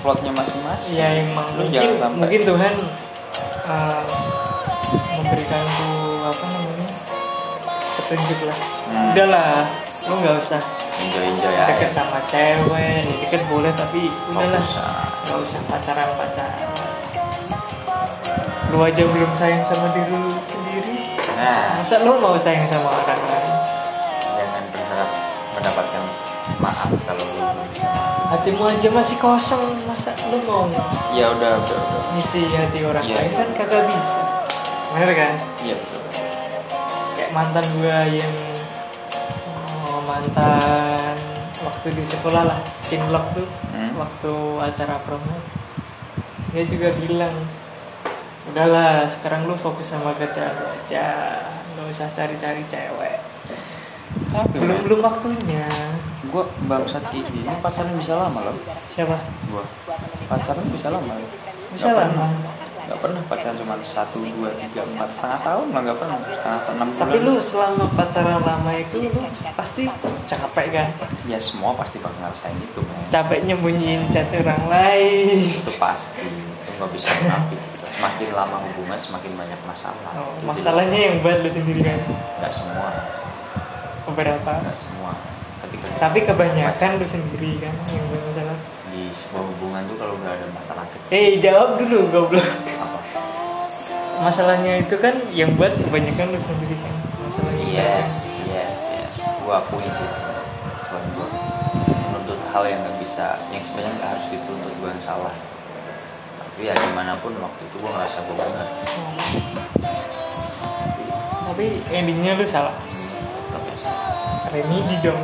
plotnya 0.02 0.34
masing-masing. 0.34 0.98
Ya 0.98 1.08
emang. 1.22 1.46
Lu 1.54 1.62
mungkin 1.62 1.78
jangan 1.78 1.94
sampai 2.02 2.18
mungkin 2.26 2.42
Tuhan 2.42 2.74
uh, 3.66 4.04
memberikan 5.18 5.64
tuh 5.66 5.98
apa 6.26 6.46
namanya 6.46 6.90
petunjuk 7.96 8.40
lah. 8.46 8.58
Hmm. 8.86 9.12
udahlah 9.12 9.66
lu 10.06 10.14
nggak 10.22 10.36
usah 10.38 10.62
enjoy 11.02 11.26
enjoy 11.26 11.54
ya 11.54 11.66
deket 11.74 11.92
sama 11.92 12.20
cewek 12.30 12.86
ya 12.86 13.02
deket 13.26 13.42
boleh 13.50 13.72
tapi 13.74 14.14
udahlah. 14.30 14.62
ah. 14.62 15.10
nggak 15.26 15.40
usah 15.42 15.60
pacaran 15.66 16.10
pacaran 16.18 16.70
lu 18.74 18.82
aja 18.82 19.04
belum 19.08 19.32
sayang 19.40 19.64
sama 19.64 19.88
diri 19.94 20.12
lu 20.12 20.28
sendiri. 20.28 20.98
Nah. 21.40 21.80
Masa 21.80 22.02
lu 22.04 22.18
mau 22.20 22.36
sayang 22.36 22.68
sama 22.68 22.92
orang 22.92 23.22
lain? 23.24 23.52
Jangan 24.36 24.64
berharap 24.74 25.10
mendapatkan 25.56 26.25
kalau 27.02 27.26
hatimu 28.32 28.64
aja 28.64 28.90
masih 28.92 29.18
kosong 29.18 29.64
masa 29.86 30.12
lu 30.30 30.40
mau 30.46 30.66
ya 31.12 31.28
udah 31.28 31.54
udah 31.58 31.78
udah. 31.78 32.02
ngisi 32.14 32.46
hati 32.50 32.80
orang 32.82 33.02
Iya. 33.02 33.16
lain 33.16 33.32
kan 33.34 33.50
kagak 33.56 33.84
bisa. 33.86 34.20
Bener 34.92 35.12
kan? 35.14 35.34
Iya. 35.62 35.76
Betul 35.76 36.02
kayak 37.16 37.32
mantan 37.32 37.66
gua 37.80 38.00
yang 38.06 38.34
oh, 39.88 40.00
mantan 40.04 41.16
waktu 41.62 41.88
di 41.92 42.04
sekolah 42.06 42.44
lah 42.44 42.60
cinlok 42.82 43.26
tuh 43.34 43.48
Hmm. 43.76 43.92
waktu 44.00 44.32
acara 44.64 44.96
promo. 45.04 45.36
Dia 46.52 46.64
juga 46.64 46.96
bilang 46.96 47.36
udahlah 48.48 49.04
sekarang 49.04 49.44
lu 49.44 49.56
fokus 49.56 49.92
sama 49.92 50.16
kerjaan 50.16 50.56
lu 50.56 50.68
aja. 50.72 51.08
Nggak 51.76 51.88
usah 51.92 52.08
cari-cari 52.12 52.64
cewek. 52.66 53.20
Tapi 54.32 54.56
belum 54.56 54.80
belum 54.88 55.00
waktunya 55.04 55.68
gue 56.30 56.44
bangsat 56.66 57.04
ini 57.14 57.46
pacaran 57.62 57.94
bisa 57.98 58.14
lama 58.18 58.40
loh. 58.50 58.58
Siapa? 58.94 59.18
Gue 59.50 59.64
pacaran 60.26 60.66
bisa 60.72 60.88
lama 60.90 61.12
loh. 61.16 61.30
Bisa 61.76 61.86
Nggak 61.92 61.96
lah 61.96 62.08
pernah. 62.08 62.30
nggak 62.86 63.00
pernah 63.02 63.22
pacaran 63.26 63.56
cuma 63.58 63.76
satu 63.82 64.22
dua 64.22 64.54
tiga 64.62 64.86
empat 64.86 65.10
setengah 65.10 65.40
tahun 65.42 65.68
lah 65.74 65.82
nggak 65.90 65.98
pernah. 65.98 66.18
Setengah 66.22 66.60
enam 66.62 66.88
bulan. 66.88 67.02
tapi 67.02 67.18
lu 67.26 67.34
selama 67.42 67.86
pacaran 67.98 68.40
lama 68.46 68.72
itu 68.78 68.96
lu 69.02 69.10
pasti 69.58 69.84
capek 70.30 70.66
kan? 70.70 70.88
Ya 71.26 71.40
semua 71.42 71.74
pasti 71.74 71.98
bakal 71.98 72.18
ngerasain 72.22 72.58
itu 72.62 72.80
men. 72.86 73.10
capek 73.10 73.40
nyembunyiin 73.46 74.02
chat 74.14 74.30
orang 74.34 74.64
lain. 74.70 75.50
Itu 75.50 75.74
pasti. 75.82 76.26
Itu 76.26 76.78
nggak 76.78 76.90
bisa 76.94 77.08
munafik 77.22 77.60
semakin 77.96 78.30
lama 78.36 78.58
hubungan 78.60 79.00
semakin 79.00 79.32
banyak 79.40 79.60
masalah. 79.66 80.12
Oh, 80.20 80.36
masalahnya 80.44 81.00
yang 81.10 81.16
buat 81.24 81.42
lu 81.42 81.50
sendiri 81.50 81.80
kan? 81.80 82.00
Nggak 82.44 82.54
semua. 82.54 82.90
Beberapa. 84.06 84.52
Nggak 84.62 84.78
semua 84.78 85.14
ketika 85.76 86.08
tapi 86.08 86.24
kebanyakan 86.24 86.90
lu 87.00 87.08
sendiri 87.08 87.60
kan 87.60 87.74
yang 87.92 88.08
masalah. 88.08 88.58
Di 88.92 89.12
sebuah 89.12 89.44
hubungan 89.44 89.82
tuh 89.88 89.96
kalau 90.00 90.14
udah 90.16 90.32
ada 90.32 90.48
masalah 90.56 90.86
kecil. 90.88 91.12
Eh 91.12 91.40
jawab 91.44 91.76
dulu 91.84 92.00
goblok. 92.12 92.48
Apa? 92.80 93.00
Masalahnya 94.24 94.80
itu 94.80 94.96
kan 95.04 95.16
yang 95.36 95.52
buat 95.60 95.76
kebanyakan 95.76 96.32
lu 96.32 96.40
sendiri 96.40 96.76
kan. 96.80 96.96
Masalahnya 97.28 97.66
yes 97.76 98.40
yes 98.48 98.76
yes. 98.96 99.16
Gua 99.44 99.60
akuin 99.60 99.84
sih. 99.84 100.10
Selain 100.88 101.08
gua. 101.20 101.28
Menuntut 101.92 102.40
hal 102.56 102.64
yang 102.72 102.80
nggak 102.80 102.98
bisa 103.04 103.36
yang 103.52 103.60
sebenarnya 103.60 103.92
nggak 104.00 104.10
harus 104.16 104.26
dituntut 104.32 104.74
gua 104.80 104.90
yang 104.96 105.04
salah. 105.04 105.36
Tapi 106.40 106.72
ya 106.72 106.74
gimana 106.80 107.20
pun 107.20 107.36
waktu 107.36 107.62
itu 107.68 107.76
gua 107.84 107.92
ngerasa 108.00 108.18
gua 108.32 108.36
benar. 108.40 108.68
Tapi 111.52 111.66
endingnya 111.92 112.40
lu 112.40 112.46
salah. 112.48 112.76
Tapi 113.52 113.68
yang 113.68 113.80
salah. 113.84 114.04
Remedi 114.56 114.96
dong 115.04 115.20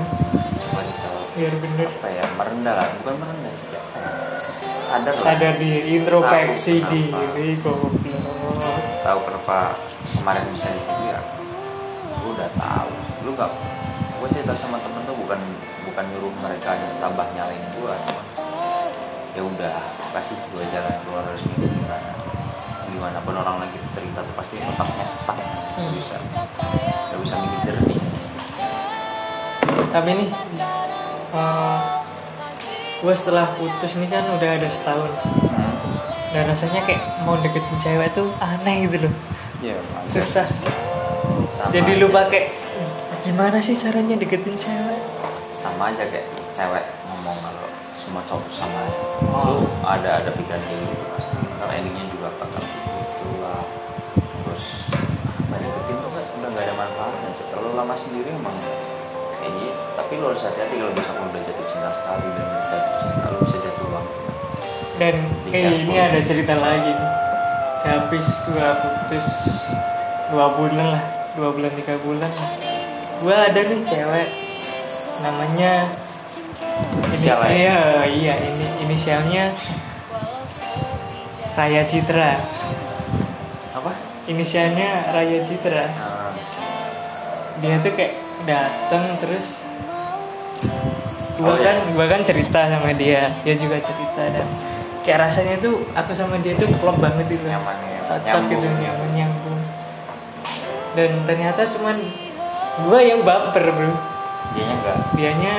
biar 1.32 1.54
bener. 1.58 1.88
Apa 1.90 2.08
ya 2.08 2.26
merendah 2.36 2.74
lah. 2.76 2.88
Bukan 3.00 3.16
merendah 3.18 3.54
sih 3.54 3.68
apa 3.72 3.98
ya 3.98 4.12
sadar 4.38 5.14
lah. 5.14 5.24
Sadar 5.26 5.54
diri 5.56 5.80
introspeksi 5.96 6.74
diri 6.84 7.54
goblok 7.58 7.96
tahu 9.02 9.20
kenapa 9.26 9.74
kemarin 10.14 10.46
bisa 10.50 10.70
gitu 10.70 10.94
ya? 11.08 11.20
Lu 12.22 12.28
udah 12.32 12.50
tahu. 12.54 12.90
Lu 13.24 13.32
gak 13.34 13.52
gue 14.22 14.30
cerita 14.30 14.54
sama 14.54 14.78
temen 14.78 15.02
tuh 15.02 15.18
bukan 15.18 15.40
bukan 15.84 16.04
nyuruh 16.14 16.30
mereka 16.38 16.78
tambah 17.02 17.26
nyalain 17.34 17.58
gue 17.74 17.94
cuma 18.06 18.22
ya 19.32 19.42
udah 19.42 19.76
kasih 20.14 20.38
gue 20.54 20.62
jalan 20.70 20.94
keluar 21.02 21.24
dari 21.24 21.40
sini 21.40 21.66
gimana? 21.66 22.12
Gimana 22.86 23.18
pun 23.24 23.34
orang 23.34 23.58
lagi 23.58 23.78
cerita 23.90 24.22
tuh 24.22 24.36
pasti 24.36 24.56
otaknya 24.60 25.06
stuck. 25.08 25.38
Nggak 25.40 25.80
Hmm. 25.80 25.92
bisa. 25.96 26.16
Nggak 26.22 27.20
bisa 27.20 27.36
mikir 27.40 27.60
jernih. 27.66 28.00
Tapi 29.92 30.10
nih 30.14 30.30
gue 33.02 33.14
setelah 33.16 33.48
putus 33.56 33.98
nih 33.98 34.10
kan 34.12 34.28
udah 34.36 34.50
ada 34.52 34.68
setahun. 34.68 35.12
Dan 36.32 36.48
rasanya 36.48 36.82
kayak 36.88 37.04
mau 37.28 37.36
deketin 37.40 37.78
cewek 37.80 38.12
tuh 38.16 38.32
aneh 38.40 38.88
gitu 38.88 39.08
loh. 39.08 39.14
Ya 39.60 39.76
susah. 40.08 40.48
Sama 41.52 41.72
jadi 41.76 41.92
aja. 41.96 42.02
lu 42.02 42.08
pakai 42.08 42.52
gimana 43.20 43.60
sih 43.60 43.76
caranya 43.76 44.16
deketin 44.16 44.56
cewek? 44.56 45.02
Sama 45.52 45.92
aja 45.92 46.08
kayak 46.08 46.28
cewek 46.56 46.84
ngomong 47.08 47.36
kalau 47.44 47.68
semua 47.96 48.24
cowok 48.24 48.48
sama 48.48 48.80
aja. 48.80 49.02
Oh. 49.28 49.60
lu 49.60 49.68
ada 49.84 50.24
ada 50.24 50.30
pikiran 50.32 50.60
kayak 50.60 50.80
gitu 50.88 51.04
pasti 51.16 51.36
endingnya 51.72 52.06
juga 52.12 52.28
bakal 52.40 52.64
gitu 52.64 53.28
lah. 53.44 53.64
Terus 54.48 54.66
apa 55.52 55.56
deketin 55.60 55.96
tuh 56.00 56.12
kan 56.16 56.24
udah 56.40 56.50
gak 56.52 56.64
ada 56.64 56.74
manfaatnya 56.80 57.30
terlalu 57.52 57.72
lama 57.76 57.96
sendiri 58.00 58.30
emang 58.32 58.56
tapi 59.94 60.20
lu 60.20 60.26
harus 60.32 60.44
hati-hati 60.44 60.76
kalau 60.80 60.94
besok 60.96 61.16
lu 61.20 61.28
udah 61.32 61.42
jatuh 61.44 61.66
cinta 61.68 61.90
sekali 61.92 62.28
dan 62.32 62.48
jatuh 62.64 62.94
cinta 63.00 63.26
lu 63.28 63.38
bisa 63.44 63.58
jatuh 63.60 63.86
ulang 63.92 64.08
dan 65.02 65.16
eh 65.50 65.66
ini 65.82 65.98
ada 65.98 66.22
cerita 66.22 66.54
lagi 66.54 66.94
nih. 66.94 67.12
Saya 67.82 68.06
habis 68.06 68.28
gua 68.54 68.70
putus 68.78 69.28
dua 70.30 70.46
bulan 70.54 70.88
lah 70.94 71.04
dua 71.34 71.50
bulan 71.50 71.74
tiga 71.74 71.98
bulan. 72.06 72.30
Lah 72.30 72.52
gua 73.26 73.36
ada 73.50 73.60
nih 73.66 73.82
cewek 73.82 74.30
namanya 75.26 75.90
ini 77.18 77.26
ya? 77.26 77.36
iya 77.50 77.80
iya 78.06 78.36
ini 78.46 78.66
inisialnya 78.86 79.58
Raya 81.58 81.82
Citra. 81.82 82.38
Apa? 83.74 83.92
Inisialnya 84.30 85.18
Raya 85.18 85.40
Citra. 85.42 85.86
Nah, 85.90 86.30
dia 87.58 87.82
tuh 87.82 87.94
kayak 87.98 88.14
dateng 88.46 89.18
terus 89.18 89.61
gua 91.42 91.52
Oh, 91.52 91.58
iya. 91.58 91.66
kan 91.74 91.78
gua 91.98 92.06
kan 92.06 92.22
cerita 92.22 92.60
sama 92.70 92.90
dia. 92.94 93.34
Dia 93.42 93.56
juga 93.58 93.78
cerita 93.82 94.24
dan 94.30 94.46
kayak 95.02 95.20
rasanya 95.30 95.56
tuh 95.58 95.82
aku 95.98 96.12
sama 96.14 96.38
dia 96.40 96.54
tuh 96.54 96.70
klop 96.78 96.98
banget 97.02 97.26
itu 97.34 97.46
nyaman 97.46 97.78
ya. 97.86 98.00
Cocok 98.06 98.42
gitu 98.54 98.66
nyaman 98.82 99.10
nyambung. 99.18 99.60
Dan 100.94 101.10
ternyata 101.26 101.62
cuman 101.74 101.98
gua 102.86 103.00
yang 103.02 103.22
baper 103.26 103.66
bro. 103.74 103.94
Dianya 104.52 104.76
enggak? 104.76 104.98
Dianya 105.16 105.56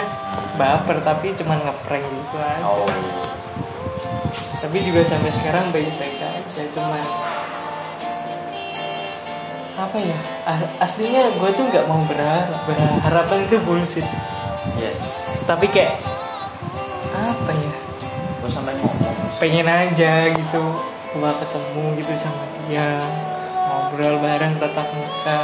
baper 0.61 0.97
tapi 1.01 1.33
cuman 1.35 1.59
ngeprank 1.65 2.05
gitu 2.05 2.37
aja. 2.39 2.65
Oh. 2.69 2.87
Tapi 4.63 4.79
juga 4.87 5.03
sampai 5.03 5.31
sekarang 5.35 5.75
baik-baik 5.75 6.23
aja 6.23 6.63
cuman 6.71 7.03
apa 9.73 9.99
ya 9.99 10.19
aslinya 10.79 11.23
gue 11.43 11.51
tuh 11.59 11.65
nggak 11.67 11.91
mau 11.91 11.99
berharap 12.07 12.61
berharapan 12.69 13.39
itu 13.49 13.57
bullshit 13.67 14.07
yes. 14.79 14.99
Tapi 15.47 15.67
kayak 15.71 15.99
apa 17.13 17.51
ya? 17.51 17.73
Lu 18.43 18.49
sampai 18.49 18.75
ngomong. 18.79 19.11
Pengen 19.39 19.67
aja 19.69 20.31
gitu 20.31 20.63
gua 21.13 21.29
ketemu 21.37 21.85
gitu 22.01 22.13
sama 22.17 22.45
dia 22.67 22.97
ngobrol 23.69 24.17
bareng 24.23 24.55
tatap 24.57 24.89
muka. 24.97 25.43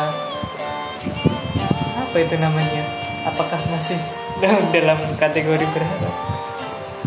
Apa 2.09 2.17
itu 2.17 2.35
namanya? 2.41 2.83
Apakah 3.29 3.61
masih 3.75 3.99
dalam 4.41 4.63
dalam 4.77 4.99
kategori 5.19 5.67
berharap? 5.75 6.15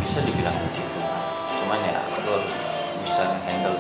Bisa 0.04 0.20
dibilang 0.22 0.56
begitu 0.68 1.00
cuman 1.62 1.80
ya 1.88 2.00
harus 2.04 2.44
bisa 3.02 3.24
handle. 3.48 3.78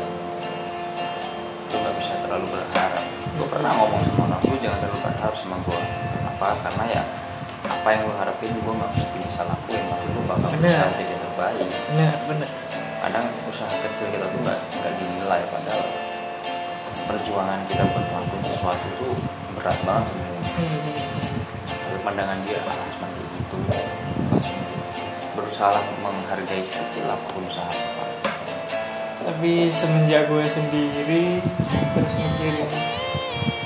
Lu 1.67 1.75
nggak 1.75 1.93
bisa 1.99 2.13
terlalu 2.25 2.45
berharap. 2.49 3.03
Gue 3.35 3.47
pernah 3.47 3.71
ngomong 3.75 4.01
sama 4.07 4.21
orang 4.27 4.41
lu 4.47 4.55
jangan 4.63 4.79
terlalu 4.79 4.99
berharap 5.03 5.33
sama 5.35 5.55
gue 5.61 5.79
kenapa? 6.15 6.47
Karena 6.65 6.85
ya 6.89 7.03
apa 7.81 7.97
yang 7.97 8.05
lu 8.05 8.13
harapin 8.13 8.53
gue 8.53 8.73
nggak 8.77 8.91
mesti 8.93 9.17
bisa 9.25 9.41
lakuin 9.41 9.81
tapi 9.89 10.05
lu 10.13 10.21
bakal 10.29 10.53
Bener. 10.53 10.69
bisa 10.69 10.85
jadi 11.01 11.15
terbaik. 11.17 11.65
Benar 11.65 12.15
benar 12.29 12.49
kadang 13.01 13.25
usaha 13.49 13.73
kecil 13.73 14.05
kita 14.13 14.25
tuh 14.29 14.39
nggak 14.45 14.59
nggak 14.61 14.93
dinilai 15.01 15.41
padahal 15.49 15.85
perjuangan 17.09 17.59
kita 17.65 17.83
buat 17.89 18.05
melakukan 18.05 18.41
sesuatu 18.45 18.87
tuh 19.01 19.17
berat 19.57 19.77
banget 19.81 20.13
sebenarnya. 20.13 20.41
Hmm. 20.45 20.93
tapi 21.65 21.97
pandangan 22.05 22.37
dia 22.45 22.59
ah 22.69 22.77
cuma 22.93 23.07
kayak 23.09 23.27
gitu. 23.33 23.57
Berusaha 25.33 25.73
menghargai 26.05 26.61
sekecil 26.61 27.09
apa 27.09 27.25
pun 27.33 27.49
usaha 27.49 27.65
apa 27.65 28.05
tapi 29.21 29.73
semenjak 29.73 30.29
gue 30.29 30.45
sendiri 30.45 31.41
terus 31.97 32.13
mikirin 32.13 32.69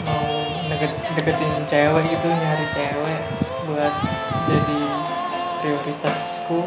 mau 0.08 0.24
deket, 0.72 0.92
deketin 1.20 1.52
cewek 1.68 2.04
gitu 2.08 2.28
nyari 2.32 2.66
cewek 2.76 3.20
buat 3.66 3.94
jadi 4.46 4.78
prioritasku. 5.62 6.60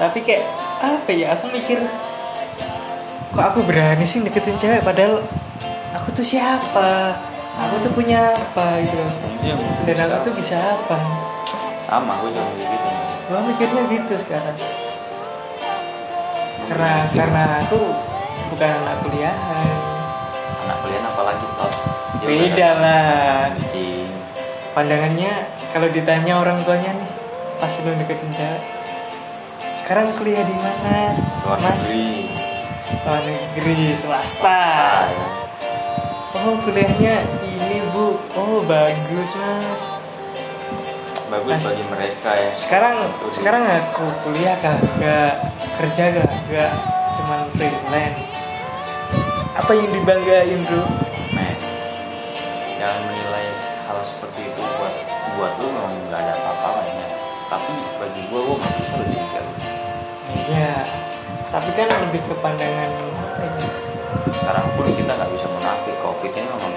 Tapi 0.00 0.18
kayak 0.24 0.44
apa 0.80 1.10
ya 1.12 1.36
aku 1.36 1.52
mikir 1.52 1.76
kok 3.30 3.46
aku 3.52 3.60
berani 3.68 4.04
sih 4.08 4.24
deketin 4.24 4.56
cewek? 4.56 4.80
Padahal 4.80 5.20
aku 5.92 6.08
tuh 6.16 6.24
siapa? 6.24 7.20
Aku 7.60 7.74
tuh 7.84 7.92
punya 7.92 8.32
apa 8.32 8.80
gitu 8.80 9.04
Iya, 9.44 9.54
dan 9.92 10.08
aku 10.08 10.32
tuh 10.32 10.34
bisa 10.40 10.56
apa? 10.56 10.96
Sama 11.84 12.16
gue 12.24 12.32
juga 12.32 12.48
begitu 12.56 12.90
gue 13.30 13.40
mikirnya 13.46 13.82
gitu 13.92 14.14
sekarang. 14.26 14.58
Karena 16.66 16.92
karena 17.12 17.42
aku 17.60 17.78
bukan 18.56 18.70
anak 18.70 18.96
kuliahan. 19.04 19.68
Anak 20.64 20.76
kalian 20.80 21.04
apalagi 21.04 21.46
top 21.60 21.72
udah 22.20 22.26
beda 22.26 22.68
lah 22.82 23.48
pandangannya 24.72 25.50
kalau 25.74 25.88
ditanya 25.90 26.38
orang 26.38 26.58
tuanya 26.62 26.94
nih 26.94 27.10
pas 27.58 27.72
lu 27.84 27.90
deketin 27.94 28.30
cewek 28.30 28.80
sekarang 29.90 30.06
kuliah 30.22 30.38
di 30.46 30.54
mana? 30.54 31.18
Luar 31.42 31.58
mas 31.66 31.82
negeri. 31.82 32.30
Luar 33.02 33.26
negeri 33.26 33.90
swasta. 33.98 34.62
Ah, 34.62 35.10
oh 36.46 36.62
kuliahnya 36.62 37.26
ini 37.42 37.82
bu. 37.90 38.14
Oh 38.38 38.62
bagus 38.70 39.34
mas. 39.34 39.80
Bagus 41.26 41.50
Mas. 41.58 41.62
bagi 41.66 41.84
mereka 41.90 42.30
ya. 42.38 42.50
sekarang 42.54 42.96
sekarang 43.34 43.66
aku 43.66 44.06
kuliah 44.22 44.54
kagak 44.62 45.42
kerja 45.82 46.22
kagak 46.22 46.70
cuman 47.18 47.50
freelance. 47.58 48.38
Apa 49.58 49.74
yang 49.74 49.90
dibanggain 49.90 50.60
bro 50.70 51.09
iya 60.50 60.74
tapi 61.50 61.70
kan 61.74 61.88
lebih 62.10 62.20
ke 62.26 62.34
pandangan 62.38 62.90
ya? 62.90 63.50
sekarang 64.30 64.66
pun 64.74 64.86
kita 64.86 65.10
nggak 65.14 65.30
bisa 65.34 65.46
munafik 65.50 65.94
covid 66.02 66.32
ini 66.34 66.46
memang 66.46 66.74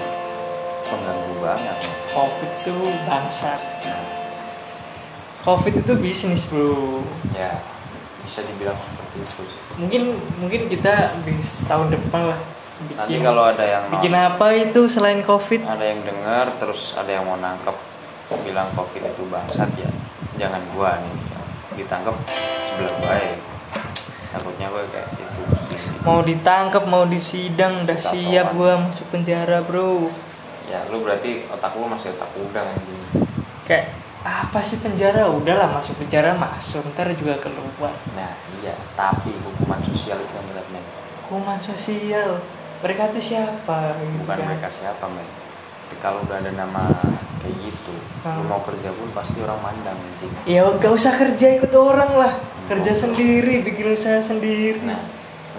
mengganggu 0.84 1.34
banget. 1.40 1.78
Covid 2.12 2.50
itu 2.54 2.76
bangsat. 3.08 3.60
Nah, 3.88 4.04
covid 5.42 5.74
itu 5.80 5.92
bisnis 5.98 6.44
bro. 6.46 7.02
Ya 7.34 7.58
bisa 8.24 8.40
dibilang 8.40 8.80
seperti 8.80 9.20
itu 9.20 9.42
mungkin 9.76 10.02
mungkin 10.40 10.64
kita 10.72 11.12
di 11.28 11.36
tahun 11.68 11.92
depan 11.92 12.32
lah 12.32 12.40
nanti 12.96 13.12
bikin 13.12 13.20
kalau 13.20 13.52
ada 13.52 13.64
yang 13.68 13.84
bikin 13.92 14.14
apa 14.16 14.46
itu 14.56 14.80
selain 14.88 15.20
covid? 15.20 15.60
Ada 15.60 15.84
yang 15.92 16.00
dengar 16.02 16.46
terus 16.56 16.96
ada 16.96 17.12
yang 17.12 17.28
mau 17.28 17.36
nangkep 17.36 17.76
bilang 18.48 18.72
covid 18.72 19.02
itu 19.04 19.22
bangsat 19.28 19.70
ya. 19.76 19.90
Jangan 20.40 20.62
gua 20.72 20.96
nih 20.98 21.14
ditangkap 21.84 22.16
sebelah 22.24 23.18
ya 23.20 23.53
takutnya 24.30 24.66
gua 24.66 24.82
kayak 24.90 25.08
itu 25.14 25.42
mau 26.04 26.20
ditangkap 26.20 26.84
mau 26.84 27.04
disidang 27.06 27.86
udah 27.86 27.96
siap 27.96 28.52
gua 28.52 28.76
masuk 28.76 29.06
penjara 29.08 29.64
bro. 29.64 30.12
Ya 30.64 30.80
lu 30.88 31.00
berarti 31.00 31.44
otak 31.48 31.76
lu 31.76 31.88
masih 31.88 32.12
otak 32.12 32.28
udang 32.36 32.64
anjing. 32.68 33.00
Kayak 33.64 33.92
apa 34.24 34.60
sih 34.60 34.80
penjara? 34.80 35.28
Udahlah 35.28 35.68
masuk 35.72 35.96
penjara 36.00 36.32
masuk. 36.36 36.84
Ntar 36.92 37.12
juga 37.16 37.36
keluar. 37.40 37.92
Nah 38.16 38.32
iya. 38.60 38.72
Tapi 38.96 39.32
hukuman 39.32 39.80
sosial 39.80 40.20
itu 40.20 40.32
yang 40.32 40.46
berat 40.48 40.68
men. 40.72 40.84
Hukuman 41.24 41.60
sosial? 41.60 42.40
Mereka 42.80 43.12
tuh 43.12 43.20
siapa? 43.20 43.96
Gitu 44.00 44.24
bukan 44.24 44.36
kan. 44.36 44.44
mereka 44.44 44.68
siapa 44.68 45.04
men. 45.08 45.24
Tapi 45.24 45.96
kalau 46.00 46.20
udah 46.24 46.36
ada 46.40 46.52
nama 46.52 46.88
kayak 47.40 47.54
gitu 47.60 47.92
lu 47.92 48.00
Hmm. 48.24 48.48
mau 48.48 48.64
kerja 48.64 48.88
pun 48.96 49.12
pasti 49.12 49.36
orang 49.44 49.60
mandang 49.60 50.00
anjing. 50.00 50.32
Ya 50.48 50.64
gak 50.64 50.92
usah 50.96 51.12
kerja 51.12 51.60
ikut 51.60 51.72
orang 51.76 52.12
lah 52.16 52.32
kerja 52.64 52.92
sendiri 52.92 53.60
bikin 53.62 53.92
usaha 53.92 54.20
sendiri. 54.20 54.80
Nah 54.82 55.00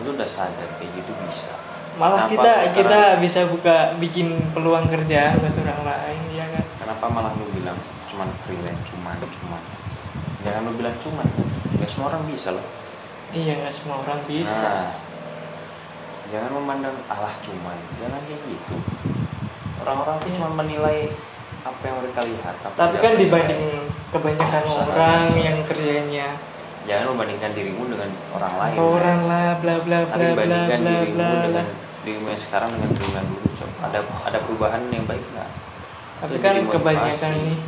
lu 0.04 0.14
udah 0.14 0.28
sadar 0.28 0.70
kayak 0.78 0.92
gitu 0.92 1.12
bisa. 1.26 1.56
Malah 1.96 2.28
Kenapa 2.28 2.32
kita 2.36 2.52
sekarang- 2.52 2.76
kita 2.76 3.02
bisa 3.24 3.40
buka 3.48 3.76
bikin 3.98 4.28
peluang 4.52 4.86
kerja 4.92 5.32
buat 5.40 5.56
orang 5.56 5.82
lain 5.88 6.22
ya 6.36 6.46
kan? 6.52 6.66
Kenapa 6.84 7.06
malah 7.08 7.32
lu 7.40 7.48
bilang 7.56 7.80
cuman 8.06 8.28
freelance 8.44 8.84
cuman 8.86 9.16
cuman? 9.22 9.62
Jangan 10.44 10.62
lu 10.68 10.72
bilang 10.76 10.96
cuman 11.00 11.28
ya 11.80 11.88
semua 11.88 12.08
orang 12.12 12.24
bisa 12.28 12.52
loh 12.54 12.66
iya 13.36 13.52
nggak 13.60 13.74
semua 13.74 14.00
orang 14.00 14.20
bisa. 14.30 14.48
Nah, 14.64 14.96
jangan 16.32 16.52
memandang 16.56 16.96
alah 17.12 17.36
cuman. 17.44 17.76
Jangan 18.00 18.20
kayak 18.24 18.42
gitu. 18.48 18.76
Orang-orang 19.84 20.16
tuh 20.24 20.32
cuma 20.34 20.50
menilai 20.56 21.12
apa 21.66 21.82
yang 21.82 21.98
mereka 21.98 22.22
lihat 22.22 22.56
tapi 22.62 22.78
tidak 22.78 23.02
kan 23.02 23.14
dibanding 23.18 23.64
kebanyakan 24.14 24.64
orang 24.86 25.22
yang 25.34 25.58
kerjanya 25.66 26.28
jangan 26.86 27.06
membandingkan 27.14 27.52
dirimu 27.58 27.84
dengan 27.90 28.10
orang 28.34 28.54
lain. 28.62 28.76
orang 28.78 29.20
lah 29.26 29.50
bla 29.58 29.76
bla 29.82 29.98
tapi 30.06 30.14
bla 30.14 30.34
bla 30.34 30.34
bandingkan 30.38 30.80
bla 30.80 30.94
dirimu 30.94 31.16
bla. 31.18 31.30
bla 31.30 31.42
dengan 31.42 31.68
dirimu 32.06 32.26
yang 32.30 32.42
sekarang 32.42 32.70
dengan 32.78 32.90
dirimu 32.94 33.14
yang 33.18 33.28
dulu 33.28 33.48
Cok. 33.58 33.70
ada 33.82 34.00
ada 34.30 34.38
perubahan 34.46 34.82
yang 34.94 35.06
baik 35.10 35.26
nggak? 35.34 35.50
Tapi 36.16 36.36
kan 36.40 36.56
kebanyakan 36.70 37.34
nih 37.44 37.60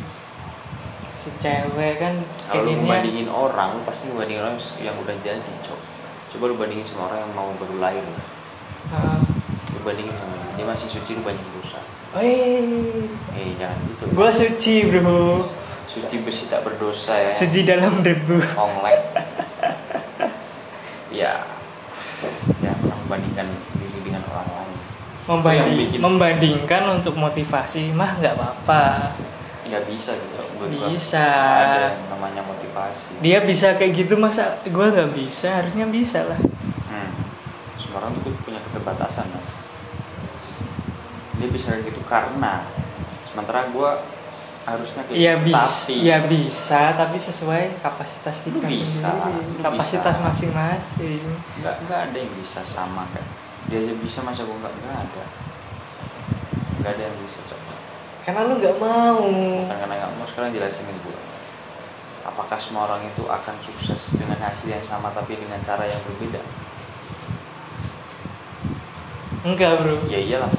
si 1.18 1.28
cewek 1.42 1.94
kan 1.98 2.14
kalau 2.46 2.62
lu 2.62 2.72
membandingin 2.78 3.28
orang 3.28 3.82
pasti 3.82 4.06
membandingin 4.06 4.42
orang 4.46 4.56
yang 4.78 4.94
udah 5.02 5.16
jadi 5.18 5.52
cok. 5.66 5.80
Coba 6.30 6.44
lu 6.48 6.56
bandingin 6.56 6.86
sama 6.86 7.10
orang 7.10 7.26
yang 7.26 7.32
mau 7.34 7.50
baru 7.58 7.76
lahir. 7.82 8.04
Ah. 8.94 9.18
lu 9.74 9.78
bandingin 9.82 10.14
sama 10.14 10.38
dia. 10.38 10.62
Dia 10.62 10.66
masih 10.70 10.88
suci 10.88 11.10
lu 11.18 11.22
banyak 11.26 11.42
dosa. 11.58 11.82
Eh 12.16 13.50
jangan 13.58 13.78
gitu. 13.90 14.04
Gua 14.14 14.30
suci 14.30 14.74
bro 14.86 15.42
suci 15.98 16.22
bersih 16.22 16.46
tak 16.46 16.62
berdosa 16.62 17.14
ya. 17.14 17.34
Suci 17.34 17.66
dalam 17.66 17.90
debu. 17.98 18.38
Onglek 18.54 19.00
ya. 21.20 21.42
Jangan 22.58 22.78
pernah 22.82 22.98
membandingkan 23.06 23.46
diri 23.76 23.98
dengan 24.02 24.22
orang 24.30 24.48
lain. 24.48 24.76
Membanding, 25.28 25.76
bikin- 25.76 26.00
membandingkan 26.00 26.82
untuk 26.94 27.14
motivasi 27.14 27.92
mah 27.92 28.16
nggak 28.16 28.34
apa-apa. 28.34 29.12
Nggak 29.68 29.84
bisa 29.86 30.16
sih 30.16 30.28
gua. 30.32 30.66
Bisa. 30.66 31.26
Nggak 31.28 31.68
ada 31.68 31.80
yang 31.92 32.08
namanya 32.08 32.42
motivasi. 32.42 33.20
Dia 33.20 33.38
bisa 33.42 33.76
kayak 33.76 33.92
gitu 33.94 34.14
masa 34.16 34.58
gua 34.70 34.88
nggak 34.88 35.12
bisa? 35.12 35.60
Harusnya 35.60 35.84
bisa 35.84 36.24
lah. 36.24 36.40
Hmm. 36.88 37.12
semua 37.76 38.02
orang 38.02 38.16
tuh 38.20 38.34
punya 38.42 38.58
keterbatasan 38.58 39.28
kan? 39.28 39.44
dia 41.38 41.46
bisa 41.46 41.70
kayak 41.70 41.86
gitu 41.86 42.02
karena 42.02 42.66
sementara 43.22 43.70
gue 43.70 43.90
harusnya 44.74 45.02
kayak 45.08 45.16
Iya 45.16 45.32
gitu, 45.38 45.46
bisa, 45.48 45.64
tapi 45.88 45.92
iya 45.98 46.18
bisa, 46.24 46.80
tapi 46.94 47.16
sesuai 47.16 47.64
kapasitas 47.80 48.36
kita 48.44 48.58
Lu 48.58 48.68
bisa, 48.68 49.08
sendiri, 49.12 49.40
lu 49.48 49.60
kapasitas 49.64 50.16
masing-masing. 50.20 51.24
nggak 51.62 51.74
nggak 51.86 52.00
ada 52.10 52.16
yang 52.18 52.32
bisa 52.36 52.60
sama 52.64 53.04
kan 53.12 53.24
dia 53.68 53.84
aja 53.84 53.92
bisa 54.00 54.24
masa 54.24 54.48
gue 54.48 54.56
nggak 54.56 54.72
nggak 54.80 54.98
ada. 55.04 55.24
Nggak 56.80 56.92
ada 56.96 57.02
yang 57.04 57.16
bisa 57.20 57.38
coba 57.44 57.72
Karena 58.24 58.40
lu 58.48 58.54
nggak 58.56 58.76
mau. 58.80 59.24
bukan 59.28 59.76
karena 59.76 59.94
nggak 59.98 60.12
mau 60.16 60.26
sekarang 60.28 60.50
jelasin 60.52 60.88
gue 60.88 61.18
apakah 62.28 62.58
semua 62.60 62.84
orang 62.84 63.02
itu 63.04 63.24
akan 63.24 63.56
sukses 63.60 64.20
dengan 64.20 64.36
hasil 64.40 64.68
yang 64.68 64.84
sama 64.84 65.08
tapi 65.16 65.36
dengan 65.36 65.60
cara 65.64 65.84
yang 65.88 66.00
berbeda? 66.04 66.40
Enggak 69.48 69.80
bro. 69.80 69.96
ya 70.12 70.20
iyalah. 70.20 70.52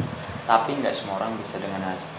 Tapi 0.50 0.82
nggak 0.82 0.94
semua 0.98 1.22
orang 1.22 1.38
bisa 1.38 1.62
dengan 1.62 1.82
hasil 1.86 2.10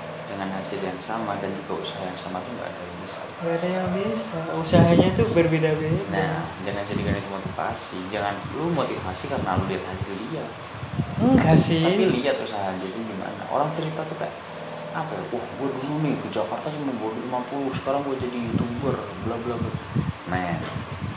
dengan 0.41 0.57
hasil 0.57 0.80
yang 0.80 0.97
sama 0.97 1.36
dan 1.36 1.53
juga 1.53 1.84
usaha 1.84 2.01
yang 2.01 2.16
sama 2.16 2.41
tuh 2.41 2.57
nggak 2.57 2.64
ada 2.64 2.80
yang 2.80 2.97
bisa 3.05 3.20
Gak 3.41 3.53
ada 3.61 3.68
yang 3.68 3.88
bisa. 3.93 4.41
Usahanya 4.57 5.09
tuh 5.12 5.28
berbeda-beda. 5.36 6.01
nah 6.09 6.41
jangan 6.64 6.80
jadikan 6.88 7.12
itu 7.12 7.28
motivasi 7.28 8.01
jangan 8.09 8.32
lu 8.57 8.72
motivasi 8.72 9.28
karena 9.28 9.61
lu 9.61 9.68
lihat 9.68 9.84
hasil 9.84 10.16
dia 10.16 10.45
enggak 11.20 11.61
sih. 11.61 11.84
tapi 11.84 12.09
lihat 12.16 12.41
usaha 12.41 12.72
dia 12.72 12.88
itu 12.88 13.01
gimana 13.05 13.45
orang 13.53 13.68
cerita 13.76 14.01
tuh 14.01 14.16
kayak 14.16 14.32
apa 14.91 15.12
ya 15.12 15.22
wah 15.28 15.45
gue 15.45 15.68
dulu 15.76 15.95
nih 16.01 16.16
ke 16.16 16.28
Jakarta 16.32 16.72
cuma 16.72 16.88
duit 16.97 17.20
50 17.28 17.76
sekarang 17.76 18.01
gue 18.01 18.16
jadi 18.16 18.38
youtuber 18.49 18.97
bla 19.28 19.36
bla 19.36 19.55
bla 19.61 19.72
men 20.26 20.57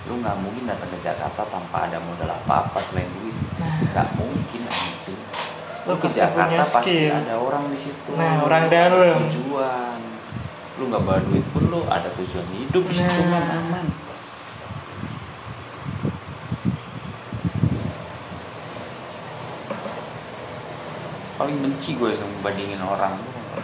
lu 0.03 0.19
nggak 0.19 0.35
mungkin 0.35 0.67
datang 0.67 0.91
ke 0.91 0.99
Jakarta 0.99 1.47
tanpa 1.47 1.87
ada 1.87 1.95
modal 2.03 2.27
apa 2.27 2.67
apa 2.67 2.79
selain 2.83 3.07
duit 3.07 3.31
Nah. 3.53 3.69
nggak 3.85 4.17
mungkin 4.17 4.65
Lu 5.83 5.95
ke 5.97 6.07
Jakarta 6.07 6.63
pasti 6.63 7.07
ada 7.07 7.35
orang 7.35 7.67
di 7.67 7.77
situ. 7.77 8.11
Nah, 8.15 8.39
orang 8.41 8.71
dalam. 8.71 9.19
tujuan. 9.27 9.99
Lu 10.79 10.83
nggak 10.87 11.03
bawa 11.03 11.19
duit 11.21 11.45
pun 11.51 11.63
lu 11.67 11.83
ada 11.85 12.07
tujuan 12.13 12.47
hidup 12.55 12.83
di 12.87 12.95
situ 12.95 13.21
Nah. 13.27 13.29
man. 13.29 13.45
Aman. 13.59 13.85
Paling 21.33 21.57
benci 21.59 21.97
gue 21.97 22.13
sama 22.13 22.35
bandingin 22.45 22.79
orang. 22.79 23.17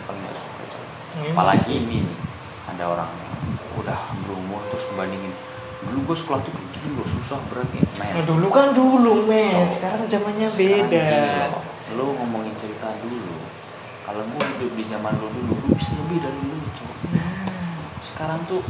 Paling 0.03 0.21
gak 0.25 0.35
suka. 0.35 0.63
Apalagi 1.31 1.71
ini 1.77 2.01
nih 2.01 2.17
ada 2.67 2.83
orang 2.89 3.09
yang 3.09 3.33
udah 3.77 3.99
berumur 4.25 4.61
terus 4.73 4.89
bandingin. 4.97 5.31
Dulu 5.79 6.11
gue 6.11 6.17
sekolah 6.17 6.43
tuh 6.43 6.51
kayak 6.51 6.69
gini 6.75 6.89
loh 6.91 7.07
susah 7.07 7.39
berat 7.47 7.69
men 7.71 7.87
Nah, 7.95 8.23
dulu 8.27 8.47
kan 8.51 8.75
dulu 8.75 9.23
men, 9.23 9.63
sekarang 9.63 10.03
zamannya 10.11 10.43
beda. 10.43 11.07
loh, 11.55 11.63
lu 11.95 12.13
ngomongin 12.13 12.53
cerita 12.53 12.93
dulu. 13.01 13.39
Kalau 14.05 14.25
gue 14.25 14.41
hidup 14.41 14.71
di 14.73 14.83
zaman 14.85 15.13
lu 15.21 15.29
dulu 15.29 15.53
lu 15.53 15.67
bisa 15.77 15.93
lebih 15.93 16.17
dari 16.17 16.41
lu 16.41 16.65
cowok 16.73 16.97
Nah, 17.13 17.93
sekarang 18.01 18.39
tuh 18.49 18.61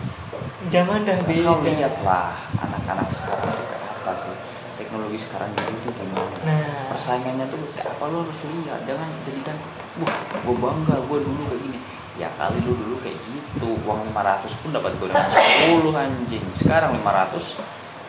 zaman 0.68 1.08
dah 1.08 1.20
beda. 1.24 1.48
kau 1.48 1.64
lihat 1.64 1.96
lah 2.04 2.36
anak-anak 2.60 3.08
sekarang 3.12 3.48
tuh 3.48 3.66
kayak 3.72 3.84
apa 3.88 4.12
sih? 4.20 4.36
Teknologi 4.76 5.20
sekarang 5.20 5.52
dulu 5.56 5.76
tuh 5.84 5.92
gimana? 5.96 6.36
Nah, 6.44 6.92
persaingannya 6.92 7.46
tuh 7.48 7.60
kayak 7.76 7.96
apa? 7.96 8.04
Lu 8.12 8.18
harus 8.24 8.40
lihat. 8.44 8.84
Jangan 8.84 9.08
jadikan 9.24 9.56
wah 10.04 10.16
gue 10.44 10.56
bangga 10.60 10.96
gue 11.08 11.20
dulu 11.24 11.42
kayak 11.52 11.62
gini. 11.64 11.80
Ya 12.20 12.28
kali 12.36 12.60
lu 12.64 12.76
dulu 12.76 13.00
kayak 13.00 13.16
gitu. 13.24 13.80
Uang 13.88 14.12
500 14.12 14.60
pun 14.60 14.76
dapat 14.76 14.92
gorengan 15.00 15.32
10 15.32 15.88
anjing. 15.96 16.44
Sekarang 16.52 17.00
500 17.00 17.56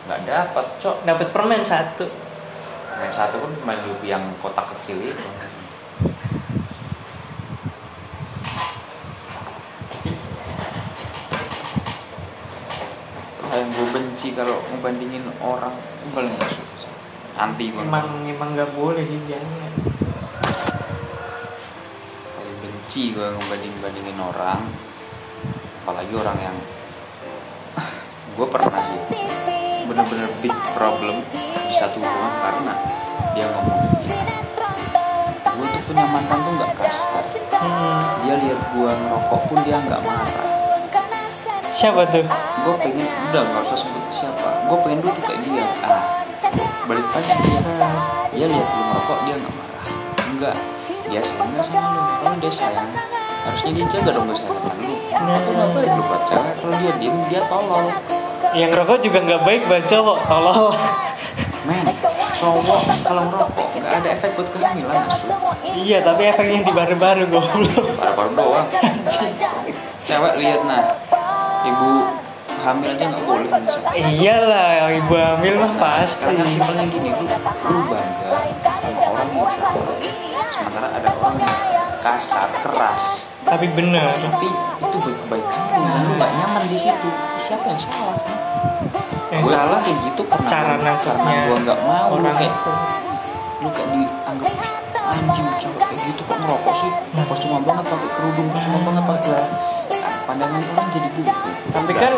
nggak 0.07 0.21
dapat 0.27 0.65
cok. 0.83 0.95
Dapat 1.07 1.27
permen 1.31 1.63
satu. 1.63 2.07
Yang 2.99 3.11
satu 3.13 3.39
pun 3.39 3.51
cuma 3.61 3.73
yang 4.03 4.23
kotak 4.43 4.67
kecil 4.75 4.99
itu. 4.99 5.27
Yang 13.51 13.67
gue 13.75 13.87
benci 13.91 14.27
kalau 14.35 14.63
ngebandingin 14.71 15.27
orang 15.43 15.75
gue 15.75 16.11
paling 16.11 16.33
gak 16.35 16.51
suka. 16.51 16.87
Anti 17.39 17.71
banget. 17.71 17.87
Emang 17.87 18.07
emang 18.27 18.49
nggak 18.55 18.71
boleh 18.75 19.03
sih 19.07 19.19
jangan. 19.27 19.71
paling 22.35 22.57
benci 22.59 23.15
gue 23.15 23.23
ngebanding 23.23 23.73
bandingin 23.79 24.19
orang 24.19 24.61
apalagi 25.81 26.13
orang 26.13 26.37
yang 26.37 26.57
gue 28.37 28.47
pernah 28.51 28.83
sih 28.85 28.99
bener-bener 29.89 30.29
big 30.43 30.55
problem 30.77 31.40
di 31.71 31.79
satu 31.79 32.03
rumah 32.03 32.33
karena 32.43 32.73
dia 33.31 33.47
ngomong 33.47 33.79
gue 35.51 35.67
tuh 35.71 35.81
punya 35.87 36.05
mantan 36.11 36.39
tuh 36.43 36.51
nggak 36.57 36.71
kasar. 36.75 37.23
Hmm, 37.61 38.01
dia 38.27 38.35
lihat 38.35 38.59
gue 38.75 38.91
ngerokok 38.91 39.41
pun 39.47 39.57
dia 39.63 39.77
nggak 39.79 40.01
marah. 40.03 40.47
Siapa 41.63 42.01
tuh? 42.11 42.27
gue 42.61 42.75
pengen 42.75 43.07
udah 43.31 43.41
nggak 43.47 43.63
usah 43.71 43.77
sebut 43.79 44.03
siapa. 44.11 44.49
Gue 44.67 44.77
pengen 44.83 44.99
dulu 44.99 45.15
tuh 45.15 45.23
kayak 45.31 45.39
dia. 45.47 45.65
Ah 45.87 46.03
balik 46.91 47.07
lagi 47.15 47.31
dia 47.39 47.59
dia 48.35 48.47
lihat 48.51 48.67
lu 48.67 48.81
merokok 48.91 49.19
dia 49.23 49.35
nggak 49.39 49.53
marah. 49.55 49.85
Enggak. 50.27 50.55
Dia 51.07 51.21
sayang 51.23 51.51
sama 51.63 51.87
lu. 51.87 52.01
Kalau 52.03 52.35
dia 52.35 52.51
sayang. 52.51 52.89
Harusnya 53.47 53.71
dia 53.79 53.85
jaga 53.95 54.09
dong 54.11 54.27
kesehatan 54.27 54.75
lu. 54.83 54.95
Aku 55.07 55.49
nggak 55.55 55.69
baik 55.71 55.91
lu 55.95 56.03
cewek 56.27 56.53
kalau 56.59 56.75
dia 56.83 56.93
diem 56.99 57.15
dia 57.31 57.41
tolol. 57.47 57.87
yang 58.51 58.67
rokok 58.75 58.99
juga 58.99 59.19
nggak 59.23 59.41
baik 59.47 59.61
buat 59.71 59.83
cowok 59.87 60.17
tolol 60.27 60.75
men 61.61 61.85
cowok 62.41 62.81
kalau 63.05 63.21
ngerokok 63.29 63.67
nggak 63.77 63.97
ada 64.01 64.09
efek 64.17 64.33
buat 64.33 64.49
kehamilan 64.49 64.97
iya 65.77 66.01
tapi 66.01 66.21
efeknya 66.25 66.65
di 66.65 66.73
baru-baru 66.73 67.23
goblok. 67.29 67.85
Paru-paru 68.01 68.31
doang. 68.33 68.67
Cewek 70.01 70.33
lihat 70.41 70.61
nah 70.65 70.97
ibu 71.61 71.89
hamil 72.65 72.89
aja 72.93 73.05
nggak 73.13 73.23
boleh 73.25 73.49
misalnya 73.61 73.91
iyalah 73.93 74.89
ibu 74.89 75.13
hamil 75.13 75.53
mah 75.61 75.73
pasti. 75.77 76.25
Karena 76.25 76.45
simpelnya 76.49 76.85
gini 76.89 77.09
lu 77.13 77.25
lu 77.69 77.79
bangga 77.89 78.37
sama 78.73 78.89
orang 79.05 79.29
yang 79.29 79.45
bisa 79.45 79.65
sementara 80.49 80.87
ada 80.97 81.09
orang 81.21 81.35
yang 81.37 81.57
kasar 82.01 82.49
keras. 82.65 83.05
Tapi 83.45 83.65
bener 83.73 84.13
tapi 84.17 84.49
itu 84.81 84.97
baik 84.97 85.17
kebaikan 85.25 85.61
lu 86.09 86.13
gak 86.17 86.31
nyaman 86.41 86.63
di 86.65 86.77
situ. 86.81 87.09
Siapa 87.37 87.65
yang 87.69 87.77
salah 87.77 88.17
yang 89.31 89.41
Gua 89.47 89.51
salah 89.55 89.79
kayak 89.79 89.97
gitu 90.11 90.21
karena 90.27 90.47
cara 90.51 90.63
karena 90.75 90.83
nangkepnya 90.91 91.37
gua 91.47 91.57
nggak 91.63 91.79
mau 91.87 92.07
orang 92.19 92.35
kayak 92.35 92.51
itu. 92.51 92.71
lu 93.61 93.69
kayak 93.71 93.89
dianggap 93.93 94.51
anjing 95.11 95.47
cewek 95.61 95.77
kayak 95.79 96.01
gitu 96.07 96.21
kok 96.25 96.37
ngerokok 96.41 96.73
sih? 96.75 96.91
Percuma 97.31 97.59
banget 97.63 97.85
pakai 97.87 98.09
kerudung 98.11 98.47
percuma 98.51 98.79
banget 98.83 99.03
pakai 99.07 99.23
gelar 99.23 99.47
pandangan 100.27 100.61
orang 100.75 100.87
jadi 100.91 101.09
gitu. 101.15 101.31
Tapi 101.71 101.93
kan 101.95 102.13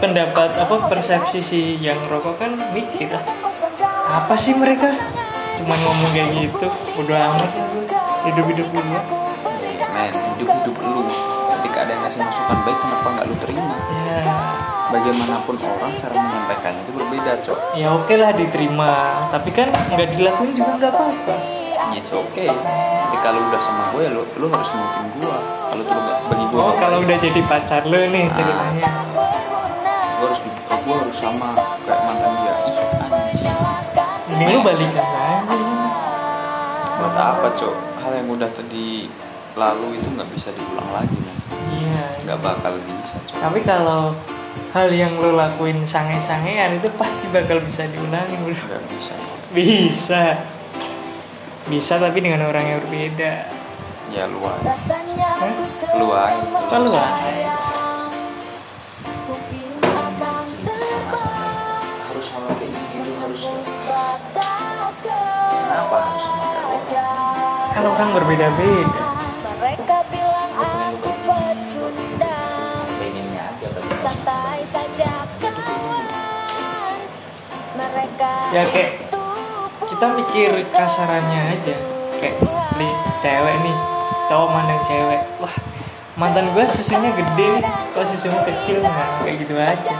pendapat 0.00 0.50
apa 0.56 0.76
persepsi 0.90 1.38
si 1.38 1.60
yang 1.78 1.98
rokok 2.10 2.34
kan 2.40 2.50
mikir 2.74 3.12
lah 3.12 3.24
apa 4.10 4.34
sih 4.34 4.58
mereka? 4.58 4.90
Cuman 5.60 5.78
ngomong 5.78 6.10
kayak 6.10 6.28
gitu 6.34 6.66
udah 6.98 7.30
amat. 7.30 7.50
Hidup 8.20 8.46
hidup 8.52 8.68
dulu 8.68 9.00
men 10.00 10.12
hidup 10.12 10.48
hidup 10.48 10.76
lu 10.80 11.02
ketika 11.80 11.88
ada 11.88 11.92
yang 11.96 12.02
ngasih 12.04 12.20
masukan 12.20 12.58
baik 12.68 12.78
kenapa 12.84 13.08
nggak 13.08 13.24
lu 13.24 13.36
terima? 13.40 13.76
Ya 14.04 14.20
bagaimanapun 14.90 15.56
orang 15.64 15.92
cara 16.02 16.14
menyampaikannya 16.18 16.82
itu 16.82 16.92
berbeda 16.92 17.32
cok. 17.46 17.58
Ya 17.78 17.88
oke 17.94 18.14
lah 18.20 18.30
diterima. 18.36 18.90
Tapi 19.32 19.48
kan 19.54 19.68
nggak 19.72 20.08
dilakuin 20.12 20.52
juga 20.60 20.72
nggak 20.76 20.92
apa-apa. 20.92 21.34
Yes 21.96 22.08
oke. 22.12 22.44
Ketika 22.44 23.28
lu 23.32 23.40
udah 23.48 23.60
sama 23.64 23.82
gue 23.96 24.00
ya 24.04 24.10
lu 24.12 24.22
lu 24.28 24.46
harus 24.52 24.68
nurutin 24.76 25.06
gue 25.16 25.36
kalau 25.70 25.82
tuh 25.86 25.94
lu 25.94 26.00
nggak 26.04 26.18
bagi 26.28 26.44
gue 26.50 26.60
oh 26.60 26.74
kalau 26.76 26.98
udah 27.00 27.16
jadi 27.16 27.40
pacar 27.48 27.82
lo 27.88 28.00
nih 28.12 28.26
ceritanya. 28.28 28.90
Gue 30.20 30.26
harus 30.28 30.40
gue 30.68 30.96
harus 31.00 31.16
sama 31.16 31.48
kayak 31.88 32.00
mantan 32.04 32.32
dia. 32.44 32.54
Ih 32.60 32.76
anjing. 33.08 33.56
Ini 34.36 34.52
lu 34.52 34.60
balikan 34.60 35.06
aja 35.08 35.56
buat 37.00 37.16
apa 37.16 37.48
cok? 37.56 37.74
Hal 38.04 38.12
yang 38.20 38.28
udah 38.28 38.50
tadi 38.52 39.08
lalu 39.56 39.86
itu 39.96 40.08
nggak 40.12 40.28
bisa 40.34 40.52
diulang 40.52 40.90
lagi 40.92 41.29
iya. 41.78 42.04
Nggak 42.24 42.38
bakal 42.40 42.72
bisa 42.80 43.16
cok. 43.28 43.36
Tapi 43.40 43.58
kalau 43.60 44.14
hal 44.70 44.88
yang 44.94 45.18
lo 45.18 45.34
lakuin 45.34 45.82
sange-sangean 45.82 46.78
itu 46.78 46.88
pasti 46.94 47.26
bakal 47.34 47.58
bisa 47.62 47.86
diulangi 47.90 48.36
nggak 48.38 48.82
bisa. 48.86 49.14
Bisa. 49.50 50.22
Bisa 51.66 51.94
tapi 51.98 52.18
dengan 52.22 52.46
orang 52.46 52.64
yang 52.66 52.78
berbeda. 52.82 53.46
Ya 54.10 54.26
lu 54.26 54.42
aja 54.42 54.74
Rasanya 54.74 55.38
aku 55.38 55.62
lu 56.02 56.10
aja 56.10 56.34
apa 56.34 56.76
lu? 56.82 56.90
Mungkin 59.30 59.70
akan 59.86 60.46
terbang. 60.66 61.82
Harus 62.10 62.26
sama 62.26 62.50
kayak 62.58 62.74
gini 62.74 63.00
lu 63.06 63.14
harus. 63.22 63.38
Tembus 63.38 63.70
batas 63.86 64.94
Kenapa 64.98 65.94
harus 65.94 66.22
sama 66.26 66.42
kayak 66.42 66.50
orang? 66.50 66.66
kewajaran 66.66 67.70
kan 67.70 67.84
orang 67.86 68.10
berbeda-beda 68.18 69.09
Ya, 78.52 78.68
kayak 78.68 79.00
kita 79.88 80.06
mikir 80.12 80.52
kasarannya 80.68 81.56
aja. 81.56 81.74
Kayak 82.20 82.36
nih 82.76 82.92
cewek 83.24 83.56
nih 83.64 83.76
cowok 84.28 84.48
mandang 84.52 84.80
cewek. 84.84 85.24
Wah 85.40 85.54
mantan 86.20 86.52
gue 86.52 86.64
susunya 86.68 87.08
gede 87.16 87.46
nih. 87.56 87.64
Kok 87.96 88.04
susunya 88.12 88.40
kecil 88.44 88.84
nah 88.84 89.24
kayak 89.24 89.40
gitu 89.40 89.56
aja. 89.56 89.94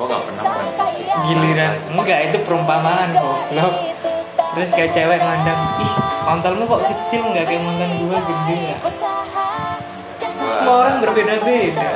Gua 0.00 0.08
nggak 0.08 0.22
pernah 0.24 0.44
giliran. 1.28 1.72
Enggak 1.92 2.20
itu 2.32 2.36
perumpamaan 2.48 3.12
goblok. 3.12 3.74
Terus 4.56 4.68
kayak 4.72 4.96
cewek 4.96 5.20
mandang 5.20 5.60
ih 5.84 5.92
mantalmu 6.24 6.64
kok 6.64 6.80
kecil 6.80 7.22
nggak? 7.28 7.44
Kayak 7.44 7.60
mantan 7.60 7.90
gue 7.92 8.18
gede 8.24 8.56
ya 8.72 8.78
semua 10.56 10.74
orang 10.88 10.96
berbeda-beda. 11.04 11.88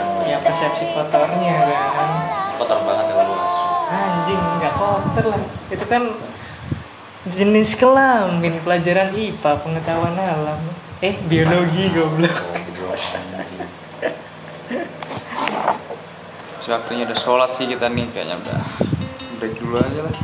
Gue 0.00 0.24
ya 0.24 0.38
persepsi 0.40 0.96
kotornya 0.96 1.56
kan 1.68 1.99
kotor 5.10 5.34
lah. 5.34 5.42
Itu 5.74 5.84
kan 5.90 6.14
jenis 7.26 7.74
kelamin 7.74 8.62
pelajaran 8.62 9.10
IPA 9.12 9.50
pengetahuan 9.60 10.14
alam. 10.14 10.62
Eh 11.02 11.18
biologi 11.26 11.90
goblok. 11.90 12.30
Goblok 12.30 12.94
anjing 12.94 13.66
waktunya 16.70 17.02
udah 17.02 17.18
sholat 17.18 17.50
sih 17.50 17.66
kita 17.66 17.90
nih 17.90 18.06
kayaknya 18.14 18.38
udah 18.46 18.62
break 19.42 19.58
dulu 19.58 19.74
aja 19.74 20.06
lah. 20.06 20.14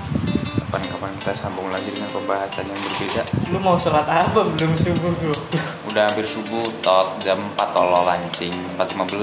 Kapan-kapan 0.67 1.11
kita 1.19 1.33
sambung 1.35 1.69
lagi 1.75 1.91
dengan 1.91 2.11
pembahasan 2.15 2.67
yang 2.71 2.81
berbeda. 2.87 3.23
Lu 3.51 3.59
mau 3.59 3.75
sholat 3.79 4.07
apa 4.07 4.41
belum 4.47 4.73
subuh 4.79 5.11
goblok? 5.11 5.43
Udah 5.91 6.07
hampir 6.07 6.27
subuh 6.27 6.63
tot 6.87 7.19
jam 7.19 7.39
4 7.39 7.75
tolol 7.75 8.07
lancing 8.07 8.55
4.15 8.79 9.19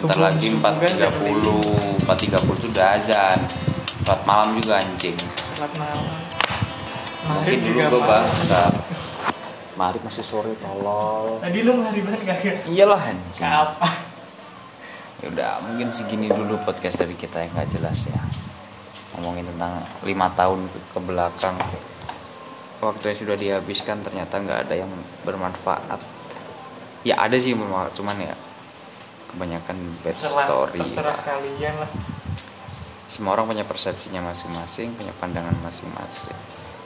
Bentar 0.00 0.16
Subuh- 0.16 0.24
lagi 0.24 0.48
subuh 0.48 0.72
kan 0.72 0.92
jam 0.96 1.12
4.30 1.20 2.08
4.30 2.08 2.56
itu 2.56 2.66
udah 2.72 2.86
azan 2.96 3.38
sholat 4.10 4.26
malam 4.26 4.58
juga 4.58 4.74
anjing. 4.82 5.14
Sholat 5.54 5.72
malam. 5.78 6.06
Mungkin 7.30 7.58
dulu 7.62 7.78
gue 7.78 8.02
bangsa. 8.10 8.62
Mari 9.78 9.98
masih 10.02 10.24
sore 10.26 10.50
tolol. 10.58 11.38
Tadi 11.38 11.62
lu 11.62 11.78
banget 11.78 12.20
kagak 12.26 12.66
iyalah 12.66 12.98
anjing. 12.98 13.46
Apa 13.46 13.86
ya 15.22 15.30
udah 15.30 15.50
mungkin 15.62 15.94
segini 15.94 16.26
dulu 16.26 16.58
podcast 16.66 16.98
dari 16.98 17.14
kita 17.14 17.38
yang 17.38 17.54
nggak 17.54 17.70
jelas 17.70 18.10
ya. 18.10 18.18
Ngomongin 19.14 19.46
tentang 19.46 19.78
lima 20.02 20.26
tahun 20.34 20.66
ke, 20.66 20.98
belakang. 21.06 21.54
Waktu 22.82 23.14
yang 23.14 23.18
sudah 23.22 23.36
dihabiskan 23.38 24.02
ternyata 24.02 24.42
nggak 24.42 24.58
ada 24.66 24.74
yang 24.74 24.90
bermanfaat. 25.22 26.02
Ya 27.06 27.14
ada 27.14 27.38
sih 27.38 27.54
bermanfaat 27.54 27.94
cuman 27.94 28.18
ya 28.18 28.34
kebanyakan 29.30 29.78
bad 30.02 30.18
terserah 30.18 30.46
story. 30.50 30.80
terserah 30.82 31.14
ya. 31.14 31.22
kalian 31.22 31.74
lah 31.78 31.90
semua 33.10 33.34
orang 33.34 33.50
punya 33.50 33.66
persepsinya 33.66 34.22
masing-masing 34.22 34.94
punya 34.94 35.10
pandangan 35.18 35.58
masing-masing. 35.66 36.38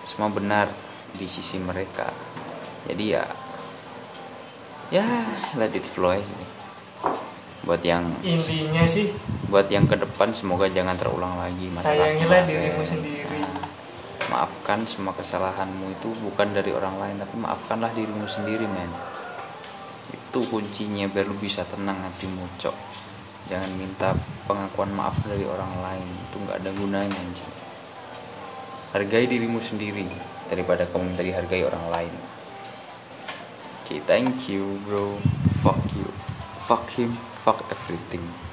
Semua 0.08 0.32
benar 0.32 0.72
di 1.12 1.28
sisi 1.28 1.60
mereka. 1.60 2.08
Jadi 2.88 3.04
ya 3.12 3.24
ya 4.88 5.04
let 5.60 5.76
it 5.76 5.84
flow 5.84 6.12
aja 6.12 6.36
buat 7.64 7.80
yang 7.80 8.04
intinya 8.20 8.84
sih 8.84 9.08
buat 9.48 9.64
yang 9.72 9.88
ke 9.88 9.96
depan 9.96 10.36
semoga 10.36 10.68
jangan 10.68 10.92
terulang 11.00 11.40
lagi 11.40 11.64
masalah 11.72 11.96
sayangilah 11.96 12.40
kemarin. 12.44 12.48
dirimu 12.52 12.84
sendiri. 12.84 13.40
Nah, 13.40 13.64
maafkan 14.28 14.84
semua 14.84 15.16
kesalahanmu 15.16 15.88
itu 15.96 16.12
bukan 16.20 16.52
dari 16.52 16.76
orang 16.76 17.00
lain 17.00 17.16
tapi 17.24 17.36
maafkanlah 17.40 17.92
dirimu 17.96 18.28
sendiri 18.28 18.68
men. 18.68 18.92
Itu 20.12 20.44
kuncinya 20.44 21.08
biar 21.08 21.24
lu 21.24 21.36
bisa 21.40 21.64
tenang 21.64 21.96
hatimu 22.04 22.44
cok 22.60 22.76
jangan 23.50 23.70
minta 23.76 24.12
pengakuan 24.48 24.92
maaf 24.92 25.18
dari 25.26 25.44
orang 25.44 25.72
lain. 25.80 26.08
Itu 26.28 26.36
nggak 26.44 26.58
ada 26.62 26.70
gunanya 26.76 27.16
anjing. 27.16 27.52
Hargai 28.94 29.26
dirimu 29.26 29.58
sendiri 29.58 30.06
daripada 30.46 30.86
kamu 30.86 31.12
minta 31.12 31.22
dihargai 31.24 31.64
orang 31.66 31.86
lain. 31.90 32.14
Oke 33.82 34.00
thank 34.04 34.48
you 34.48 34.78
bro. 34.86 35.18
Fuck 35.64 35.80
you. 35.96 36.08
Fuck 36.64 36.88
him. 36.94 37.12
Fuck 37.44 37.60
everything 37.68 38.43